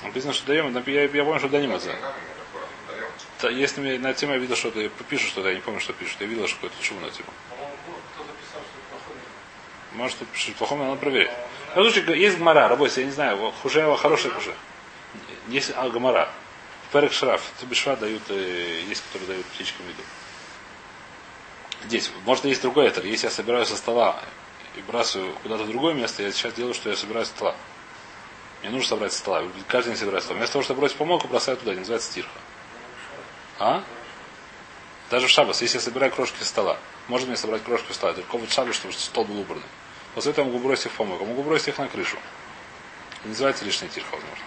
написано. 0.02 0.32
Что 0.32 0.46
даем, 0.46 0.76
я, 0.86 1.04
я 1.04 1.24
помню, 1.24 1.38
что 1.38 1.48
дадим 1.48 1.72
это. 1.72 1.96
Если 3.50 3.98
на 3.98 4.12
тему 4.14 4.32
я 4.32 4.38
видел 4.38 4.56
что-то, 4.56 4.88
пишут 5.08 5.28
что-то, 5.28 5.50
я 5.50 5.54
не 5.54 5.60
помню, 5.60 5.78
что 5.78 5.92
пишут. 5.92 6.20
Я 6.20 6.26
видел, 6.26 6.48
что 6.48 6.56
какой-то 6.56 6.82
шум 6.82 7.00
на 7.00 7.10
тему. 7.10 7.28
Может, 9.92 10.16
это 10.16 10.24
пишет 10.32 10.56
плохом, 10.56 10.80
надо 10.80 10.96
проверить. 10.96 11.30
Ну, 11.76 11.88
слушай, 11.88 12.18
есть 12.18 12.38
гмара, 12.38 12.66
работа, 12.66 13.00
я 13.00 13.06
не 13.06 13.12
знаю, 13.12 13.52
хуже, 13.62 13.96
хорошая 13.96 14.32
хуже. 14.32 14.52
Есть 15.48 15.72
гмара. 15.76 16.28
Перек 16.92 17.12
Шраф, 17.12 17.42
Тубишва 17.60 17.94
дают, 17.94 18.22
э, 18.28 18.82
есть, 18.88 19.02
которые 19.04 19.28
дают 19.28 19.46
птичкам 19.46 19.88
еду. 19.88 20.02
Здесь, 21.84 22.10
может, 22.26 22.44
есть 22.44 22.60
другой 22.60 22.88
это. 22.88 23.00
Если 23.02 23.26
я 23.26 23.30
собираю 23.30 23.64
со 23.66 23.76
стола 23.76 24.20
и 24.76 24.80
бросаю 24.82 25.32
куда-то 25.42 25.64
в 25.64 25.68
другое 25.68 25.94
место, 25.94 26.22
я 26.22 26.32
сейчас 26.32 26.54
делаю, 26.54 26.74
что 26.74 26.90
я 26.90 26.96
собираю 26.96 27.26
со 27.26 27.32
стола. 27.32 27.54
Мне 28.62 28.70
нужно 28.70 28.88
собрать 28.88 29.12
со 29.12 29.18
стола. 29.18 29.42
Каждый 29.68 29.90
день 29.90 29.98
собираю 29.98 30.20
со 30.20 30.26
стола. 30.26 30.38
Вместо 30.38 30.52
того, 30.54 30.62
чтобы 30.64 30.80
бросить 30.80 30.96
помойку, 30.96 31.28
бросаю 31.28 31.56
туда. 31.56 31.72
Это 31.72 31.80
называется 31.80 32.10
стирха. 32.10 32.30
А? 33.58 33.84
Даже 35.10 35.26
в 35.26 35.30
шабас, 35.30 35.60
если 35.62 35.78
я 35.78 35.82
собираю 35.82 36.12
крошки 36.12 36.42
стола. 36.42 36.78
Можно 37.08 37.28
мне 37.28 37.36
собрать 37.36 37.64
крошки 37.64 37.92
стола. 37.92 38.12
Только 38.12 38.38
вот 38.38 38.50
шабас, 38.50 38.76
чтобы 38.76 38.94
стол 38.94 39.24
был 39.24 39.40
убранный. 39.40 39.64
После 40.14 40.30
этого 40.30 40.46
могу 40.46 40.58
бросить 40.60 40.86
их 40.86 40.92
в 40.92 40.96
помойку. 40.96 41.24
Могу 41.24 41.42
бросить 41.42 41.68
их 41.68 41.78
на 41.78 41.88
крышу. 41.88 42.16
Это 43.18 43.28
называется 43.28 43.64
лишняя 43.64 43.90
тирха, 43.90 44.12
возможно. 44.12 44.44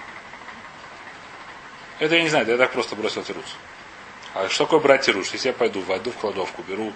Это 2.00 2.16
я 2.16 2.24
не 2.24 2.30
знаю, 2.30 2.48
я 2.48 2.58
так 2.58 2.72
просто 2.72 2.96
бросил 2.96 3.24
тирус. 3.24 3.56
А 4.34 4.50
что 4.50 4.66
такое 4.66 4.80
брать 4.82 5.06
тируш? 5.06 5.30
Если 5.32 5.48
я 5.48 5.54
пойду, 5.54 5.82
войду 5.82 6.12
в 6.12 6.16
кладовку, 6.16 6.62
беру, 6.64 6.94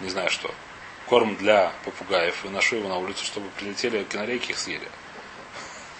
не 0.00 0.08
знаю 0.08 0.30
что, 0.30 0.54
корм 1.06 1.36
для 1.36 1.72
попугаев 1.84 2.44
и 2.44 2.48
ношу 2.48 2.76
его 2.76 2.88
на 2.88 2.98
улицу, 2.98 3.24
чтобы 3.24 3.48
прилетели 3.58 4.04
канарейки 4.04 4.50
их 4.50 4.58
съели. 4.58 4.88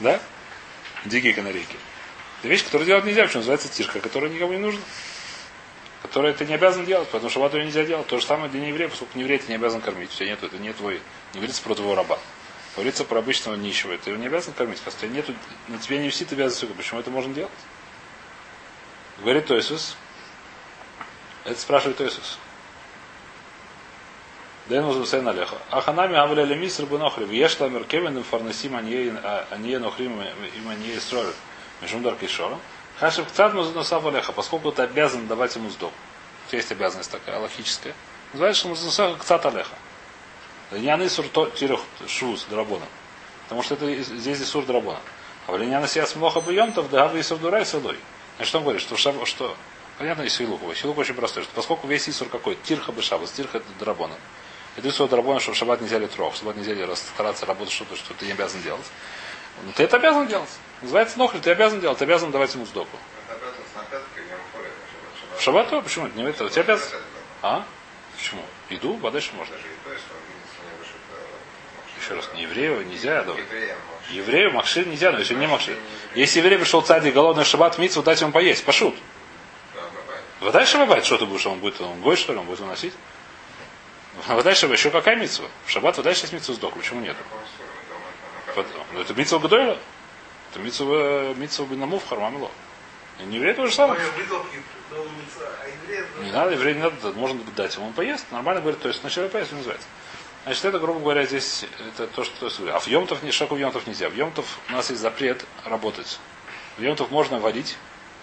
Да? 0.01 0.21
Дикие 1.05 1.33
канарейки. 1.33 1.77
Это 2.41 2.49
вещь, 2.49 2.65
которую 2.65 2.87
делать 2.87 3.05
нельзя, 3.05 3.23
почему 3.23 3.41
называется 3.41 3.69
тирка, 3.69 4.01
которая 4.01 4.31
никому 4.31 4.53
не 4.53 4.59
нужна. 4.59 4.81
Которая 6.03 6.33
ты 6.35 6.45
не 6.45 6.55
обязан 6.55 6.85
делать, 6.85 7.09
потому 7.09 7.31
что 7.31 7.41
шаббату 7.41 7.61
нельзя 7.61 7.85
делать. 7.85 8.07
То 8.07 8.19
же 8.19 8.27
самое 8.27 8.51
для 8.51 8.61
нееврея, 8.61 8.89
поскольку 8.89 9.19
нееврей 9.19 9.39
ты 9.39 9.49
не 9.49 9.55
обязан 9.55 9.81
кормить. 9.81 10.11
У 10.13 10.15
тебя 10.15 10.29
нет, 10.29 10.43
это 10.43 10.59
не 10.59 10.73
твой, 10.73 11.01
не 11.33 11.39
говорится 11.39 11.63
про 11.63 11.75
твоего 11.75 11.95
раба. 11.95 12.19
Говорится 12.75 13.05
про 13.05 13.21
обычного 13.21 13.57
нищего. 13.57 13.97
Ты 13.97 14.11
его 14.11 14.21
не 14.21 14.27
обязан 14.27 14.53
кормить, 14.53 14.79
потому 14.79 14.97
что 14.97 15.09
нету, 15.09 15.35
на 15.69 15.79
тебе 15.79 15.99
не 15.99 16.07
висит 16.07 16.33
обязанность. 16.33 16.77
Почему 16.77 17.01
это 17.01 17.11
можно 17.11 17.33
делать? 17.33 17.51
Говорит 19.19 19.47
Тойсус. 19.47 19.97
Это 21.45 21.59
спрашивает 21.59 21.97
Тойсус. 21.97 22.39
Дэн 24.69 24.85
Музусейн 24.85 25.27
Алеха. 25.29 25.57
Аханами 25.71 26.17
Авля 26.17 26.45
Лемис 26.45 26.81
Рабунохри. 26.81 27.25
Веш 27.25 27.59
Ламер 27.61 27.85
Кевин 27.85 28.23
Фарнасим 28.25 28.77
Анье 28.77 29.79
Нохрим 29.79 30.21
им 30.21 30.69
Анье 30.69 31.01
Строль. 31.01 31.33
Межумдар 31.81 32.17
Кишором. 32.17 32.61
Хашев 32.99 33.29
Кцад 33.29 33.55
Музунусав 33.55 34.05
Алеха. 34.07 34.33
Поскольку 34.33 34.73
ты 34.73 34.83
обязан 34.83 35.29
давать 35.29 35.55
ему 35.55 35.71
тебя 35.71 36.59
есть 36.59 36.73
обязанность 36.73 37.11
такая, 37.11 37.39
логическая. 37.39 37.95
Называется 38.33 38.67
Музунусав 38.67 39.19
Кцад 39.19 39.47
Алеха. 39.47 39.75
Линяны 40.73 41.09
сур 41.09 41.27
тирих 41.55 41.81
шуз 42.09 42.45
драбона. 42.51 42.87
Потому 43.45 43.63
что 43.63 43.75
это 43.75 44.03
здесь 44.03 44.45
сур 44.45 44.65
драбона. 44.65 44.99
А 45.47 45.53
в 45.53 45.59
линяны 45.59 45.87
сияс 45.87 46.17
млоха 46.17 46.41
бьемтов, 46.41 46.91
да 46.91 47.13
и 47.13 47.23
сурдурай 47.23 47.65
садой. 47.65 47.99
Значит, 48.37 48.49
что 48.49 48.59
он 48.59 48.65
говорит, 48.65 48.83
что, 48.83 48.97
шаб, 48.97 49.27
что 49.27 49.57
понятно, 49.97 50.23
и 50.23 50.29
силух. 50.29 50.61
Силух 50.75 50.99
очень 50.99 51.15
простой, 51.15 51.45
что 51.45 51.53
поскольку 51.55 51.87
весь 51.87 52.09
Исур 52.09 52.29
какой, 52.29 52.57
тирха 52.57 52.91
бы 52.91 53.01
шабас, 53.01 53.31
тирха 53.31 53.59
это 53.59 53.67
драбона. 54.77 54.79
Это 54.79 54.89
Исур 54.89 55.09
драбона, 55.09 55.41
что 55.41 55.53
в 55.53 55.57
шаббат 55.57 55.81
нельзя 55.81 55.99
ли 55.99 56.07
трох, 56.07 56.35
в 56.35 56.39
шаббат 56.39 56.57
нельзя 56.57 56.75
ли 56.75 56.87
стараться 56.97 57.47
работать 57.47 57.73
что-то, 57.73 57.97
что 57.97 58.15
ты 58.15 58.27
не 58.27 58.33
обязан 58.33 58.63
делать. 58.63 58.87
Но 59.65 59.73
ты 59.73 59.85
это 59.85 59.97
обязан 59.97 60.27
делать. 60.27 60.51
Называется 60.83 61.19
нохли, 61.19 61.39
ты 61.39 61.51
обязан 61.51 61.81
делать, 61.81 61.99
ты 61.99 62.05
обязан 62.05 62.31
давать 62.31 62.55
ему 62.55 62.67
сдоку. 62.67 62.97
В 65.39 65.43
шаббат 65.43 65.71
то? 65.71 65.81
Почему? 65.83 66.09
Не 66.09 66.25
это. 66.25 66.45
У 66.45 66.49
тебя 66.49 66.63
обязан. 66.63 67.01
А? 67.43 67.65
Почему? 68.17 68.43
Еду, 68.71 68.95
подальше 68.95 69.31
можно. 69.35 69.55
Еще 72.01 72.15
раз, 72.15 72.31
не 72.35 72.43
еврею 72.43 72.87
нельзя 72.87 73.23
давать. 73.25 73.43
Еврею 74.11 74.53
махшир 74.53 74.87
нельзя, 74.87 75.11
но 75.13 75.19
если 75.19 75.35
не 75.35 75.47
махшир. 75.47 75.77
Если 76.15 76.39
еврей 76.39 76.59
пришел 76.59 76.81
царь 76.81 77.11
голодный 77.11 77.45
шаббат 77.45 77.79
митцву, 77.79 78.03
дать 78.03 78.21
ему 78.21 78.33
поесть. 78.33 78.65
Пошут. 78.65 78.95
Вода 80.41 80.65
шаббат, 80.65 81.05
что 81.05 81.19
ты 81.19 81.27
будешь, 81.27 81.47
он 81.47 81.59
будет, 81.59 81.81
он 81.81 82.01
гой, 82.03 82.17
что 82.17 82.33
ли, 82.33 82.39
он 82.39 82.47
будет 82.47 82.61
выносить? 82.61 82.93
Вода 84.27 84.55
шаббат, 84.55 84.79
еще 84.79 84.91
какая 84.91 85.17
митцва? 85.17 85.47
В 85.67 85.71
шаббат 85.71 85.97
вода 85.97 86.15
сейчас 86.15 86.33
митцва 86.33 86.55
сдох, 86.55 86.75
почему 86.75 87.01
нет? 87.01 87.17
Ну, 88.93 89.01
это 89.01 89.15
митцва 89.15 89.39
Гадойла. 89.39 89.79
Это 90.51 90.61
митцва, 90.61 91.35
митцва 91.35 91.67
Бенамув 91.67 92.09
Хармамило. 92.09 92.51
Не 93.21 93.37
еврей 93.37 93.55
то 93.55 93.67
же 93.67 93.75
самое. 93.75 94.01
Не 96.23 96.31
надо, 96.33 96.53
еврей 96.53 96.75
не 96.75 96.81
надо, 96.81 97.13
можно 97.13 97.41
дать 97.57 97.75
ему, 97.77 97.87
он 97.87 97.93
поест, 97.93 98.27
нормально 98.31 98.61
говорит, 98.61 98.81
то 98.81 98.89
есть 98.89 99.01
сначала 99.01 99.29
поест, 99.29 99.53
называется. 99.53 99.87
Значит, 100.45 100.65
это, 100.65 100.79
грубо 100.79 101.01
говоря, 101.01 101.25
здесь 101.27 101.67
это 101.79 102.07
то, 102.07 102.23
что 102.23 102.49
А 102.73 102.79
в 102.79 102.87
Йомтов, 102.87 103.23
не 103.23 103.33
шаку 103.33 103.57
в 103.57 103.59
Йомтов 103.59 103.87
нельзя. 103.87 104.09
В 104.09 104.15
Йомтов 104.15 104.47
у 104.69 104.73
нас 104.73 104.91
есть 104.91 105.03
запрет 105.03 105.45
работать. 105.65 106.21
В 106.79 106.83
Йомтов 106.83 107.11
можно 107.11 107.41
варить 107.41 107.77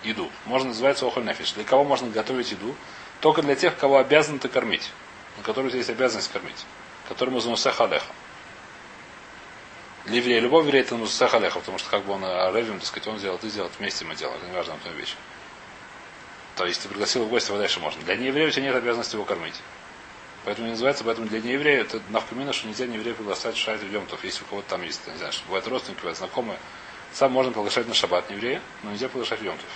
еду. 0.04 0.32
Можно 0.46 0.70
называется 0.70 1.06
охоль 1.06 1.26
нефиш. 1.26 1.52
Для 1.52 1.66
кого 1.66 1.84
можно 1.84 2.10
готовить 2.10 2.52
еду? 2.52 2.76
Только 3.20 3.42
для 3.42 3.56
тех, 3.56 3.76
кого 3.78 3.98
обязан 3.98 4.40
ты 4.40 4.48
кормить. 4.48 4.92
На 5.38 5.44
которых 5.44 5.72
здесь 5.72 5.90
обязанность 5.90 6.32
кормить. 6.32 6.66
Которому 7.08 7.40
занусех 7.40 7.80
алеха. 7.82 8.06
Для 10.06 10.18
еврея, 10.18 10.42
любой 10.42 10.64
еврей 10.64 10.82
это 10.82 10.92
занусех 10.92 11.34
алеха, 11.34 11.60
потому 11.60 11.78
что 11.78 11.90
как 11.90 12.04
бы 12.04 12.14
он 12.14 12.24
ревим, 12.56 12.80
так 12.80 12.88
сказать, 12.88 13.08
он 13.08 13.20
сделал, 13.20 13.38
ты 13.38 13.50
сделал, 13.50 13.70
вместе 13.80 14.06
мы 14.06 14.16
делаем. 14.16 14.38
Это 14.38 14.48
не 14.48 14.56
важно, 14.56 14.76
на 14.84 14.90
вещь. 14.90 15.16
То 16.56 16.66
есть 16.66 16.84
ты 16.84 16.90
пригласил 16.90 17.26
в 17.26 17.30
гости, 17.30 17.52
дальше 17.52 17.80
можно. 17.80 18.02
Для 18.04 18.16
нееврея 18.16 18.48
у 18.48 18.52
тебя 18.52 18.64
нет 18.64 18.76
обязанности 18.76 19.16
его 19.16 19.26
кормить. 19.26 19.56
Поэтому 20.46 20.68
не 20.68 20.72
называется, 20.72 21.04
поэтому 21.04 21.28
для 21.28 21.40
нееврея 21.40 21.82
это 21.82 22.02
навкамина, 22.10 22.52
что 22.52 22.68
нельзя 22.68 22.86
нееврея 22.86 23.16
приглашать 23.16 23.56
в 23.56 23.60
шайт 23.60 23.82
Йомтов, 23.82 24.24
если 24.24 24.44
у 24.44 24.48
кого-то 24.48 24.70
там 24.70 24.84
есть, 24.84 25.06
не 25.08 25.18
знаю, 25.18 25.32
что 25.32 25.46
бывают 25.46 25.68
родственники, 25.68 26.02
бывают 26.02 26.18
знакомые. 26.18 26.60
Сам 27.14 27.32
можно 27.32 27.52
приглашать 27.52 27.88
на 27.88 27.94
шаббат 27.94 28.30
нееврея, 28.30 28.62
но 28.84 28.92
нельзя 28.92 29.08
приглашать 29.08 29.40
в 29.40 29.44
Йомтов. 29.44 29.70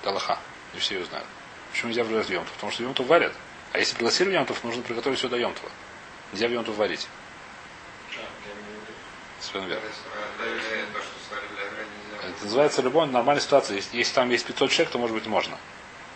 Это 0.00 0.10
Аллаха. 0.10 0.38
Не 0.72 0.80
все 0.80 0.98
ее 0.98 1.04
знают. 1.04 1.26
Почему 1.70 1.90
нельзя 1.90 2.04
приглашать 2.04 2.30
в 2.30 2.32
Йомтов? 2.32 2.52
Потому 2.54 2.72
что 2.72 2.82
Йомтов 2.82 3.06
варят. 3.06 3.32
А 3.76 3.78
если 3.78 3.94
пригласили 3.94 4.30
в 4.30 4.32
Йомтов, 4.32 4.64
нужно 4.64 4.82
приготовить 4.82 5.18
все 5.18 5.28
до 5.28 5.36
Йомтова. 5.36 5.70
Нельзя 6.32 6.48
в 6.48 6.50
Йомтов 6.50 6.76
варить. 6.76 7.06
Совершенно 9.38 9.68
верно. 9.68 9.84
Это 12.26 12.44
называется 12.44 12.80
любой 12.80 13.06
нормальная 13.06 13.42
ситуация. 13.42 13.76
Если, 13.76 13.98
если 13.98 14.14
там 14.14 14.30
есть 14.30 14.46
500 14.46 14.70
человек, 14.70 14.92
то 14.92 14.98
может 14.98 15.14
быть 15.14 15.26
можно. 15.26 15.58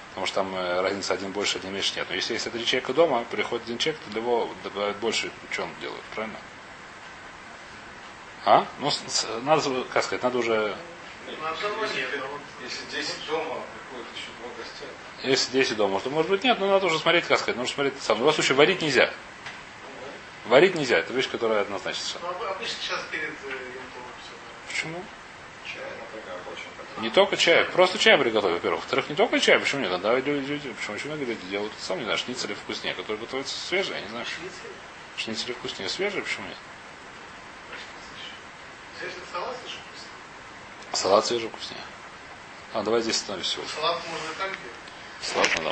Потому 0.08 0.26
что 0.26 0.36
там 0.36 0.56
э, 0.56 0.80
разница 0.80 1.12
один 1.12 1.32
больше, 1.32 1.58
один 1.58 1.74
меньше 1.74 1.96
нет. 1.96 2.06
Но 2.08 2.14
если 2.14 2.32
есть 2.32 2.50
три 2.50 2.64
человека 2.64 2.94
дома, 2.94 3.26
приходит 3.30 3.66
один 3.66 3.76
человек, 3.76 4.00
то 4.06 4.10
для 4.10 4.22
него 4.22 4.48
добавляют 4.64 4.96
больше, 4.96 5.30
что 5.50 5.64
он 5.64 5.70
делает, 5.82 6.02
правильно? 6.14 6.38
А? 8.46 8.66
Ну, 8.78 8.90
надо, 9.42 9.84
как 9.92 10.02
сказать, 10.02 10.22
надо 10.22 10.38
уже... 10.38 10.74
Ну, 11.26 11.32
а 11.42 11.54
Если 12.64 12.84
10 12.90 13.26
дома, 13.26 13.58
приходит 13.90 14.16
еще 14.16 14.28
два 14.40 14.48
гостя. 14.56 14.86
Если 15.22 15.52
10 15.52 15.76
дома, 15.76 16.00
то 16.00 16.08
может 16.10 16.30
быть 16.30 16.44
нет, 16.44 16.58
но 16.58 16.66
надо 16.68 16.86
уже 16.86 16.98
смотреть, 16.98 17.26
как 17.26 17.38
сказать, 17.38 17.56
нужно 17.56 17.74
смотреть 17.74 18.00
сам. 18.02 18.16
В 18.16 18.20
любом 18.20 18.32
случае, 18.32 18.56
варить 18.56 18.80
нельзя. 18.80 19.12
Варить 20.46 20.74
нельзя, 20.74 20.98
это 20.98 21.12
вещь, 21.12 21.28
которая 21.30 21.60
однозначно. 21.60 22.20
ну, 22.22 22.28
об- 22.30 22.42
обычно 22.42 22.74
сейчас 22.80 23.00
перед 23.10 23.30
э. 23.44 23.54
Почему? 24.68 25.02
Не 27.00 27.08
только 27.10 27.36
чай, 27.36 27.64
просто 27.64 27.98
чай 27.98 28.18
приготовить, 28.18 28.56
во-первых. 28.56 28.80
Во-вторых, 28.80 29.08
не 29.08 29.14
только 29.16 29.40
чай, 29.40 29.58
почему 29.58 29.80
нет? 29.82 29.90
Иногда 29.90 30.14
люди, 30.18 30.30
люди- 30.50 30.72
почему 30.72 30.96
очень 30.96 31.06
многие 31.06 31.24
люди 31.24 31.46
делают, 31.46 31.72
сам 31.78 31.98
не 31.98 32.04
знаю, 32.04 32.18
шницели 32.18 32.52
вкуснее, 32.54 32.94
которые 32.94 33.18
готовятся 33.18 33.56
свежие, 33.58 33.96
я 33.96 34.02
не 34.02 34.08
знаю. 34.08 34.26
Шницель? 34.26 34.70
Шницели 35.16 35.52
вкуснее 35.52 35.88
свежие, 35.88 36.22
почему 36.22 36.46
нет? 36.46 36.56
Салат. 39.32 39.56
Салат 40.92 41.26
свежий 41.26 41.48
вкуснее. 41.48 41.80
А, 42.74 42.82
давай 42.82 43.00
здесь 43.02 43.16
остановимся. 43.16 43.58
Салат 43.74 44.00
можно 44.06 44.24
и 44.32 44.34
так 44.38 44.48
делать. 44.50 44.79
Салат 45.22 45.54
надо. 45.54 45.68